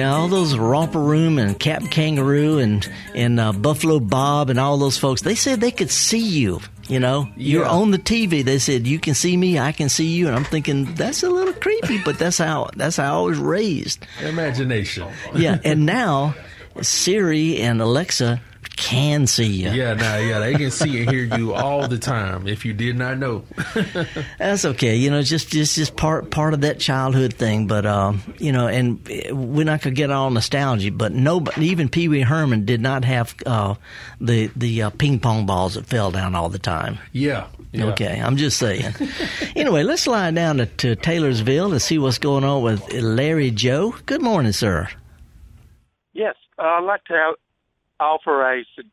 Yeah, 0.00 0.14
all 0.14 0.28
those 0.28 0.56
Romper 0.56 0.98
Room 1.00 1.38
and 1.38 1.58
Cap 1.58 1.82
Kangaroo 1.90 2.58
and 2.58 2.88
and 3.14 3.38
uh, 3.38 3.52
Buffalo 3.52 4.00
Bob 4.00 4.48
and 4.50 4.58
all 4.58 4.78
those 4.78 4.96
folks. 4.96 5.22
They 5.22 5.34
said 5.34 5.60
they 5.60 5.70
could 5.70 5.90
see 5.90 6.18
you. 6.18 6.60
You 6.88 6.98
know, 7.00 7.28
you're 7.36 7.64
Yeah. 7.64 7.70
on 7.70 7.90
the 7.92 7.98
TV. 7.98 8.42
They 8.44 8.58
said 8.58 8.86
you 8.86 8.98
can 8.98 9.14
see 9.14 9.36
me, 9.36 9.58
I 9.60 9.72
can 9.72 9.88
see 9.88 10.06
you, 10.08 10.26
and 10.26 10.34
I'm 10.34 10.44
thinking 10.44 10.94
that's 10.94 11.22
a 11.22 11.28
little 11.28 11.52
creepy, 11.54 11.98
but 12.04 12.18
that's 12.18 12.38
how 12.38 12.70
that's 12.76 12.96
how 12.96 13.22
I 13.22 13.26
was 13.26 13.38
raised. 13.38 14.04
Imagination. 14.22 15.06
Yeah, 15.34 15.58
and 15.64 15.86
now 15.86 16.34
Siri 16.82 17.58
and 17.58 17.80
Alexa 17.80 18.40
can 18.80 19.26
see 19.26 19.46
you. 19.46 19.70
Yeah, 19.70 19.94
now, 19.94 20.16
yeah, 20.16 20.38
they 20.40 20.54
can 20.54 20.70
see 20.70 21.00
and 21.00 21.10
hear 21.10 21.24
you 21.36 21.54
all 21.54 21.86
the 21.86 21.98
time. 21.98 22.48
If 22.48 22.64
you 22.64 22.72
did 22.72 22.96
not 22.96 23.18
know, 23.18 23.44
That's 24.38 24.64
okay. 24.64 24.96
You 24.96 25.10
know, 25.10 25.22
just 25.22 25.50
just 25.50 25.76
just 25.76 25.96
part 25.96 26.30
part 26.30 26.54
of 26.54 26.62
that 26.62 26.78
childhood 26.78 27.34
thing. 27.34 27.66
But 27.66 27.86
um, 27.86 28.22
you 28.38 28.52
know, 28.52 28.68
and 28.68 29.06
we're 29.30 29.64
not 29.64 29.82
gonna 29.82 29.94
get 29.94 30.10
all 30.10 30.30
nostalgia. 30.30 30.90
But 30.90 31.12
nobody, 31.12 31.66
even 31.66 31.88
Pee 31.88 32.08
Wee 32.08 32.22
Herman, 32.22 32.64
did 32.64 32.80
not 32.80 33.04
have 33.04 33.34
uh, 33.46 33.74
the 34.20 34.50
the 34.56 34.82
uh, 34.84 34.90
ping 34.90 35.20
pong 35.20 35.46
balls 35.46 35.74
that 35.74 35.86
fell 35.86 36.10
down 36.10 36.34
all 36.34 36.48
the 36.48 36.58
time. 36.58 36.98
yeah, 37.12 37.46
yeah. 37.72 37.86
Okay, 37.86 38.20
I'm 38.20 38.36
just 38.36 38.58
saying. 38.58 38.94
anyway, 39.56 39.82
let's 39.82 40.02
slide 40.02 40.34
down 40.34 40.56
to, 40.58 40.66
to 40.66 40.96
Taylorsville 40.96 41.70
to 41.70 41.80
see 41.80 41.98
what's 41.98 42.18
going 42.18 42.44
on 42.44 42.62
with 42.62 42.92
Larry 42.92 43.50
Joe. 43.50 43.94
Good 44.06 44.22
morning, 44.22 44.52
sir. 44.52 44.88
Yes, 46.12 46.34
uh, 46.58 46.62
I'd 46.62 46.84
like 46.84 47.04
to 47.04 47.12
have, 47.14 47.34
offer 48.00 48.42
a 48.42 48.60
s- 48.60 48.84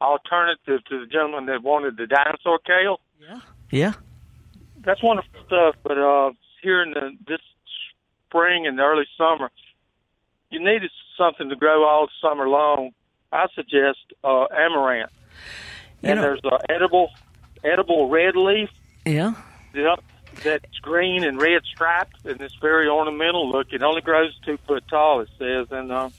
alternative 0.00 0.84
to 0.88 1.00
the 1.00 1.06
gentleman 1.06 1.46
that 1.46 1.62
wanted 1.62 1.96
the 1.96 2.06
dinosaur 2.06 2.58
kale. 2.58 3.00
Yeah. 3.20 3.40
Yeah. 3.70 3.92
That's 4.84 5.02
wonderful 5.02 5.30
stuff, 5.46 5.74
but 5.82 5.98
uh, 5.98 6.30
here 6.62 6.82
in 6.82 6.90
the, 6.90 7.16
this 7.26 7.40
spring 8.28 8.66
and 8.66 8.78
the 8.78 8.82
early 8.82 9.06
summer, 9.18 9.50
you 10.50 10.60
needed 10.60 10.90
something 11.18 11.48
to 11.48 11.56
grow 11.56 11.84
all 11.84 12.08
summer 12.20 12.48
long. 12.48 12.90
I 13.32 13.46
suggest 13.54 13.98
uh, 14.22 14.46
amaranth, 14.56 15.10
You 16.02 16.10
and 16.10 16.16
know- 16.16 16.22
there's 16.22 16.40
a 16.44 16.70
edible 16.70 17.10
edible 17.64 18.08
red 18.08 18.36
leaf 18.36 18.68
Yeah. 19.04 19.32
that, 19.74 19.98
that's 20.44 20.78
green 20.80 21.24
and 21.24 21.40
red 21.40 21.62
striped, 21.64 22.24
and 22.24 22.40
it's 22.40 22.54
very 22.60 22.86
ornamental 22.86 23.50
look. 23.50 23.72
It 23.72 23.82
only 23.82 24.02
grows 24.02 24.38
two 24.44 24.58
foot 24.68 24.84
tall, 24.88 25.20
it 25.20 25.28
says, 25.38 25.66
and 25.72 25.90
uh, 25.90 26.10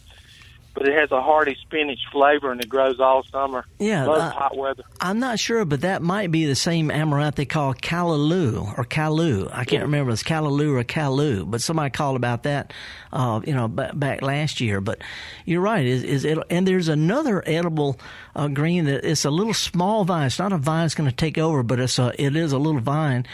but 0.77 0.87
it 0.87 0.93
has 0.93 1.11
a 1.11 1.19
hearty 1.19 1.57
spinach 1.59 2.01
flavor, 2.11 2.51
and 2.51 2.61
it 2.61 2.69
grows 2.69 2.99
all 2.99 3.23
summer. 3.23 3.65
Yeah, 3.79 4.07
uh, 4.07 4.29
hot 4.29 4.55
weather. 4.55 4.83
I'm 5.01 5.17
not 5.17 5.39
sure, 5.39 5.65
but 5.65 5.81
that 5.81 6.03
might 6.03 6.29
be 6.29 6.45
the 6.45 6.55
same 6.55 6.91
amaranth 6.91 7.33
they 7.33 7.45
call 7.45 7.73
callaloo 7.73 8.77
or 8.77 8.85
caloo. 8.85 9.49
I 9.51 9.65
can't 9.65 9.81
remember 9.81 10.11
if 10.11 10.19
it's 10.19 10.23
callaloo 10.23 10.79
or 10.79 10.83
caloo, 10.83 11.49
but 11.49 11.61
somebody 11.61 11.89
called 11.89 12.15
about 12.15 12.43
that, 12.43 12.73
uh, 13.11 13.41
you 13.43 13.55
know, 13.55 13.67
b- 13.67 13.89
back 13.95 14.21
last 14.21 14.61
year. 14.61 14.79
But 14.79 15.01
you're 15.45 15.61
right. 15.61 15.83
Is, 15.83 16.03
is 16.03 16.25
it, 16.25 16.37
and 16.51 16.67
there's 16.67 16.89
another 16.89 17.41
edible 17.47 17.99
uh, 18.35 18.47
green 18.47 18.85
that 18.85 19.03
it's 19.03 19.25
a 19.25 19.31
little 19.31 19.55
small 19.55 20.05
vine. 20.05 20.27
It's 20.27 20.37
not 20.37 20.53
a 20.53 20.59
vine 20.59 20.83
that's 20.83 20.93
going 20.93 21.09
to 21.09 21.15
take 21.15 21.39
over, 21.39 21.63
but 21.63 21.79
it's 21.79 21.97
a 21.97 22.13
it 22.23 22.35
is 22.35 22.51
a 22.51 22.59
little 22.59 22.81
vine 22.81 23.25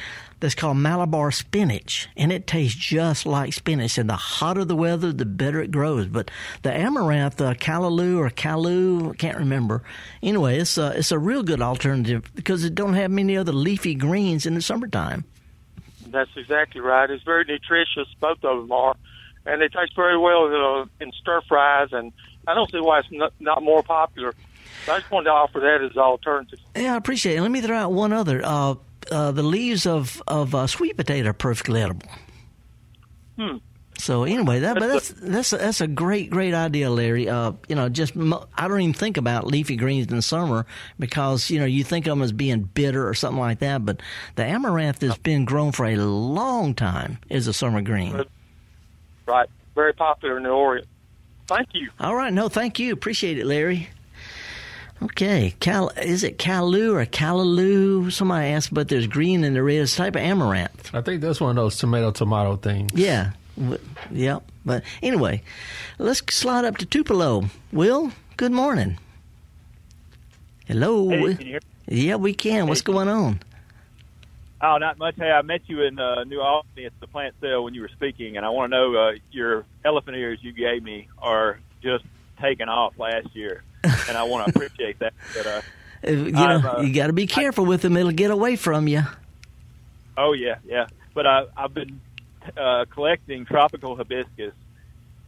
that's 0.43 0.55
called 0.55 0.75
Malabar 0.75 1.31
spinach, 1.31 2.09
and 2.17 2.29
it 2.29 2.45
tastes 2.45 2.77
just 2.77 3.25
like 3.25 3.53
spinach. 3.53 3.97
And 3.97 4.09
the 4.09 4.17
hotter 4.17 4.65
the 4.65 4.75
weather, 4.75 5.13
the 5.13 5.23
better 5.23 5.61
it 5.61 5.71
grows. 5.71 6.07
But 6.07 6.29
the 6.63 6.73
amaranth, 6.73 7.39
uh, 7.39 7.53
callaloo 7.53 8.17
or 8.17 8.29
caloo, 8.29 9.11
I 9.11 9.15
can't 9.15 9.37
remember. 9.37 9.83
Anyway, 10.21 10.57
it's 10.57 10.77
a, 10.77 10.97
it's 10.97 11.13
a 11.13 11.17
real 11.17 11.43
good 11.43 11.61
alternative 11.61 12.29
because 12.35 12.65
it 12.65 12.75
don't 12.75 12.95
have 12.95 13.09
many 13.09 13.37
other 13.37 13.53
leafy 13.53 13.95
greens 13.95 14.45
in 14.45 14.53
the 14.53 14.61
summertime. 14.61 15.23
That's 16.07 16.35
exactly 16.35 16.81
right. 16.81 17.09
It's 17.09 17.23
very 17.23 17.45
nutritious. 17.45 18.13
Both 18.19 18.43
of 18.43 18.63
them 18.63 18.71
are, 18.73 18.95
and 19.45 19.61
they 19.61 19.69
taste 19.69 19.95
very 19.95 20.17
well 20.17 20.89
in 20.99 21.11
stir 21.21 21.39
fries. 21.47 21.93
And 21.93 22.11
I 22.45 22.53
don't 22.53 22.69
see 22.69 22.81
why 22.81 22.99
it's 22.99 23.11
not, 23.13 23.31
not 23.39 23.63
more 23.63 23.81
popular. 23.81 24.33
So 24.85 24.91
I 24.91 24.99
just 24.99 25.09
wanted 25.09 25.25
to 25.25 25.31
offer 25.31 25.61
that 25.61 25.81
as 25.81 25.91
an 25.91 25.99
alternative. 25.99 26.59
Yeah, 26.75 26.95
I 26.95 26.97
appreciate 26.97 27.37
it. 27.37 27.41
Let 27.41 27.51
me 27.51 27.61
throw 27.61 27.77
out 27.77 27.93
one 27.93 28.11
other. 28.11 28.41
Uh, 28.43 28.75
uh, 29.11 29.31
the 29.31 29.43
leaves 29.43 29.85
of 29.85 30.21
of 30.27 30.53
uh, 30.55 30.67
sweet 30.67 30.97
potato 30.97 31.29
are 31.29 31.33
perfectly 31.33 31.81
edible. 31.81 32.07
Hmm. 33.37 33.57
So 33.97 34.23
anyway, 34.23 34.59
that 34.59 34.73
but 34.79 34.87
that's 34.87 35.09
that's 35.09 35.53
a, 35.53 35.57
that's 35.57 35.81
a 35.81 35.87
great 35.87 36.29
great 36.29 36.53
idea, 36.53 36.89
Larry. 36.89 37.29
Uh, 37.29 37.53
you 37.67 37.75
know, 37.75 37.89
just 37.89 38.15
mo- 38.15 38.47
I 38.57 38.67
don't 38.67 38.81
even 38.81 38.93
think 38.93 39.17
about 39.17 39.45
leafy 39.47 39.75
greens 39.75 40.07
in 40.07 40.15
the 40.15 40.21
summer 40.21 40.65
because 40.99 41.49
you 41.49 41.59
know 41.59 41.65
you 41.65 41.83
think 41.83 42.07
of 42.07 42.11
them 42.11 42.21
as 42.23 42.31
being 42.31 42.63
bitter 42.63 43.07
or 43.07 43.13
something 43.13 43.39
like 43.39 43.59
that. 43.59 43.85
But 43.85 44.01
the 44.35 44.43
amaranth 44.43 45.01
has 45.01 45.17
been 45.17 45.45
grown 45.45 45.71
for 45.71 45.85
a 45.85 45.95
long 45.97 46.73
time 46.73 47.19
as 47.29 47.47
a 47.47 47.53
summer 47.53 47.81
green. 47.81 48.25
Right. 49.25 49.49
Very 49.75 49.93
popular 49.93 50.37
in 50.37 50.43
the 50.43 50.49
Orient. 50.49 50.87
thank 51.47 51.69
you. 51.73 51.89
All 51.99 52.15
right, 52.15 52.33
no, 52.33 52.49
thank 52.49 52.79
you. 52.79 52.93
Appreciate 52.93 53.37
it, 53.37 53.45
Larry. 53.45 53.89
Okay, 55.01 55.53
Cal, 55.59 55.89
is 56.01 56.23
it 56.23 56.37
Caloo 56.37 56.93
or 56.95 57.05
Callaloo? 57.05 58.11
Somebody 58.11 58.47
asked, 58.49 58.73
but 58.73 58.87
there's 58.87 59.07
green 59.07 59.43
and 59.43 59.55
there 59.55 59.67
is 59.67 59.95
type 59.95 60.15
of 60.15 60.21
amaranth. 60.21 60.93
I 60.95 61.01
think 61.01 61.21
that's 61.21 61.41
one 61.41 61.49
of 61.49 61.55
those 61.57 61.77
tomato 61.77 62.11
tomato 62.11 62.55
things. 62.55 62.91
Yeah, 62.93 63.31
w- 63.59 63.79
yep. 64.11 64.43
But 64.65 64.83
anyway, 65.01 65.41
let's 65.97 66.21
slide 66.33 66.63
up 66.63 66.77
to 66.77 66.85
Tupelo. 66.85 67.45
Will, 67.73 68.11
good 68.37 68.53
morning. 68.53 68.97
Hello. 70.67 71.09
Hey, 71.09 71.35
can 71.35 71.45
you 71.45 71.51
hear 71.53 71.59
Yeah, 71.87 72.15
we 72.15 72.33
can. 72.33 72.67
What's 72.67 72.81
going 72.81 73.09
on? 73.09 73.41
Oh, 74.61 74.77
not 74.77 74.97
much. 74.97 75.15
Hey, 75.17 75.29
I 75.29 75.41
met 75.41 75.61
you 75.67 75.81
in 75.81 75.99
uh, 75.99 76.23
New 76.23 76.39
Albany 76.39 76.85
at 76.85 76.93
the 77.01 77.07
plant 77.07 77.35
sale 77.41 77.65
when 77.65 77.73
you 77.73 77.81
were 77.81 77.89
speaking, 77.89 78.37
and 78.37 78.45
I 78.45 78.49
want 78.49 78.71
to 78.71 78.77
know 78.77 78.95
uh, 78.95 79.11
your 79.31 79.65
elephant 79.83 80.15
ears 80.15 80.39
you 80.41 80.53
gave 80.53 80.81
me 80.81 81.09
are 81.17 81.59
just 81.81 82.05
taking 82.41 82.69
off 82.69 82.97
last 82.97 83.35
year, 83.35 83.63
and 83.83 84.17
I 84.17 84.23
want 84.23 84.45
to 84.47 84.55
appreciate 84.55 84.99
that. 84.99 85.13
But 85.35 85.47
uh, 85.47 85.61
You 86.05 86.31
know, 86.31 86.41
uh, 86.77 86.81
you 86.81 86.93
got 86.93 87.07
to 87.07 87.13
be 87.13 87.27
careful 87.27 87.65
with 87.65 87.81
them. 87.81 87.95
It'll 87.95 88.11
get 88.11 88.29
away 88.29 88.57
from 88.57 88.87
you. 88.89 89.03
oh 90.17 90.33
yeah, 90.33 90.55
yeah. 90.65 90.87
But 91.13 91.25
I, 91.27 91.45
I've 91.55 91.73
been 91.73 92.01
uh, 92.57 92.83
collecting 92.89 93.45
tropical 93.45 93.95
hibiscus, 93.95 94.53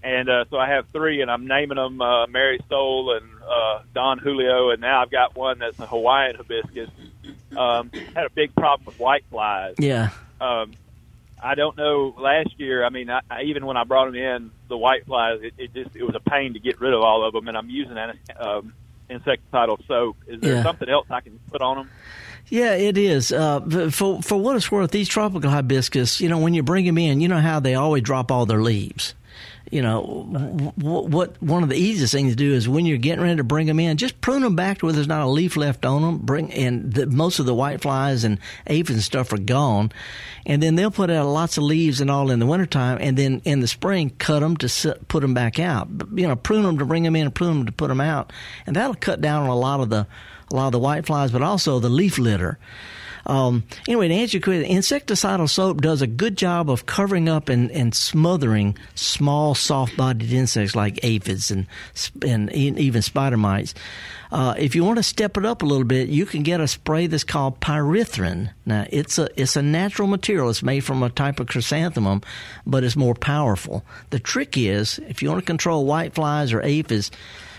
and 0.03 0.27
uh, 0.29 0.45
so 0.49 0.57
I 0.57 0.67
have 0.69 0.87
three, 0.89 1.21
and 1.21 1.31
I'm 1.31 1.47
naming 1.47 1.77
them 1.77 2.01
uh, 2.01 2.27
Mary 2.27 2.59
Soul 2.67 3.15
and 3.15 3.25
uh, 3.41 3.83
Don 3.93 4.17
Julio, 4.17 4.71
and 4.71 4.81
now 4.81 5.01
I've 5.01 5.11
got 5.11 5.35
one 5.35 5.59
that's 5.59 5.79
a 5.79 5.87
Hawaiian 5.87 6.35
hibiscus. 6.35 6.89
Um, 7.55 7.89
had 8.13 8.25
a 8.25 8.29
big 8.29 8.53
problem 8.53 8.85
with 8.85 8.99
white 8.99 9.23
flies. 9.29 9.75
Yeah. 9.79 10.09
um, 10.41 10.73
I 11.45 11.53
don't 11.55 11.77
know. 11.77 12.15
Last 12.17 12.59
year, 12.59 12.83
I 12.83 12.89
mean, 12.89 13.09
I, 13.09 13.19
I, 13.29 13.41
even 13.43 13.65
when 13.67 13.77
I 13.77 13.83
brought 13.83 14.05
them 14.05 14.15
in, 14.15 14.51
the 14.67 14.77
white 14.77 15.05
flies, 15.05 15.39
it, 15.43 15.53
it 15.57 15.73
just 15.73 15.95
it 15.95 16.03
was 16.03 16.15
a 16.15 16.19
pain 16.29 16.53
to 16.53 16.59
get 16.59 16.81
rid 16.81 16.93
of 16.93 17.01
all 17.01 17.25
of 17.25 17.33
them. 17.33 17.47
And 17.47 17.55
I'm 17.55 17.69
using 17.69 17.97
an 17.97 18.17
um, 18.39 18.73
insecticidal 19.09 19.85
soap. 19.87 20.17
Is 20.27 20.41
there 20.41 20.55
Yeah. 20.55 20.63
something 20.63 20.89
else 20.89 21.05
I 21.09 21.21
can 21.21 21.39
put 21.51 21.61
on 21.61 21.77
them? 21.77 21.89
Yeah, 22.49 22.73
it 22.73 22.97
is. 22.97 23.31
Uh, 23.31 23.89
for 23.91 24.21
for 24.21 24.37
what 24.39 24.55
it's 24.55 24.71
worth, 24.71 24.91
these 24.91 25.07
tropical 25.07 25.49
hibiscus, 25.49 26.19
you 26.21 26.29
know, 26.29 26.37
when 26.39 26.53
you 26.53 26.63
bring 26.63 26.85
them 26.85 26.97
in, 26.97 27.21
you 27.21 27.27
know 27.27 27.39
how 27.39 27.59
they 27.59 27.75
always 27.75 28.03
drop 28.03 28.31
all 28.31 28.45
their 28.45 28.61
leaves. 28.61 29.13
You 29.71 29.81
know, 29.81 30.01
what, 30.75 31.09
what 31.09 31.41
one 31.41 31.63
of 31.63 31.69
the 31.69 31.75
easiest 31.75 32.13
things 32.13 32.33
to 32.33 32.35
do 32.35 32.53
is 32.53 32.69
when 32.69 32.85
you're 32.85 32.99
getting 32.99 33.23
ready 33.23 33.37
to 33.37 33.43
bring 33.43 33.65
them 33.65 33.79
in, 33.79 33.97
just 33.97 34.21
prune 34.21 34.43
them 34.43 34.55
back 34.55 34.77
to 34.77 34.85
where 34.85 34.93
there's 34.93 35.07
not 35.07 35.23
a 35.23 35.27
leaf 35.27 35.57
left 35.57 35.85
on 35.85 36.03
them. 36.03 36.17
Bring 36.19 36.53
and 36.53 36.93
the, 36.93 37.07
most 37.07 37.39
of 37.39 37.47
the 37.47 37.55
white 37.55 37.81
flies 37.81 38.23
and 38.23 38.39
aphids 38.67 38.91
and 38.91 39.03
stuff 39.03 39.33
are 39.33 39.37
gone, 39.37 39.91
and 40.45 40.61
then 40.61 40.75
they'll 40.75 40.91
put 40.91 41.09
out 41.09 41.25
lots 41.25 41.57
of 41.57 41.63
leaves 41.63 41.99
and 41.99 42.11
all 42.11 42.29
in 42.29 42.39
the 42.39 42.45
wintertime, 42.45 42.99
and 43.01 43.17
then 43.17 43.41
in 43.43 43.59
the 43.59 43.67
spring 43.67 44.11
cut 44.19 44.41
them 44.41 44.55
to 44.57 44.69
sit, 44.69 45.07
put 45.07 45.21
them 45.21 45.33
back 45.33 45.57
out. 45.57 45.87
You 46.13 46.27
know, 46.27 46.35
prune 46.35 46.63
them 46.63 46.77
to 46.77 46.85
bring 46.85 47.03
them 47.03 47.15
in, 47.15 47.25
and 47.25 47.35
prune 47.35 47.57
them 47.57 47.65
to 47.65 47.71
put 47.71 47.87
them 47.87 48.01
out, 48.01 48.31
and 48.67 48.75
that'll 48.75 48.95
cut 48.95 49.19
down 49.19 49.43
on 49.43 49.49
a 49.49 49.57
lot 49.57 49.79
of 49.79 49.89
the 49.89 50.05
a 50.51 50.55
lot 50.55 50.67
of 50.67 50.73
the 50.73 50.79
white 50.79 51.07
flies, 51.07 51.31
but 51.31 51.41
also 51.41 51.79
the 51.79 51.89
leaf 51.89 52.19
litter. 52.19 52.59
Um, 53.25 53.63
anyway, 53.87 54.07
to 54.07 54.13
answer 54.13 54.37
your 54.37 54.43
question, 54.43 54.71
insecticidal 54.71 55.49
soap 55.49 55.81
does 55.81 56.01
a 56.01 56.07
good 56.07 56.37
job 56.37 56.69
of 56.69 56.85
covering 56.85 57.27
up 57.27 57.49
and, 57.49 57.71
and 57.71 57.93
smothering 57.95 58.77
small, 58.93 59.55
soft-bodied 59.55 60.31
insects 60.31 60.75
like 60.75 60.99
aphids 61.03 61.51
and 61.51 61.67
and 62.21 62.51
even 62.53 63.01
spider 63.01 63.37
mites. 63.37 63.73
Uh, 64.31 64.53
if 64.57 64.75
you 64.75 64.83
want 64.83 64.97
to 64.97 65.03
step 65.03 65.37
it 65.37 65.45
up 65.45 65.61
a 65.61 65.65
little 65.65 65.85
bit, 65.85 66.09
you 66.09 66.25
can 66.25 66.43
get 66.43 66.59
a 66.59 66.67
spray 66.67 67.07
that's 67.07 67.23
called 67.23 67.59
pyrethrin. 67.61 68.49
Now, 68.65 68.85
it's 68.89 69.17
a 69.17 69.29
it's 69.39 69.55
a 69.55 69.61
natural 69.61 70.07
material. 70.07 70.49
It's 70.49 70.63
made 70.63 70.83
from 70.83 71.03
a 71.03 71.09
type 71.09 71.39
of 71.39 71.47
chrysanthemum, 71.47 72.21
but 72.65 72.83
it's 72.83 72.95
more 72.95 73.15
powerful. 73.15 73.85
The 74.09 74.19
trick 74.19 74.57
is, 74.57 74.99
if 75.07 75.21
you 75.21 75.29
want 75.29 75.41
to 75.41 75.45
control 75.45 75.85
white 75.85 76.13
flies 76.13 76.53
or 76.53 76.61
aphids, 76.61 77.11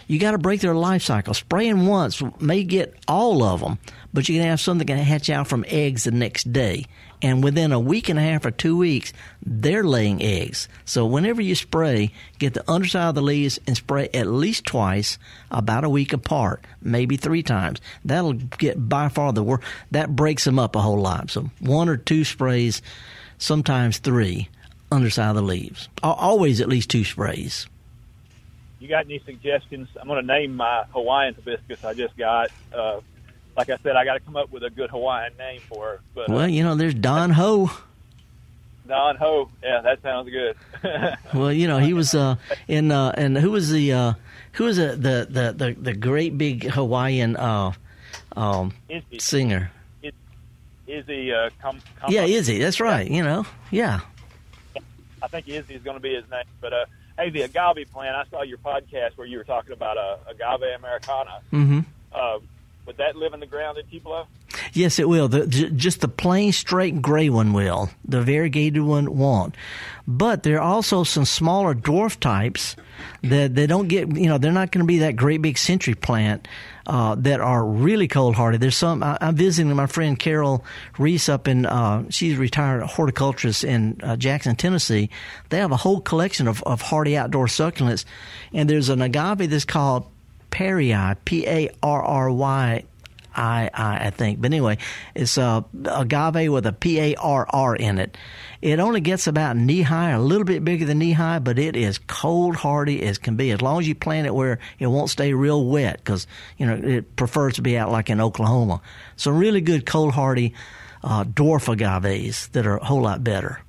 you 0.07 0.19
got 0.19 0.33
to 0.33 0.39
break 0.39 0.61
their 0.61 0.75
life 0.75 1.03
cycle. 1.03 1.35
Spraying 1.35 1.87
once 1.87 2.23
may 2.41 2.63
get 2.63 2.95
all 3.09 3.43
of 3.43 3.61
them, 3.61 3.79
but 4.13 4.29
you 4.29 4.37
can 4.37 4.49
have 4.49 4.61
some 4.61 4.79
that 4.79 4.87
can 4.87 4.99
hatch 4.99 5.31
out 5.31 5.49
from 5.49 5.65
eggs 5.69 6.05
the 6.05 6.11
next 6.11 6.53
day. 6.53 6.87
And 7.23 7.43
within 7.43 7.73
a 7.73 7.81
week 7.81 8.09
and 8.09 8.19
a 8.19 8.23
half 8.23 8.45
or 8.45 8.51
two 8.51 8.77
weeks, 8.77 9.13
they're 9.45 9.85
laying 9.85 10.23
eggs. 10.23 10.69
So 10.85 11.07
whenever 11.07 11.41
you 11.41 11.55
spray, 11.55 12.13
get 12.39 12.55
the 12.55 12.71
underside 12.71 13.09
of 13.09 13.15
the 13.15 13.23
leaves 13.23 13.59
and 13.67 13.77
spray 13.77 14.11
at 14.13 14.27
least 14.27 14.67
twice, 14.67 15.19
about 15.51 15.85
a 15.85 15.89
week 15.89 16.13
apart, 16.13 16.65
maybe 16.83 17.17
three 17.17 17.43
times. 17.43 17.81
That'll 18.05 18.35
get 18.35 18.89
by 18.89 19.09
far 19.09 19.33
the 19.33 19.43
worst. 19.43 19.67
That 19.93 20.15
breaks 20.15 20.45
them 20.45 20.59
up 20.59 20.77
a 20.77 20.81
whole 20.81 21.01
lot. 21.01 21.31
So 21.31 21.51
one 21.61 21.89
or 21.89 21.97
two 21.97 22.25
sprays, 22.25 22.83
sometimes 23.39 23.99
three, 23.99 24.51
underside 24.93 25.31
of 25.31 25.37
the 25.37 25.43
leaves. 25.43 25.89
Always 26.03 26.61
at 26.61 26.69
least 26.69 26.91
two 26.91 27.05
sprays. 27.05 27.67
You 28.79 28.89
got 28.89 29.07
any 29.07 29.21
suggestions? 29.25 29.89
I'm 30.01 30.07
going 30.07 30.21
to 30.21 30.27
name 30.27 30.55
my 30.55 30.85
Hawaiian 30.93 31.35
hibiscus 31.35 31.85
I 31.85 31.95
just 31.95 32.17
got. 32.17 32.51
Uh, 32.73 33.01
like 33.57 33.71
I 33.71 33.79
said, 33.79 33.97
I 33.97 34.05
got 34.05 34.15
to 34.15 34.21
come 34.21 34.37
up 34.37 34.53
with 34.53 34.63
a 34.65 34.71
good 34.71 34.91
Hawaiian 34.91 35.33
name 35.39 35.61
for 35.67 35.87
her. 35.87 36.01
But 36.15 36.31
uh, 36.31 36.35
Well, 36.35 36.49
you 36.49 36.63
know, 36.63 36.75
there's 36.75 36.95
Don 36.95 37.31
Ho. 37.31 37.71
Don 38.87 39.17
Ho, 39.17 39.51
yeah, 39.63 39.81
that 39.81 40.03
sounds 40.03 40.31
good. 40.31 40.57
Well, 41.35 41.53
you 41.53 41.67
know, 41.67 41.79
he 41.79 41.93
was 41.93 42.15
uh, 42.15 42.37
in 42.69 42.93
uh, 42.93 43.13
and 43.17 43.37
who 43.37 43.51
was 43.51 43.71
the 43.71 43.93
uh, 43.93 44.13
who 44.53 44.65
was 44.65 44.77
the 44.77 44.89
the 44.89 45.27
the 45.29 45.53
the, 45.53 45.77
the 45.81 45.95
great 45.95 46.39
big 46.39 46.71
Hawaiian 46.71 47.37
uh, 47.37 47.73
um, 48.37 48.73
Izzy. 48.89 49.19
singer? 49.19 49.73
Is, 50.03 50.13
Izzy, 50.87 51.33
uh, 51.33 51.51
come, 51.61 51.81
come 51.99 52.13
Yeah, 52.13 52.25
Izzy. 52.25 52.59
That's 52.59 52.79
right. 52.79 53.11
You 53.11 53.25
know, 53.25 53.45
yeah. 53.71 54.01
I 55.23 55.29
think 55.29 55.49
Izzy 55.49 55.75
is 55.75 55.83
going 55.83 55.97
to 55.97 56.03
be 56.03 56.15
his 56.15 56.29
name. 56.31 56.45
But 56.61 56.73
uh, 56.73 56.87
hey, 57.19 57.31
the 57.31 57.43
agave 57.43 57.91
plant. 57.93 58.17
I 58.17 58.25
saw 58.31 58.43
your 58.43 58.59
podcast 58.59 59.17
where 59.17 59.27
you 59.27 59.39
were 59.39 59.45
talking 59.45 59.73
about 59.73 59.97
uh, 59.99 60.17
agave 60.29 60.63
americana. 60.77 61.41
hmm 61.51 61.81
Uh, 62.13 62.39
would 62.87 62.97
that 62.99 63.17
live 63.17 63.35
in 63.35 63.41
the 63.41 63.47
ground 63.47 63.79
in 63.79 63.87
Tupelo? 63.87 64.29
Yes, 64.73 64.99
it 65.01 65.09
will. 65.09 65.27
The, 65.29 65.47
j- 65.47 65.71
just 65.71 66.01
the 66.03 66.09
plain 66.09 66.53
straight 66.53 67.03
gray 67.03 67.29
one 67.29 67.53
will. 67.53 67.91
The 68.05 68.23
variegated 68.23 68.83
one 68.83 69.17
won't. 69.19 69.57
But 70.07 70.45
there 70.45 70.59
are 70.59 70.75
also 70.75 71.03
some 71.03 71.25
smaller 71.25 71.75
dwarf 71.75 72.21
types 72.21 72.77
that 73.23 73.55
they 73.57 73.67
don't 73.67 73.89
get. 73.89 74.17
You 74.17 74.29
know, 74.29 74.39
they're 74.39 74.53
not 74.53 74.71
going 74.71 74.85
to 74.85 74.87
be 74.87 74.99
that 74.99 75.17
great 75.17 75.43
big 75.43 75.59
century 75.59 75.95
plant 75.95 76.47
uh, 76.87 77.15
that 77.17 77.41
are 77.41 77.65
really 77.65 78.09
cold 78.09 78.35
hearted. 78.35 78.61
There's 78.61 78.77
some. 78.77 79.03
I, 79.03 79.19
I'm 79.21 79.35
visiting 79.35 79.75
my 79.75 79.87
friend 79.87 80.19
Carol 80.19 80.65
Reese 80.99 81.29
up 81.29 81.49
in. 81.49 81.67
Uh, 81.67 82.05
she's 82.11 82.37
retired 82.37 82.83
horticulturist 82.83 83.65
in 83.65 84.01
uh, 84.03 84.17
Jackson, 84.17 84.57
Tennessee. 84.57 85.11
They 85.49 85.59
have 85.59 85.73
a 85.73 85.77
whole 85.77 86.01
collection 86.01 86.49
of, 86.49 86.63
of 86.63 86.81
hardy 86.83 87.17
outdoor 87.17 87.47
succulents, 87.47 88.05
and 88.53 88.69
there's 88.71 88.89
an 88.89 89.03
agave 89.03 89.51
that's 89.51 89.65
called 89.65 90.07
Parryi, 90.51 91.17
P 91.25 91.47
A 91.47 91.71
R 91.83 92.03
R 92.03 92.31
Y 92.31 92.85
I, 93.37 93.71
I, 93.75 94.07
I 94.07 94.11
think. 94.11 94.41
But 94.41 94.47
anyway, 94.47 94.79
it's 95.15 95.37
uh, 95.37 95.63
agave 95.85 96.51
with 96.51 96.67
a 96.67 96.73
P 96.73 96.99
A 96.99 97.15
R 97.17 97.47
R 97.51 97.77
in 97.77 97.99
it. 97.99 98.17
It 98.63 98.81
only 98.81 99.01
gets 99.01 99.27
about 99.27 99.57
knee 99.57 99.83
high, 99.83 100.11
a 100.11 100.21
little 100.21 100.45
bit 100.45 100.65
bigger 100.65 100.87
than 100.87 100.99
knee 100.99 101.13
high, 101.13 101.39
but 101.39 101.59
it 101.59 101.77
is 101.77 101.99
cold 101.99 102.57
hardy 102.57 103.03
as 103.03 103.19
can 103.19 103.37
be. 103.37 103.51
As 103.51 103.61
long 103.61 103.79
as 103.79 103.87
you 103.87 103.95
plant 103.95 104.27
it 104.27 104.35
where 104.35 104.59
it 104.79 104.87
won't 104.87 105.11
stay 105.11 105.35
real 105.35 105.67
wet, 105.67 105.99
because 105.99 106.27
you 106.57 106.67
know 106.67 106.75
it 106.75 107.15
prefers 107.17 107.55
to 107.55 107.63
be 107.63 107.77
out 107.77 107.93
like 107.93 108.09
in 108.09 108.21
Oklahoma. 108.21 108.81
So 109.17 109.31
really 109.31 109.61
good 109.61 109.85
cold 109.85 110.15
hardy 110.15 110.55
uh, 111.05 111.25
dwarf 111.25 111.69
agaves 111.71 112.49
that 112.49 112.67
are 112.67 112.79
a 112.79 112.85
whole 112.85 113.03
lot 113.03 113.23
better. 113.23 113.61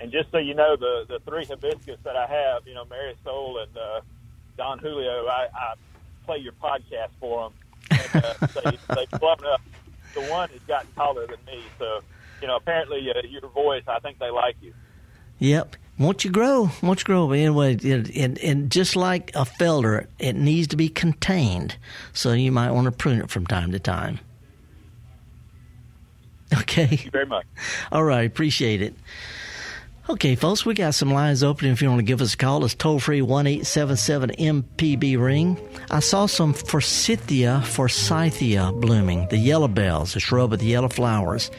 And 0.00 0.10
just 0.10 0.30
so 0.32 0.38
you 0.38 0.54
know, 0.54 0.76
the 0.76 1.04
the 1.08 1.20
three 1.20 1.44
hibiscus 1.44 1.98
that 2.04 2.16
I 2.16 2.26
have, 2.26 2.66
you 2.66 2.74
know, 2.74 2.84
Mary 2.86 3.14
Soul 3.22 3.58
and 3.58 3.76
uh, 3.76 4.00
Don 4.56 4.78
Julio, 4.78 5.26
I, 5.26 5.48
I 5.54 5.74
play 6.26 6.38
your 6.38 6.54
podcast 6.54 7.10
for 7.20 7.44
them. 7.44 7.52
And, 8.14 8.24
uh, 8.24 8.46
they, 8.46 8.78
they've 8.94 9.20
blown 9.20 9.44
up. 9.46 9.60
The 10.14 10.22
one 10.22 10.48
has 10.50 10.60
gotten 10.62 10.90
taller 10.94 11.26
than 11.26 11.38
me, 11.46 11.62
so 11.78 12.00
you 12.40 12.48
know, 12.48 12.56
apparently 12.56 13.08
uh, 13.10 13.20
your 13.28 13.48
voice, 13.48 13.84
I 13.86 13.98
think 14.00 14.18
they 14.18 14.30
like 14.30 14.56
you. 14.60 14.72
Yep. 15.38 15.76
Once 15.98 16.24
you 16.24 16.30
grow, 16.30 16.70
once 16.82 17.00
you 17.00 17.04
grow, 17.04 17.28
but 17.28 17.38
anyway, 17.38 17.74
it, 17.74 18.16
and, 18.16 18.38
and 18.38 18.70
just 18.70 18.96
like 18.96 19.30
a 19.30 19.44
felder, 19.44 20.06
it 20.18 20.34
needs 20.34 20.68
to 20.68 20.76
be 20.76 20.88
contained. 20.88 21.76
So 22.12 22.32
you 22.32 22.50
might 22.50 22.70
want 22.70 22.86
to 22.86 22.92
prune 22.92 23.20
it 23.20 23.30
from 23.30 23.46
time 23.46 23.72
to 23.72 23.78
time. 23.78 24.18
Okay. 26.52 26.86
Thank 26.86 27.04
you 27.04 27.10
very 27.10 27.26
much. 27.26 27.46
All 27.92 28.02
right. 28.02 28.26
Appreciate 28.26 28.82
it. 28.82 28.94
Okay, 30.10 30.34
folks, 30.34 30.66
we 30.66 30.74
got 30.74 30.94
some 30.96 31.12
lines 31.12 31.44
open 31.44 31.68
if 31.68 31.80
you 31.80 31.88
want 31.88 32.00
to 32.00 32.04
give 32.04 32.20
us 32.20 32.34
a 32.34 32.36
call. 32.36 32.64
It's 32.64 32.74
toll 32.74 32.98
free 32.98 33.22
one 33.22 33.46
eight 33.46 33.64
seven 33.64 33.96
seven 33.96 34.30
MPB 34.30 35.16
ring. 35.16 35.56
I 35.88 36.00
saw 36.00 36.26
some 36.26 36.52
Forsythia 36.52 37.60
forsythia 37.60 38.72
blooming, 38.72 39.28
the 39.28 39.36
yellow 39.36 39.68
bells, 39.68 40.14
the 40.14 40.18
shrub 40.18 40.50
with 40.50 40.58
the 40.58 40.66
yellow 40.66 40.88
flowers. 40.88 41.52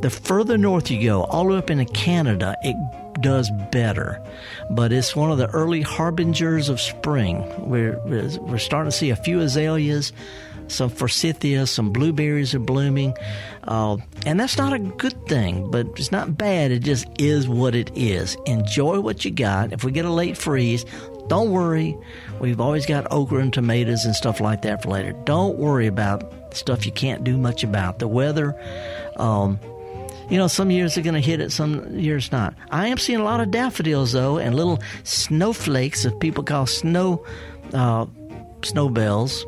The 0.00 0.10
further 0.10 0.56
north 0.56 0.92
you 0.92 1.02
go, 1.02 1.24
all 1.24 1.42
the 1.42 1.50
way 1.54 1.58
up 1.58 1.70
into 1.70 1.86
Canada, 1.86 2.54
it 2.62 2.76
does 3.20 3.50
better. 3.72 4.22
But 4.70 4.92
it's 4.92 5.16
one 5.16 5.32
of 5.32 5.38
the 5.38 5.48
early 5.48 5.82
harbingers 5.82 6.68
of 6.68 6.80
spring. 6.80 7.44
We're, 7.68 7.98
we're 8.04 8.58
starting 8.58 8.92
to 8.92 8.96
see 8.96 9.10
a 9.10 9.16
few 9.16 9.40
azaleas, 9.40 10.12
some 10.68 10.90
forsythia, 10.90 11.66
some 11.66 11.90
blueberries 11.92 12.54
are 12.54 12.58
blooming. 12.60 13.14
Uh, 13.64 13.96
and 14.24 14.38
that's 14.38 14.56
not 14.56 14.72
a 14.72 14.78
good 14.78 15.26
thing, 15.26 15.70
but 15.70 15.86
it's 15.96 16.12
not 16.12 16.38
bad. 16.38 16.70
It 16.70 16.80
just 16.80 17.06
is 17.18 17.48
what 17.48 17.74
it 17.74 17.90
is. 17.94 18.36
Enjoy 18.46 19.00
what 19.00 19.24
you 19.24 19.30
got. 19.30 19.72
If 19.72 19.84
we 19.84 19.92
get 19.92 20.04
a 20.04 20.10
late 20.12 20.36
freeze, 20.36 20.84
Don't 21.28 21.50
worry. 21.50 21.96
We've 22.40 22.60
always 22.60 22.86
got 22.86 23.06
okra 23.10 23.40
and 23.40 23.52
tomatoes 23.52 24.04
and 24.04 24.14
stuff 24.14 24.40
like 24.40 24.62
that 24.62 24.82
for 24.82 24.90
later. 24.90 25.12
Don't 25.24 25.58
worry 25.58 25.86
about 25.86 26.32
stuff 26.56 26.86
you 26.86 26.92
can't 26.92 27.22
do 27.22 27.36
much 27.36 27.62
about. 27.62 27.98
The 27.98 28.08
weather, 28.08 28.58
um, 29.16 29.60
you 30.30 30.38
know, 30.38 30.48
some 30.48 30.70
years 30.70 30.96
are 30.96 31.02
going 31.02 31.14
to 31.14 31.20
hit 31.20 31.40
it, 31.40 31.52
some 31.52 31.98
years 31.98 32.32
not. 32.32 32.54
I 32.70 32.88
am 32.88 32.98
seeing 32.98 33.20
a 33.20 33.24
lot 33.24 33.40
of 33.40 33.50
daffodils 33.50 34.12
though, 34.12 34.38
and 34.38 34.54
little 34.56 34.80
snowflakes 35.04 36.02
that 36.04 36.18
people 36.18 36.42
call 36.44 36.66
snow 36.66 37.24
uh, 37.74 38.06
snowbells. 38.62 39.44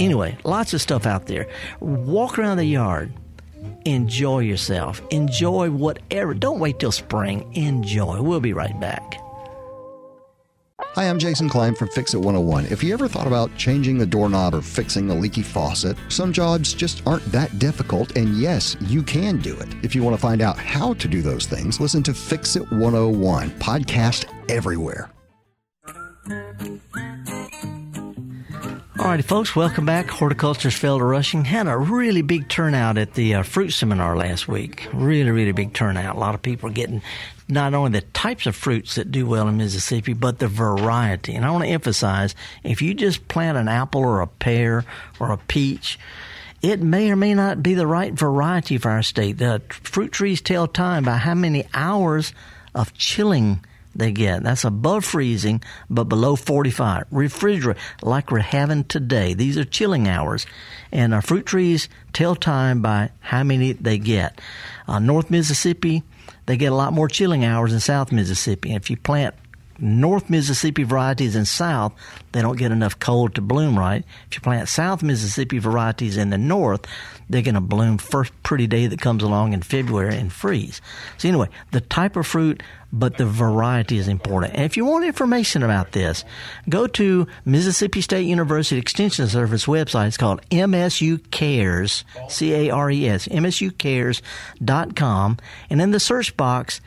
Anyway, 0.00 0.38
lots 0.44 0.72
of 0.72 0.80
stuff 0.80 1.04
out 1.04 1.26
there. 1.26 1.46
Walk 1.78 2.38
around 2.38 2.56
the 2.56 2.64
yard. 2.64 3.12
Enjoy 3.84 4.38
yourself. 4.38 5.02
Enjoy 5.10 5.70
whatever. 5.70 6.32
Don't 6.32 6.58
wait 6.58 6.78
till 6.78 6.90
spring. 6.90 7.54
Enjoy. 7.54 8.20
We'll 8.20 8.40
be 8.40 8.54
right 8.54 8.78
back. 8.80 9.20
Hi, 10.94 11.04
I'm 11.04 11.18
Jason 11.18 11.50
Klein 11.50 11.74
from 11.74 11.88
Fix 11.88 12.14
It 12.14 12.16
101. 12.16 12.66
If 12.66 12.82
you 12.82 12.94
ever 12.94 13.08
thought 13.08 13.26
about 13.26 13.54
changing 13.58 13.98
the 13.98 14.06
doorknob 14.06 14.54
or 14.54 14.62
fixing 14.62 15.10
a 15.10 15.14
leaky 15.14 15.42
faucet, 15.42 15.98
some 16.08 16.32
jobs 16.32 16.72
just 16.72 17.06
aren't 17.06 17.24
that 17.26 17.58
difficult, 17.58 18.16
and 18.16 18.38
yes, 18.38 18.76
you 18.80 19.02
can 19.02 19.36
do 19.36 19.56
it. 19.58 19.68
If 19.82 19.94
you 19.94 20.02
want 20.02 20.16
to 20.16 20.20
find 20.20 20.40
out 20.40 20.58
how 20.58 20.94
to 20.94 21.06
do 21.06 21.20
those 21.20 21.44
things, 21.44 21.78
listen 21.78 22.02
to 22.04 22.14
Fix 22.14 22.56
It 22.56 22.68
101, 22.72 23.50
podcast 23.60 24.24
everywhere. 24.48 25.10
Alrighty, 29.00 29.24
folks, 29.24 29.56
welcome 29.56 29.86
back. 29.86 30.10
Horticulture's 30.10 30.78
Felder 30.78 31.08
Rushing 31.08 31.46
had 31.46 31.66
a 31.66 31.78
really 31.78 32.20
big 32.20 32.50
turnout 32.50 32.98
at 32.98 33.14
the 33.14 33.36
uh, 33.36 33.42
fruit 33.42 33.70
seminar 33.70 34.14
last 34.14 34.46
week. 34.46 34.88
Really, 34.92 35.30
really 35.30 35.52
big 35.52 35.72
turnout. 35.72 36.16
A 36.16 36.18
lot 36.18 36.34
of 36.34 36.42
people 36.42 36.68
are 36.68 36.72
getting 36.74 37.00
not 37.48 37.72
only 37.72 37.92
the 37.92 38.02
types 38.08 38.44
of 38.44 38.54
fruits 38.54 38.96
that 38.96 39.10
do 39.10 39.26
well 39.26 39.48
in 39.48 39.56
Mississippi, 39.56 40.12
but 40.12 40.38
the 40.38 40.48
variety. 40.48 41.34
And 41.34 41.46
I 41.46 41.50
want 41.50 41.64
to 41.64 41.70
emphasize 41.70 42.34
if 42.62 42.82
you 42.82 42.92
just 42.92 43.26
plant 43.26 43.56
an 43.56 43.68
apple 43.68 44.02
or 44.02 44.20
a 44.20 44.26
pear 44.26 44.84
or 45.18 45.32
a 45.32 45.38
peach, 45.38 45.98
it 46.60 46.82
may 46.82 47.10
or 47.10 47.16
may 47.16 47.32
not 47.32 47.62
be 47.62 47.72
the 47.72 47.86
right 47.86 48.12
variety 48.12 48.76
for 48.76 48.90
our 48.90 49.02
state. 49.02 49.38
The 49.38 49.62
fruit 49.70 50.12
trees 50.12 50.42
tell 50.42 50.66
time 50.66 51.04
by 51.04 51.16
how 51.16 51.34
many 51.34 51.66
hours 51.72 52.34
of 52.74 52.92
chilling 52.92 53.64
they 53.94 54.12
get. 54.12 54.42
That's 54.42 54.64
above 54.64 55.04
freezing, 55.04 55.62
but 55.88 56.04
below 56.04 56.36
45. 56.36 57.08
Refrigerate, 57.10 57.76
like 58.02 58.30
we're 58.30 58.38
having 58.38 58.84
today. 58.84 59.34
These 59.34 59.58
are 59.58 59.64
chilling 59.64 60.08
hours. 60.08 60.46
And 60.92 61.12
our 61.14 61.22
fruit 61.22 61.46
trees 61.46 61.88
tell 62.12 62.34
time 62.36 62.82
by 62.82 63.10
how 63.20 63.42
many 63.42 63.72
they 63.72 63.98
get. 63.98 64.40
Uh, 64.86 64.98
North 64.98 65.30
Mississippi, 65.30 66.02
they 66.46 66.56
get 66.56 66.72
a 66.72 66.76
lot 66.76 66.92
more 66.92 67.08
chilling 67.08 67.44
hours 67.44 67.72
than 67.72 67.80
South 67.80 68.12
Mississippi. 68.12 68.74
If 68.74 68.90
you 68.90 68.96
plant 68.96 69.34
North 69.80 70.30
Mississippi 70.30 70.82
varieties 70.82 71.36
in 71.36 71.44
South, 71.44 71.92
they 72.32 72.42
don't 72.42 72.58
get 72.58 72.72
enough 72.72 72.98
cold 72.98 73.34
to 73.34 73.40
bloom 73.40 73.78
right. 73.78 74.04
If 74.28 74.36
you 74.36 74.40
plant 74.40 74.68
South 74.68 75.02
Mississippi 75.02 75.58
varieties 75.58 76.16
in 76.16 76.30
the 76.30 76.38
North, 76.38 76.86
they're 77.28 77.42
going 77.42 77.54
to 77.54 77.60
bloom 77.60 77.98
first 77.98 78.32
pretty 78.42 78.66
day 78.66 78.86
that 78.86 79.00
comes 79.00 79.22
along 79.22 79.52
in 79.52 79.62
February 79.62 80.16
and 80.16 80.32
freeze. 80.32 80.80
So 81.18 81.28
anyway, 81.28 81.48
the 81.70 81.80
type 81.80 82.16
of 82.16 82.26
fruit, 82.26 82.62
but 82.92 83.18
the 83.18 83.26
variety 83.26 83.98
is 83.98 84.08
important. 84.08 84.54
And 84.54 84.64
if 84.64 84.76
you 84.76 84.84
want 84.84 85.04
information 85.04 85.62
about 85.62 85.92
this, 85.92 86.24
go 86.68 86.88
to 86.88 87.28
Mississippi 87.44 88.00
State 88.00 88.26
University 88.26 88.80
Extension 88.80 89.28
Service 89.28 89.66
website. 89.66 90.08
It's 90.08 90.16
called 90.16 90.40
MSU 90.50 91.30
Cares, 91.30 92.04
C-A-R-E-S, 92.28 93.28
MSUCares.com. 93.28 95.36
And 95.70 95.80
in 95.80 95.92
the 95.92 96.00
search 96.00 96.36
box, 96.36 96.80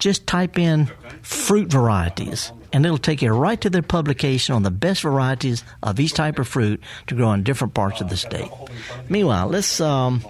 just 0.00 0.26
type 0.26 0.58
in 0.58 0.90
fruit 1.22 1.68
varieties 1.70 2.50
and 2.72 2.84
it'll 2.84 2.98
take 2.98 3.20
you 3.22 3.30
right 3.32 3.60
to 3.60 3.70
their 3.70 3.82
publication 3.82 4.54
on 4.54 4.62
the 4.62 4.70
best 4.70 5.02
varieties 5.02 5.62
of 5.82 6.00
each 6.00 6.14
type 6.14 6.38
of 6.38 6.48
fruit 6.48 6.80
to 7.06 7.14
grow 7.14 7.32
in 7.32 7.42
different 7.42 7.74
parts 7.74 8.00
of 8.00 8.08
the 8.08 8.16
state. 8.16 8.50
Meanwhile, 9.08 9.48
let's, 9.48 9.80
um, 9.80 10.22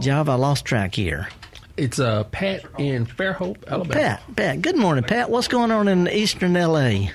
Java, 0.00 0.32
I 0.32 0.34
lost 0.36 0.64
track 0.64 0.94
here. 0.94 1.28
It's 1.76 1.98
uh, 1.98 2.24
Pat 2.24 2.64
in 2.78 3.04
Fairhope, 3.04 3.66
Alabama. 3.68 3.92
Pat, 3.92 4.22
Pat, 4.36 4.62
good 4.62 4.76
morning, 4.78 5.04
Pat. 5.04 5.28
What's 5.30 5.48
going 5.48 5.70
on 5.70 5.88
in 5.88 6.08
eastern 6.08 6.54
LA? 6.54 7.08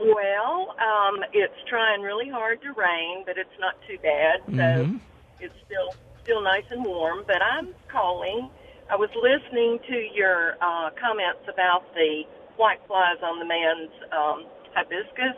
Well, 0.00 0.74
um, 0.80 1.22
it's 1.32 1.54
trying 1.68 2.00
really 2.02 2.28
hard 2.28 2.60
to 2.62 2.72
rain, 2.72 3.22
but 3.26 3.36
it's 3.38 3.50
not 3.60 3.74
too 3.86 3.98
bad. 4.02 4.40
So 4.46 4.52
Mhm. 4.86 5.00
it's 5.40 5.54
still 5.66 5.94
still 6.22 6.40
nice 6.42 6.64
and 6.70 6.84
warm. 6.84 7.24
But 7.26 7.42
I'm 7.42 7.68
calling. 7.88 8.48
I 8.90 8.96
was 8.96 9.10
listening 9.14 9.78
to 9.88 9.96
your 10.14 10.56
uh, 10.60 10.90
comments 11.00 11.48
about 11.48 11.94
the 11.94 12.24
white 12.56 12.80
flies 12.86 13.16
on 13.22 13.38
the 13.38 13.44
man's 13.44 13.90
um, 14.12 14.44
hibiscus, 14.74 15.36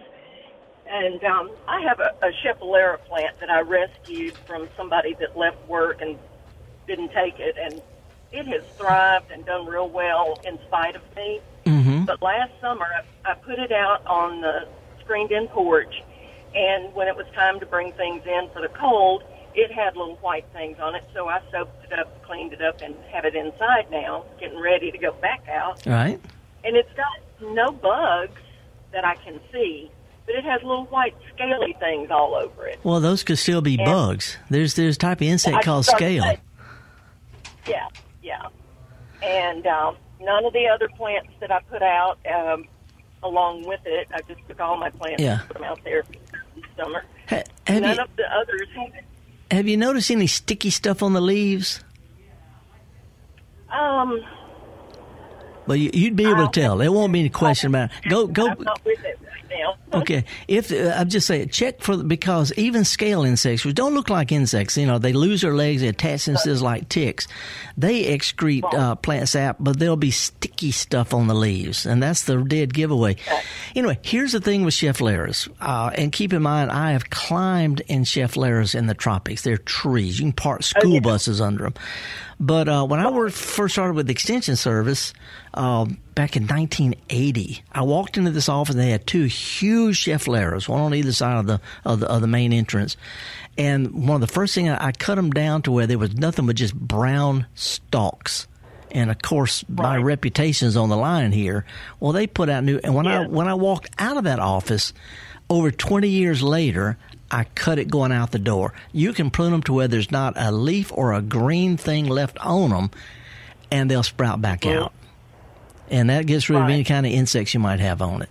and 0.87 1.23
um, 1.25 1.51
I 1.67 1.81
have 1.83 2.01
a, 2.01 2.15
a 2.23 2.31
Schefflera 2.43 2.99
plant 3.05 3.39
that 3.41 3.51
I 3.51 3.61
rescued 3.61 4.37
from 4.39 4.69
somebody 4.77 5.15
that 5.21 5.37
left 5.37 5.67
work 5.69 6.01
and 6.01 6.19
didn't 6.87 7.13
take 7.13 7.39
it, 7.39 7.57
and 7.59 7.81
it 8.33 8.47
has 8.47 8.65
thrived 8.77 9.31
and 9.31 9.47
done 9.47 9.67
real 9.67 9.89
well 9.89 10.39
in 10.45 10.59
spite 10.67 10.97
of 10.97 11.03
me. 11.17 11.41
Mm-hmm. 11.65 12.05
But 12.05 12.21
last 12.21 12.53
summer, 12.61 12.87
I, 13.25 13.31
I 13.31 13.35
put 13.35 13.59
it 13.59 13.73
out 13.73 14.05
on 14.07 14.41
the 14.41 14.67
screened-in 15.01 15.49
porch, 15.49 16.03
and 16.55 16.93
when 16.95 17.09
it 17.09 17.17
was 17.17 17.27
time 17.35 17.61
to 17.61 17.67
bring 17.67 17.93
things 17.93 18.23
in 18.27 18.49
for 18.53 18.61
the 18.61 18.69
cold, 18.69 19.23
it 19.55 19.71
had 19.73 19.97
little 19.97 20.17
white 20.17 20.47
things 20.53 20.79
on 20.81 20.95
it. 20.95 21.05
So 21.15 21.29
I 21.29 21.41
soaked 21.51 21.85
it 21.85 21.99
up, 21.99 22.23
cleaned 22.25 22.53
it 22.53 22.63
up, 22.63 22.81
and 22.83 22.95
have 23.13 23.25
it 23.25 23.35
inside 23.35 23.91
now, 23.91 24.25
getting 24.41 24.59
ready 24.61 24.91
to 24.91 24.99
go 24.99 25.13
back 25.13 25.47
out. 25.49 25.85
Right. 25.87 26.21
And 26.65 26.77
it's 26.77 26.93
got 26.95 27.53
no 27.53 27.71
bugs 27.71 28.41
that 28.93 29.05
I 29.05 29.15
can 29.17 29.39
see, 29.53 29.91
but 30.27 30.35
it 30.35 30.45
has 30.45 30.63
little 30.63 30.87
white 30.87 31.15
scaly 31.35 31.77
things 31.79 32.11
all 32.11 32.35
over 32.35 32.67
it. 32.67 32.79
Well, 32.85 33.01
those 33.01 33.23
could 33.23 33.39
still 33.39 33.61
be 33.61 33.77
And- 33.77 33.85
bugs. 33.85 34.37
There's 34.51 34.75
there's 34.75 34.97
a 34.97 34.99
type 34.99 35.19
of 35.21 35.27
insect 35.27 35.57
I 35.57 35.63
called 35.63 35.85
scale. 35.87 36.23
saying- 36.23 36.39
Yeah, 37.69 37.89
yeah. 38.23 38.47
And 39.23 39.67
um, 39.67 39.97
none 40.21 40.45
of 40.45 40.53
the 40.53 40.67
other 40.69 40.89
plants 40.97 41.31
that 41.41 41.51
I 41.51 41.61
put 41.71 41.83
out 41.83 42.19
um, 42.33 42.67
along 43.23 43.65
with 43.67 43.81
it, 43.87 44.09
I 44.13 44.21
just 44.23 44.47
took 44.49 44.61
all 44.61 44.77
my 44.77 44.91
plants 44.91 45.23
Yeah. 45.23 45.39
and 45.41 45.49
put 45.49 45.55
them 45.55 45.65
out 45.65 45.81
there 45.85 46.05
this 46.55 46.65
summer. 46.77 47.05
Ha- 47.31 47.43
none 47.69 47.83
you 47.97 48.03
of 48.03 48.09
the 48.17 48.25
others 48.37 48.69
have 48.77 48.93
have 49.51 49.69
you 49.69 49.77
noticed 49.77 50.11
any 50.11 50.27
sticky 50.27 50.71
stuff 50.71 51.03
on 51.03 51.13
the 51.13 51.21
leaves? 51.21 51.83
Um, 53.71 54.23
Well, 55.67 55.77
you, 55.77 55.91
you'd 55.93 56.17
be 56.17 56.27
able 56.27 56.49
to 56.49 56.61
tell. 56.61 56.77
There 56.77 56.93
won't 56.93 57.13
be 57.13 57.21
any 57.21 57.29
question 57.31 57.71
about 57.71 57.91
it. 58.05 58.09
Go 58.09 58.27
go 58.27 58.55
I'm 59.55 59.61
not 59.61 59.79
with 59.79 59.91
it 59.91 59.95
right 59.95 59.95
now. 59.95 59.95
Okay, 59.95 60.25
if 60.49 60.73
uh, 60.73 60.93
I'm 60.97 61.09
just 61.09 61.27
saying, 61.27 61.51
check 61.51 61.81
for 61.81 61.97
because 62.03 62.53
even 62.57 62.85
scale 62.85 63.23
insects, 63.23 63.65
which 63.65 63.77
don't 63.77 63.95
look 63.95 64.11
like 64.11 64.33
insects, 64.33 64.77
you 64.77 64.87
know, 64.87 64.99
they 64.99 65.13
lose 65.13 65.43
their 65.43 65.55
legs, 65.55 65.83
they 65.83 65.89
attach 65.89 66.25
themselves 66.25 66.63
like 66.63 66.89
ticks. 66.89 67.29
They 67.77 68.17
excrete 68.17 68.65
uh, 68.75 68.97
plant 68.97 69.29
sap, 69.29 69.57
but 69.61 69.79
there'll 69.79 69.97
be 69.97 70.11
sticky 70.11 70.73
stuff 70.73 71.15
on 71.15 71.29
the 71.29 71.35
leaves, 71.35 71.87
and 71.87 72.03
that's 72.03 72.25
the 72.25 72.43
dead 72.43 72.75
giveaway. 72.75 73.17
Anyway, 73.77 73.99
here's 74.03 74.33
the 74.33 74.41
thing 74.41 74.65
with 74.65 74.75
Scheffleras, 74.75 75.49
uh, 75.61 75.91
and 75.95 76.11
keep 76.11 76.33
in 76.33 76.43
mind, 76.43 76.73
I 76.73 76.93
have 76.93 77.11
climbed 77.11 77.81
in 77.87 78.03
Scheffleras 78.03 78.75
in 78.75 78.87
the 78.87 78.95
tropics. 78.95 79.43
They're 79.43 79.57
trees. 79.59 80.19
You 80.19 80.27
can 80.27 80.33
park 80.33 80.65
school 80.65 81.01
buses 81.01 81.41
under 81.41 81.65
them. 81.65 81.75
But 82.41 82.69
uh, 82.69 82.85
when 82.85 83.01
I 83.01 83.29
first 83.31 83.75
started 83.75 83.95
with 83.95 84.07
the 84.07 84.13
Extension 84.13 84.57
Service 84.57 85.13
uh, 85.55 85.87
back 86.15 86.37
in 86.37 86.45
1980, 86.45 87.63
I 87.73 87.83
walked 87.83 88.17
into 88.17 88.31
this 88.31 88.49
office 88.49 88.75
and 88.75 88.83
they 88.83 88.91
had 88.91 89.07
two 89.07 89.25
huge 89.25 90.05
Scheffleras, 90.05 90.69
one 90.69 90.81
on 90.81 90.95
either 90.95 91.13
side 91.13 91.39
of 91.39 91.47
the, 91.47 91.61
of 91.85 92.01
the 92.01 92.07
of 92.07 92.21
the 92.21 92.27
main 92.27 92.53
entrance. 92.53 92.97
And 93.57 94.09
one 94.09 94.17
of 94.17 94.27
the 94.27 94.33
first 94.33 94.55
things 94.55 94.71
I, 94.71 94.89
I 94.89 94.93
cut 94.93 95.17
them 95.17 95.31
down 95.31 95.63
to 95.63 95.73
where 95.73 95.87
there 95.87 95.99
was 95.99 96.15
nothing 96.15 96.47
but 96.47 96.57
just 96.57 96.75
brown 96.75 97.47
stalks. 97.55 98.47
And 98.91 99.11
of 99.11 99.21
course, 99.23 99.65
my 99.69 99.97
reputation's 99.97 100.77
on 100.77 100.89
the 100.89 100.97
line 100.97 101.33
here. 101.33 101.65
Well, 101.99 102.13
they 102.13 102.27
put 102.27 102.49
out 102.49 102.63
new. 102.63 102.79
And 102.83 102.95
when 102.95 103.07
I 103.07 103.27
when 103.27 103.49
I 103.49 103.55
walked 103.55 103.91
out 103.99 104.17
of 104.17 104.25
that 104.25 104.39
office, 104.39 104.93
over 105.51 105.71
20 105.71 106.09
years 106.09 106.43
later, 106.43 106.97
I 107.31 107.45
cut 107.57 107.79
it 107.81 107.89
going 107.89 108.13
out 108.13 108.31
the 108.31 108.39
door. 108.39 108.73
You 108.93 109.13
can 109.13 109.31
prune 109.31 109.51
them 109.51 109.63
to 109.65 109.73
where 109.73 109.89
there's 109.89 110.13
not 110.13 110.35
a 110.37 110.53
leaf 110.53 110.93
or 110.95 111.13
a 111.13 111.21
green 111.21 111.77
thing 111.77 112.07
left 112.07 112.39
on 112.39 112.71
them, 112.71 112.91
and 113.73 113.91
they'll 113.91 114.05
sprout 114.05 114.41
back 114.41 114.65
out. 114.65 114.93
And 115.91 116.11
that 116.11 116.27
gets 116.27 116.49
rid 116.49 116.61
of 116.61 116.69
any 116.69 116.85
kind 116.85 117.05
of 117.07 117.13
insects 117.13 117.55
you 117.55 117.61
might 117.61 117.81
have 117.81 118.01
on 118.03 118.23
it. 118.23 118.31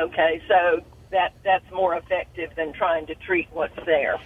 Okay, 0.00 0.42
so 0.48 0.82
that 1.12 1.32
that's 1.44 1.70
more 1.70 1.94
effective 1.94 2.50
than 2.56 2.72
trying 2.72 3.06
to 3.06 3.14
treat 3.14 3.46
what's 3.52 3.76
there. 3.86 4.16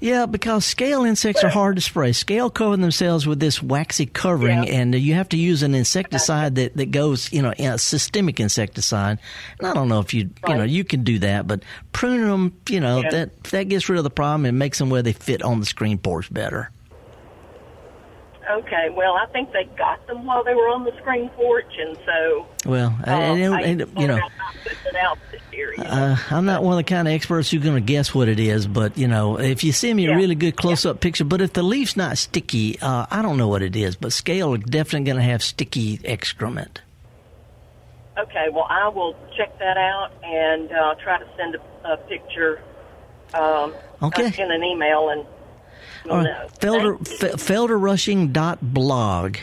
Yeah, 0.00 0.26
because 0.26 0.66
scale 0.66 1.04
insects 1.04 1.42
are 1.42 1.48
hard 1.48 1.76
to 1.76 1.80
spray. 1.82 2.12
Scale 2.12 2.50
cover 2.50 2.76
themselves 2.76 3.26
with 3.26 3.40
this 3.40 3.62
waxy 3.62 4.04
covering, 4.04 4.68
and 4.68 4.94
you 4.94 5.14
have 5.14 5.30
to 5.30 5.38
use 5.38 5.62
an 5.62 5.74
insecticide 5.74 6.56
that, 6.56 6.76
that 6.76 6.90
goes, 6.90 7.32
you 7.32 7.40
know, 7.40 7.54
a 7.58 7.78
systemic 7.78 8.38
insecticide. 8.40 9.18
And 9.58 9.68
I 9.68 9.72
don't 9.72 9.88
know 9.88 10.00
if 10.00 10.12
you, 10.12 10.28
you 10.46 10.54
know, 10.54 10.64
you 10.64 10.84
can 10.84 11.04
do 11.04 11.20
that, 11.20 11.46
but 11.46 11.62
pruning 11.92 12.26
them, 12.28 12.52
you 12.68 12.80
know, 12.80 13.00
Yeah. 13.00 13.10
that 13.10 13.44
that 13.44 13.68
gets 13.70 13.88
rid 13.88 13.96
of 13.96 14.04
the 14.04 14.10
problem 14.10 14.44
and 14.44 14.58
makes 14.58 14.78
them 14.78 14.90
where 14.90 15.02
they 15.02 15.12
fit 15.14 15.40
on 15.42 15.60
the 15.60 15.66
screen 15.66 15.96
porch 15.96 16.30
better. 16.34 16.70
Okay, 18.50 18.90
well, 18.90 19.14
I 19.14 19.26
think 19.32 19.52
they 19.52 19.64
got 19.76 20.06
them 20.06 20.26
while 20.26 20.44
they 20.44 20.54
were 20.54 20.68
on 20.68 20.84
the 20.84 20.92
screen 20.98 21.30
porch, 21.30 21.72
and 21.78 21.96
so 22.04 22.46
Well, 22.66 22.88
um, 22.88 23.04
and, 23.04 23.42
and, 23.42 23.54
I 23.54 23.60
and, 23.62 23.80
you 23.98 24.06
know, 24.06 24.18
thought 24.18 24.32
about 24.34 24.54
putting 24.62 24.78
it 24.86 24.96
out 24.96 25.18
this 25.32 25.40
area. 25.52 25.80
uh, 25.82 26.16
I'm 26.30 26.44
not 26.44 26.62
one 26.62 26.74
of 26.74 26.76
the 26.78 26.84
kind 26.84 27.08
of 27.08 27.14
experts 27.14 27.50
who's 27.50 27.62
going 27.62 27.74
to 27.76 27.80
guess 27.80 28.14
what 28.14 28.28
it 28.28 28.38
is, 28.38 28.66
but 28.66 28.98
you 28.98 29.08
know, 29.08 29.38
if 29.38 29.64
you 29.64 29.72
send 29.72 29.96
me 29.96 30.06
a 30.06 30.14
really 30.16 30.34
good 30.34 30.56
close-up 30.56 31.00
picture, 31.00 31.24
but 31.24 31.40
if 31.40 31.54
the 31.54 31.62
leaf's 31.62 31.96
not 31.96 32.18
sticky, 32.18 32.78
uh, 32.80 33.06
I 33.10 33.22
don't 33.22 33.38
know 33.38 33.48
what 33.48 33.62
it 33.62 33.74
is, 33.76 33.96
but 33.96 34.12
scale 34.12 34.52
are 34.54 34.58
definitely 34.58 35.04
going 35.06 35.16
to 35.16 35.22
have 35.22 35.42
sticky 35.42 36.00
excrement. 36.04 36.82
Okay, 38.18 38.48
well, 38.52 38.66
I 38.68 38.88
will 38.88 39.16
check 39.36 39.58
that 39.58 39.76
out 39.76 40.10
and 40.22 40.70
uh, 40.70 40.94
try 41.02 41.18
to 41.18 41.26
send 41.36 41.56
a, 41.56 41.92
a 41.92 41.96
picture 41.96 42.60
um, 43.32 43.74
Okay. 44.02 44.32
in 44.40 44.50
an 44.52 44.62
email, 44.62 45.08
and 45.08 45.24
we'll 46.04 46.14
All 46.14 46.22
know. 46.22 46.30
right, 46.30 46.60
Felder, 46.60 47.08
Fe- 47.08 47.32
felderrushing.blog. 47.32 49.36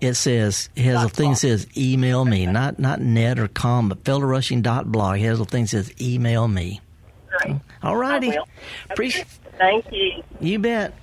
It 0.00 0.14
says 0.14 0.70
it 0.74 0.84
has 0.84 1.04
a 1.04 1.08
thing 1.10 1.30
that 1.32 1.36
says 1.36 1.66
email 1.76 2.24
me, 2.24 2.46
not 2.46 2.78
not 2.78 3.00
net 3.02 3.38
or 3.38 3.48
com, 3.48 3.90
but 3.90 4.02
felderrushing.blog. 4.04 5.18
It 5.18 5.24
has 5.24 5.40
a 5.40 5.44
thing 5.44 5.64
that 5.64 5.68
says 5.68 5.92
email 6.00 6.48
me. 6.48 6.80
Great. 7.42 7.56
All 7.82 7.96
righty. 7.96 8.32
I 8.32 8.36
will. 8.36 8.48
Appreciate 8.90 9.26
Thank 9.58 9.92
you. 9.92 10.22
You 10.40 10.58
bet. 10.58 10.94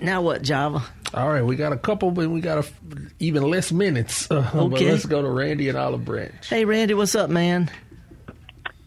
Now 0.00 0.22
what, 0.22 0.42
Java? 0.42 0.82
All 1.14 1.28
right, 1.28 1.42
we 1.42 1.54
got 1.54 1.72
a 1.72 1.76
couple, 1.78 2.10
but 2.10 2.28
we 2.28 2.40
got 2.40 2.58
a, 2.58 2.68
even 3.20 3.44
less 3.44 3.70
minutes. 3.70 4.28
Uh, 4.30 4.42
But 4.52 4.62
Okay. 4.74 4.90
let's 4.90 5.06
go 5.06 5.22
to 5.22 5.30
Randy 5.30 5.68
and 5.68 5.78
Olive 5.78 6.04
Branch. 6.04 6.48
Hey, 6.48 6.64
Randy, 6.64 6.94
what's 6.94 7.14
up, 7.14 7.30
man? 7.30 7.70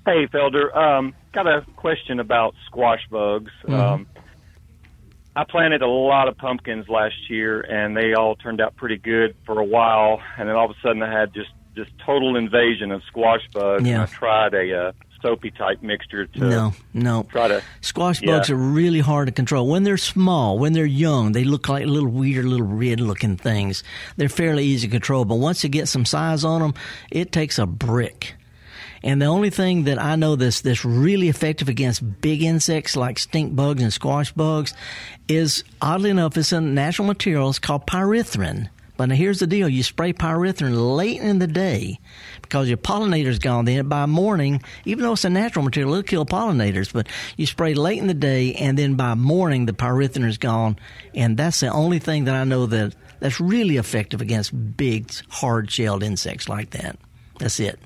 Hey, 0.06 0.28
Felder. 0.28 0.76
Um, 0.76 1.14
got 1.34 1.48
a 1.48 1.66
question 1.78 2.20
about 2.20 2.56
squash 2.66 3.00
bugs. 3.10 3.52
Mhm. 3.66 3.80
Um, 3.80 4.08
I 5.36 5.44
planted 5.46 5.82
a 5.82 5.88
lot 5.88 6.28
of 6.28 6.38
pumpkins 6.38 6.90
last 6.90 7.30
year, 7.30 7.62
and 7.62 7.96
they 7.96 8.14
all 8.14 8.36
turned 8.36 8.60
out 8.60 8.76
pretty 8.76 8.98
good 8.98 9.36
for 9.46 9.60
a 9.60 9.64
while. 9.64 10.22
And 10.38 10.50
then 10.50 10.56
all 10.56 10.66
of 10.70 10.72
a 10.72 10.80
sudden, 10.82 11.02
I 11.04 11.12
had 11.12 11.34
just 11.34 11.50
just 11.74 11.92
total 12.06 12.36
invasion 12.36 12.92
of 12.92 13.02
squash 13.06 13.42
bugs. 13.54 13.86
Yeah. 13.88 13.94
And 13.94 14.02
I 14.04 14.06
tried 14.08 14.54
a 14.54 14.88
uh, 14.88 14.92
soapy 15.22 15.52
type 15.52 15.82
mixture 15.82 16.26
to 16.26 16.40
No, 16.40 16.74
no. 16.94 17.24
try 17.32 17.48
to 17.48 17.62
Squash 17.80 18.22
Yeah. 18.22 18.32
bugs 18.38 18.50
are 18.50 18.58
really 18.58 19.00
hard 19.00 19.28
to 19.30 19.32
control. 19.32 19.68
When 19.70 19.84
they're 19.84 19.96
small, 19.96 20.60
when 20.60 20.74
they're 20.74 20.86
young, 20.86 21.32
they 21.32 21.46
look 21.46 21.70
like 21.70 21.86
little 21.86 22.10
weird, 22.10 22.44
little 22.44 22.66
red 22.68 23.00
looking 23.00 23.38
things. 23.38 23.84
They're 24.18 24.28
fairly 24.28 24.66
easy 24.66 24.88
to 24.88 24.92
control, 24.92 25.24
but 25.24 25.36
once 25.36 25.64
you 25.64 25.70
get 25.70 25.88
some 25.88 26.04
size 26.04 26.44
on 26.44 26.60
them, 26.62 26.74
it 27.10 27.32
takes 27.32 27.58
a 27.58 27.66
brick. 27.66 28.36
And 29.04 29.22
the 29.22 29.26
only 29.26 29.50
thing 29.50 29.86
that 29.86 30.00
I 30.00 30.16
know 30.16 30.36
that's, 30.36 30.62
that's 30.62 30.86
really 30.86 31.28
effective 31.28 31.70
against 31.70 32.22
big 32.22 32.44
insects 32.44 32.96
like 32.96 33.18
stink 33.18 33.56
bugs 33.56 33.82
and 33.82 33.92
squash 33.92 34.32
bugs 34.32 34.74
is, 35.28 35.64
oddly 35.82 36.12
enough, 36.12 36.38
it's 36.38 36.52
a 36.52 36.62
natural 36.62 37.08
material. 37.08 37.50
It's 37.50 37.60
called 37.60 37.88
pyrethrin. 37.88 38.70
But 38.98 39.08
now 39.08 39.16
here's 39.16 39.40
the 39.40 39.48
deal. 39.48 39.68
You 39.68 39.82
spray 39.82 40.14
pyrethrin 40.14 40.96
late 40.96 41.20
in 41.20 41.40
the 41.40 41.48
day 41.48 42.00
because 42.44 42.68
your 42.68 42.78
pollinator's 42.78 43.40
gone 43.40 43.66
then. 43.66 43.88
By 43.88 44.06
morning, 44.06 44.62
even 44.86 45.04
though 45.04 45.14
it's 45.14 45.26
a 45.26 45.30
natural 45.30 45.66
material, 45.66 45.94
it'll 45.94 46.04
kill 46.04 46.26
pollinators. 46.28 46.94
But 46.94 47.08
you 47.36 47.48
spray 47.48 47.74
late 47.74 47.98
in 47.98 48.06
the 48.06 48.14
day 48.14 48.54
and 48.54 48.78
then 48.78 48.94
by 48.94 49.16
morning, 49.16 49.66
the 49.66 49.74
pyrethrin 49.74 50.28
is 50.28 50.38
gone. 50.38 50.78
And 51.16 51.36
that's 51.36 51.62
the 51.62 51.70
only 51.70 51.98
thing 51.98 52.26
that 52.26 52.36
I 52.36 52.44
know 52.44 52.68
that 52.68 52.94
that's 53.20 53.40
really 53.40 53.78
effective 53.78 54.22
against 54.22 54.78
big, 54.78 55.12
hard-shelled 55.30 56.04
insects 56.04 56.48
like 56.48 56.70
that. 56.72 57.00
That's 57.40 57.60
it. 57.60 57.80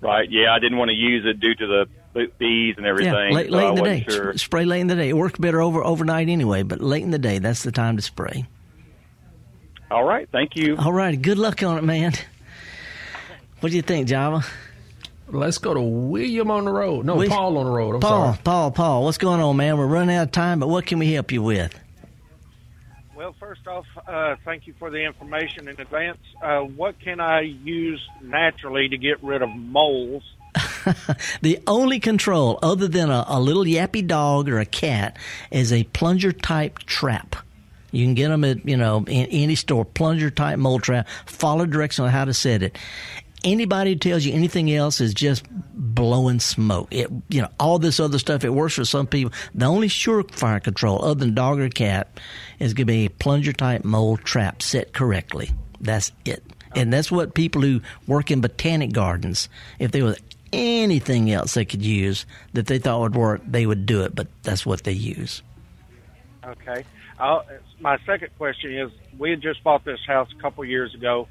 Right. 0.00 0.30
Yeah, 0.30 0.52
I 0.52 0.58
didn't 0.58 0.78
want 0.78 0.90
to 0.90 0.94
use 0.96 1.24
it 1.26 1.40
due 1.40 1.54
to 1.54 1.66
the 1.66 1.86
bees 2.38 2.74
and 2.76 2.86
everything. 2.86 3.12
Yeah, 3.12 3.34
late, 3.34 3.50
so 3.50 3.56
late 3.56 3.64
I 3.64 3.68
in 3.68 3.74
the 3.76 3.82
day. 3.82 4.06
Sure. 4.08 4.32
Spray 4.36 4.64
late 4.64 4.80
in 4.80 4.86
the 4.88 4.96
day. 4.96 5.08
It 5.08 5.16
works 5.16 5.38
better 5.38 5.60
over 5.60 5.84
overnight 5.84 6.28
anyway, 6.28 6.62
but 6.62 6.80
late 6.80 7.02
in 7.02 7.10
the 7.10 7.18
day, 7.18 7.38
that's 7.38 7.62
the 7.62 7.72
time 7.72 7.96
to 7.96 8.02
spray. 8.02 8.46
All 9.90 10.04
right. 10.04 10.28
Thank 10.30 10.56
you. 10.56 10.76
All 10.76 10.92
right. 10.92 11.20
Good 11.20 11.38
luck 11.38 11.62
on 11.62 11.78
it, 11.78 11.84
man. 11.84 12.12
What 13.60 13.70
do 13.70 13.76
you 13.76 13.82
think, 13.82 14.08
Java? 14.08 14.44
Let's 15.30 15.58
go 15.58 15.74
to 15.74 15.80
William 15.80 16.50
on 16.50 16.64
the 16.64 16.72
road. 16.72 17.04
No, 17.04 17.16
Will- 17.16 17.28
Paul 17.28 17.58
on 17.58 17.66
the 17.66 17.70
road. 17.72 17.94
I'm 17.96 18.00
Paul, 18.00 18.32
sorry. 18.32 18.38
Paul, 18.44 18.70
Paul, 18.70 19.04
what's 19.04 19.18
going 19.18 19.40
on, 19.40 19.56
man? 19.56 19.76
We're 19.76 19.86
running 19.86 20.16
out 20.16 20.22
of 20.22 20.32
time, 20.32 20.58
but 20.58 20.68
what 20.68 20.86
can 20.86 20.98
we 20.98 21.12
help 21.12 21.32
you 21.32 21.42
with? 21.42 21.78
Well, 23.18 23.34
first 23.40 23.66
off, 23.66 23.84
uh, 24.06 24.36
thank 24.44 24.68
you 24.68 24.74
for 24.78 24.90
the 24.90 25.04
information 25.04 25.66
in 25.66 25.80
advance. 25.80 26.20
Uh, 26.40 26.60
what 26.60 27.00
can 27.00 27.18
I 27.18 27.40
use 27.40 28.00
naturally 28.22 28.88
to 28.90 28.96
get 28.96 29.20
rid 29.24 29.42
of 29.42 29.48
moles? 29.48 30.22
The 31.42 31.58
only 31.66 31.98
control, 31.98 32.60
other 32.62 32.86
than 32.86 33.10
a, 33.10 33.24
a 33.26 33.40
little 33.40 33.64
yappy 33.64 34.06
dog 34.06 34.48
or 34.48 34.60
a 34.60 34.64
cat, 34.64 35.18
is 35.50 35.72
a 35.72 35.82
plunger 35.84 36.30
type 36.30 36.78
trap. 36.78 37.34
You 37.90 38.06
can 38.06 38.14
get 38.14 38.28
them 38.28 38.44
at 38.44 38.66
you 38.66 38.76
know 38.76 38.98
in 39.08 39.26
any 39.26 39.56
store. 39.56 39.84
Plunger 39.84 40.30
type 40.30 40.58
mole 40.58 40.78
trap. 40.78 41.08
Follow 41.26 41.66
directions 41.66 42.04
on 42.04 42.10
how 42.10 42.24
to 42.24 42.32
set 42.32 42.62
it. 42.62 42.78
Anybody 43.44 43.92
who 43.92 43.98
tells 43.98 44.24
you 44.24 44.34
anything 44.34 44.72
else 44.72 45.00
is 45.00 45.14
just 45.14 45.44
blowing 45.74 46.40
smoke. 46.40 46.88
It 46.90 47.10
you 47.28 47.42
know 47.42 47.48
all 47.58 47.78
this 47.78 48.00
other 48.00 48.18
stuff. 48.18 48.44
It 48.44 48.50
works 48.50 48.74
for 48.74 48.84
some 48.84 49.06
people. 49.06 49.32
The 49.54 49.66
only 49.66 49.88
surefire 49.88 50.62
control, 50.62 51.04
other 51.04 51.20
than 51.20 51.34
dog 51.34 51.60
or 51.60 51.68
cat, 51.68 52.20
is 52.58 52.74
going 52.74 52.86
to 52.86 52.92
be 52.92 53.06
a 53.06 53.10
plunger 53.10 53.52
type 53.52 53.84
mole 53.84 54.16
trap 54.16 54.62
set 54.62 54.92
correctly. 54.92 55.50
That's 55.80 56.12
it. 56.24 56.42
And 56.74 56.92
that's 56.92 57.10
what 57.10 57.34
people 57.34 57.62
who 57.62 57.80
work 58.06 58.30
in 58.30 58.40
botanic 58.40 58.92
gardens, 58.92 59.48
if 59.78 59.90
there 59.90 60.04
was 60.04 60.18
anything 60.52 61.30
else 61.30 61.54
they 61.54 61.64
could 61.64 61.82
use 61.82 62.26
that 62.52 62.66
they 62.66 62.78
thought 62.78 63.00
would 63.00 63.16
work, 63.16 63.40
they 63.46 63.66
would 63.66 63.86
do 63.86 64.02
it. 64.02 64.14
But 64.14 64.28
that's 64.42 64.66
what 64.66 64.84
they 64.84 64.92
use. 64.92 65.42
Okay. 66.44 66.84
Uh, 67.18 67.40
my 67.80 67.98
second 68.06 68.30
question 68.38 68.76
is: 68.76 68.90
We 69.18 69.30
had 69.30 69.40
just 69.40 69.62
bought 69.64 69.84
this 69.84 70.00
house 70.06 70.28
a 70.36 70.40
couple 70.40 70.64
years 70.64 70.94
ago, 70.94 71.28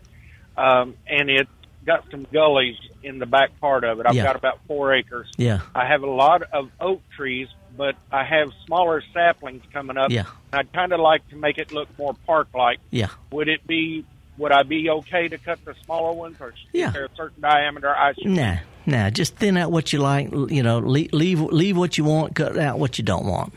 um, 0.58 0.96
and 1.08 1.30
it 1.30 1.48
got 1.88 2.04
some 2.12 2.28
gullies 2.32 2.76
in 3.02 3.18
the 3.18 3.26
back 3.26 3.60
part 3.60 3.84
of 3.84 4.00
it. 4.00 4.06
I've 4.08 4.14
Yeah. 4.14 4.24
got 4.24 4.36
about 4.36 4.60
four 4.68 4.94
acres. 4.94 5.28
Yeah. 5.38 5.62
I 5.74 5.88
have 5.88 6.04
a 6.04 6.10
lot 6.10 6.44
of 6.54 6.70
oak 6.80 7.02
trees, 7.16 7.48
but 7.76 7.96
I 8.12 8.24
have 8.26 8.50
smaller 8.66 9.02
saplings 9.14 9.64
coming 9.74 9.98
up. 9.98 10.12
Yeah. 10.12 10.26
I'd 10.54 10.72
kind 10.74 10.92
of 10.94 11.00
like 11.00 11.28
to 11.30 11.36
make 11.36 11.58
it 11.58 11.72
look 11.72 11.88
more 11.98 12.14
park-like. 12.28 12.80
Yeah. 12.92 13.08
Would 13.32 13.48
it 13.48 13.66
be? 13.66 14.06
Would 14.38 14.52
I 14.52 14.62
be 14.62 14.88
okay 14.92 15.28
to 15.30 15.38
cut 15.40 15.64
the 15.66 15.74
smaller 15.86 16.14
ones, 16.14 16.38
or 16.40 16.54
Yeah. 16.72 16.90
is 16.90 16.94
there 16.94 17.06
a 17.06 17.16
certain 17.16 17.42
diameter 17.42 17.90
I 17.90 18.14
should? 18.14 18.28
Nah, 18.28 18.58
nah. 18.86 19.10
Just 19.10 19.36
thin 19.38 19.58
out 19.58 19.72
what 19.72 19.92
you 19.94 19.98
like. 20.00 20.30
You 20.32 20.62
know, 20.62 20.78
leave 20.78 21.12
leave, 21.12 21.42
leave 21.42 21.76
what 21.76 21.98
you 21.98 22.04
want. 22.04 22.36
Cut 22.36 22.56
out 22.58 22.78
what 22.78 23.00
you 23.00 23.04
don't 23.04 23.26
want. 23.26 23.54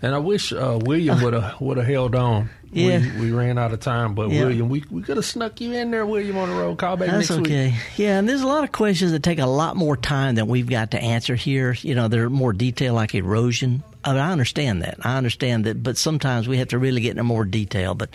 And 0.00 0.14
I 0.14 0.18
wish 0.18 0.52
uh, 0.52 0.78
William 0.82 1.20
would 1.22 1.34
have 1.34 1.60
would 1.60 1.76
have 1.76 1.86
held 1.86 2.14
on. 2.14 2.50
Yeah. 2.70 2.98
we, 3.16 3.20
we 3.20 3.30
ran 3.32 3.56
out 3.58 3.72
of 3.72 3.80
time, 3.80 4.14
but 4.14 4.30
Yeah. 4.30 4.42
William, 4.44 4.68
we 4.68 4.84
we 4.90 5.02
could 5.02 5.16
have 5.16 5.24
snuck 5.24 5.60
you 5.60 5.72
in 5.72 5.90
there, 5.90 6.04
William, 6.06 6.36
on 6.36 6.50
the 6.50 6.54
road. 6.54 6.78
Call 6.78 6.96
back 6.96 7.08
That's 7.08 7.30
next 7.30 7.40
okay. 7.40 7.68
week. 7.68 7.74
Yeah, 7.96 8.18
and 8.18 8.28
there's 8.28 8.42
a 8.42 8.46
lot 8.46 8.62
of 8.62 8.72
questions 8.72 9.12
that 9.12 9.22
take 9.22 9.38
a 9.38 9.46
lot 9.46 9.74
more 9.74 9.96
time 9.96 10.34
than 10.34 10.46
we've 10.48 10.68
got 10.68 10.90
to 10.92 11.00
answer 11.00 11.34
here. 11.34 11.74
You 11.80 11.94
know, 11.94 12.08
they're 12.08 12.30
more 12.30 12.52
detailed, 12.52 12.94
like 12.94 13.14
erosion. 13.14 13.82
I, 14.04 14.12
mean, 14.12 14.20
I 14.20 14.30
understand 14.30 14.82
that. 14.82 14.98
I 15.04 15.16
understand 15.16 15.64
that, 15.64 15.82
but 15.82 15.96
sometimes 15.96 16.46
we 16.46 16.58
have 16.58 16.68
to 16.68 16.78
really 16.78 17.00
get 17.00 17.12
into 17.12 17.24
more 17.24 17.44
detail. 17.44 17.94
But 17.94 18.10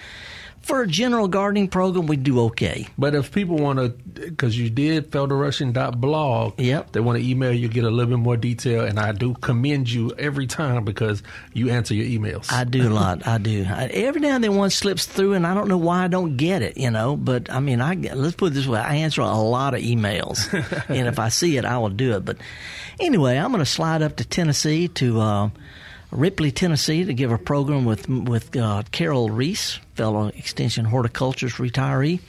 for 0.64 0.82
a 0.82 0.88
general 0.88 1.28
gardening 1.28 1.68
program, 1.68 2.08
we 2.08 2.16
do 2.16 2.40
okay. 2.46 2.88
But 2.98 3.16
if 3.16 3.32
people 3.32 3.58
want 3.58 3.80
to, 3.80 3.90
because 3.90 4.58
you 4.58 4.70
did 4.70 5.12
felderrushing.blog, 5.12 6.60
yep. 6.60 6.94
they 6.94 7.02
want 7.02 7.20
to 7.20 7.30
email 7.30 7.52
you, 7.52 7.68
get 7.68 7.84
a 7.84 7.90
little 7.90 8.10
bit 8.10 8.20
more 8.20 8.38
detail, 8.38 8.86
and 8.86 8.98
I 8.98 9.12
do 9.12 9.34
commend 9.36 9.92
you 9.92 10.14
every 10.18 10.48
time 10.48 10.86
because 10.86 11.22
you 11.54 11.70
answer 11.70 11.94
your 11.94 12.06
emails. 12.06 12.52
I 12.52 12.64
do 12.64 12.88
a 12.88 12.90
lot. 12.90 13.28
I 13.28 13.38
do. 13.38 13.66
I, 13.70 13.88
every 13.88 14.22
now 14.22 14.36
and 14.36 14.44
then 14.44 14.56
one 14.56 14.70
slips 14.70 15.06
through, 15.06 15.34
and 15.34 15.46
I 15.46 15.54
don't 15.54 15.68
know 15.68 15.78
why 15.78 16.06
I 16.06 16.08
don't 16.08 16.38
get 16.38 16.62
it. 16.62 16.78
You 16.78 16.92
know, 16.92 17.18
but 17.18 17.52
I 17.52 17.60
mean, 17.60 17.82
I 17.82 17.96
let's 17.96 18.36
put 18.36 18.54
it 18.54 18.56
this 18.56 18.66
way: 18.66 18.80
I 18.80 18.96
answer 18.96 19.22
a 19.22 19.38
lot 19.38 19.74
of 19.74 19.82
emails, 19.82 20.52
and 20.90 21.08
if 21.08 21.20
I 21.20 21.28
see 21.28 21.58
it, 21.58 21.66
I 21.66 21.78
will 21.78 21.90
do 21.90 22.16
it. 22.16 22.24
But 22.24 22.38
anyway, 23.02 23.38
I'm 23.38 23.52
going 23.52 23.60
to 23.60 23.66
slide 23.66 24.02
up 24.02 24.16
to 24.18 24.26
Tennessee 24.26 24.88
to 24.90 25.20
uh, 25.20 25.50
Ripley, 26.14 26.52
Tennessee, 26.52 27.04
to 27.06 27.14
give 27.14 27.32
a 27.32 27.38
program 27.38 27.86
with 27.86 28.08
with 28.08 28.56
uh, 28.56 28.84
Carol 28.92 29.30
Reese, 29.30 29.80
fellow 29.96 30.28
Extension 30.28 30.86
Horticulturist 30.86 31.58
retiree. 31.58 32.20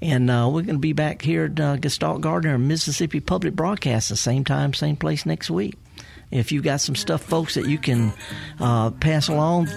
And 0.00 0.30
uh, 0.30 0.48
we're 0.52 0.62
going 0.62 0.76
to 0.76 0.78
be 0.78 0.92
back 0.92 1.22
here 1.22 1.44
at 1.46 1.58
uh, 1.58 1.76
Gestalt 1.76 2.22
Mississippi 2.22 3.20
Public 3.20 3.54
Broadcast, 3.54 4.10
the 4.10 4.16
same 4.16 4.44
time, 4.44 4.74
same 4.74 4.96
place 4.96 5.24
next 5.24 5.50
week. 5.50 5.76
If 6.30 6.52
you've 6.52 6.64
got 6.64 6.80
some 6.80 6.96
stuff, 6.96 7.22
folks, 7.22 7.54
that 7.54 7.66
you 7.66 7.78
can 7.78 8.12
uh, 8.60 8.90
pass 8.90 9.28
along, 9.28 9.68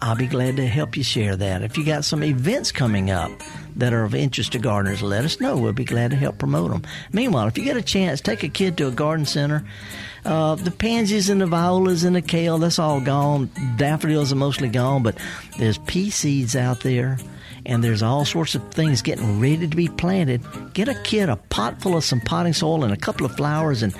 I'll 0.00 0.16
be 0.16 0.26
glad 0.26 0.56
to 0.56 0.66
help 0.66 0.96
you 0.96 1.02
share 1.02 1.36
that. 1.36 1.62
If 1.62 1.76
you 1.76 1.84
got 1.84 2.04
some 2.04 2.22
events 2.22 2.72
coming 2.72 3.10
up 3.10 3.30
that 3.76 3.92
are 3.92 4.04
of 4.04 4.14
interest 4.14 4.52
to 4.52 4.58
gardeners, 4.58 5.02
let 5.02 5.24
us 5.24 5.40
know. 5.40 5.56
We'll 5.56 5.72
be 5.72 5.84
glad 5.84 6.10
to 6.12 6.16
help 6.16 6.38
promote 6.38 6.70
them. 6.70 6.82
Meanwhile, 7.12 7.48
if 7.48 7.58
you 7.58 7.64
get 7.64 7.76
a 7.76 7.82
chance, 7.82 8.20
take 8.20 8.42
a 8.42 8.48
kid 8.48 8.78
to 8.78 8.88
a 8.88 8.90
garden 8.90 9.26
center. 9.26 9.64
Uh, 10.28 10.56
the 10.56 10.70
pansies 10.70 11.30
and 11.30 11.40
the 11.40 11.46
violas 11.46 12.04
and 12.04 12.14
the 12.14 12.20
kale, 12.20 12.58
that's 12.58 12.78
all 12.78 13.00
gone. 13.00 13.50
Daffodils 13.78 14.30
are 14.30 14.36
mostly 14.36 14.68
gone, 14.68 15.02
but 15.02 15.16
there's 15.58 15.78
pea 15.78 16.10
seeds 16.10 16.54
out 16.54 16.80
there 16.80 17.16
and 17.64 17.82
there's 17.82 18.02
all 18.02 18.26
sorts 18.26 18.54
of 18.54 18.70
things 18.70 19.00
getting 19.00 19.40
ready 19.40 19.66
to 19.66 19.74
be 19.74 19.88
planted. 19.88 20.42
Get 20.74 20.88
a 20.88 20.94
kid 21.02 21.30
a 21.30 21.36
pot 21.36 21.80
full 21.80 21.96
of 21.96 22.04
some 22.04 22.20
potting 22.20 22.52
soil 22.52 22.84
and 22.84 22.92
a 22.92 22.96
couple 22.96 23.24
of 23.24 23.36
flowers 23.36 23.82
and 23.82 23.94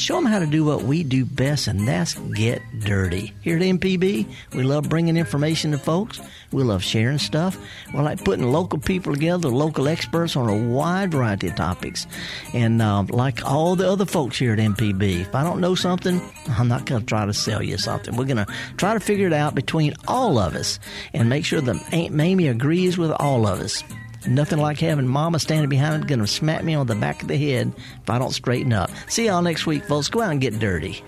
show 0.00 0.16
them 0.16 0.24
how 0.24 0.38
to 0.38 0.46
do 0.46 0.64
what 0.64 0.82
we 0.82 1.02
do 1.04 1.24
best, 1.24 1.66
and 1.66 1.86
that's 1.86 2.14
get 2.14 2.62
dirty. 2.80 3.32
Here 3.42 3.56
at 3.56 3.62
MPB, 3.62 4.26
we 4.54 4.62
love 4.62 4.88
bringing 4.88 5.16
information 5.16 5.72
to 5.72 5.78
folks. 5.78 6.20
We 6.52 6.62
love 6.62 6.82
sharing 6.82 7.18
stuff. 7.18 7.58
We 7.92 8.00
like 8.00 8.24
putting 8.24 8.50
local 8.50 8.78
people 8.78 9.14
together, 9.14 9.48
local 9.48 9.88
experts 9.88 10.36
on 10.36 10.48
a 10.48 10.70
wide 10.70 11.12
variety 11.12 11.48
of 11.48 11.56
topics. 11.56 12.06
And 12.54 12.82
uh, 12.82 13.04
like 13.08 13.44
all 13.44 13.76
the 13.76 13.88
other 13.88 14.06
folks 14.06 14.38
here 14.38 14.52
at 14.52 14.58
MPB, 14.58 15.20
if 15.20 15.34
I 15.34 15.44
don't 15.44 15.60
know 15.60 15.74
something, 15.74 16.20
I'm 16.48 16.68
not 16.68 16.86
going 16.86 17.02
to 17.02 17.06
try 17.06 17.26
to 17.26 17.34
sell 17.34 17.62
you 17.62 17.78
something. 17.78 18.16
We're 18.16 18.24
going 18.24 18.44
to 18.44 18.52
try 18.76 18.94
to 18.94 19.00
figure 19.00 19.26
it 19.26 19.32
out 19.32 19.54
between 19.54 19.94
all 20.08 20.38
of 20.38 20.54
us 20.54 20.80
and 21.12 21.28
make 21.28 21.44
sure 21.44 21.60
that 21.60 21.92
Aunt 21.92 22.14
Mamie 22.14 22.48
agrees 22.48 22.98
with 22.98 23.12
all 23.12 23.46
of 23.46 23.60
us. 23.60 23.84
Nothing 24.26 24.58
like 24.58 24.78
having 24.78 25.06
mama 25.06 25.38
standing 25.38 25.68
behind 25.68 26.06
going 26.06 26.20
to 26.20 26.26
smack 26.26 26.62
me 26.62 26.74
on 26.74 26.86
the 26.86 26.94
back 26.94 27.22
of 27.22 27.28
the 27.28 27.36
head 27.36 27.72
if 28.02 28.10
I 28.10 28.18
don't 28.18 28.32
straighten 28.32 28.72
up. 28.72 28.90
See 29.08 29.26
y'all 29.26 29.42
next 29.42 29.66
week, 29.66 29.84
folks. 29.84 30.08
Go 30.08 30.20
out 30.20 30.30
and 30.30 30.40
get 30.40 30.58
dirty. 30.58 31.02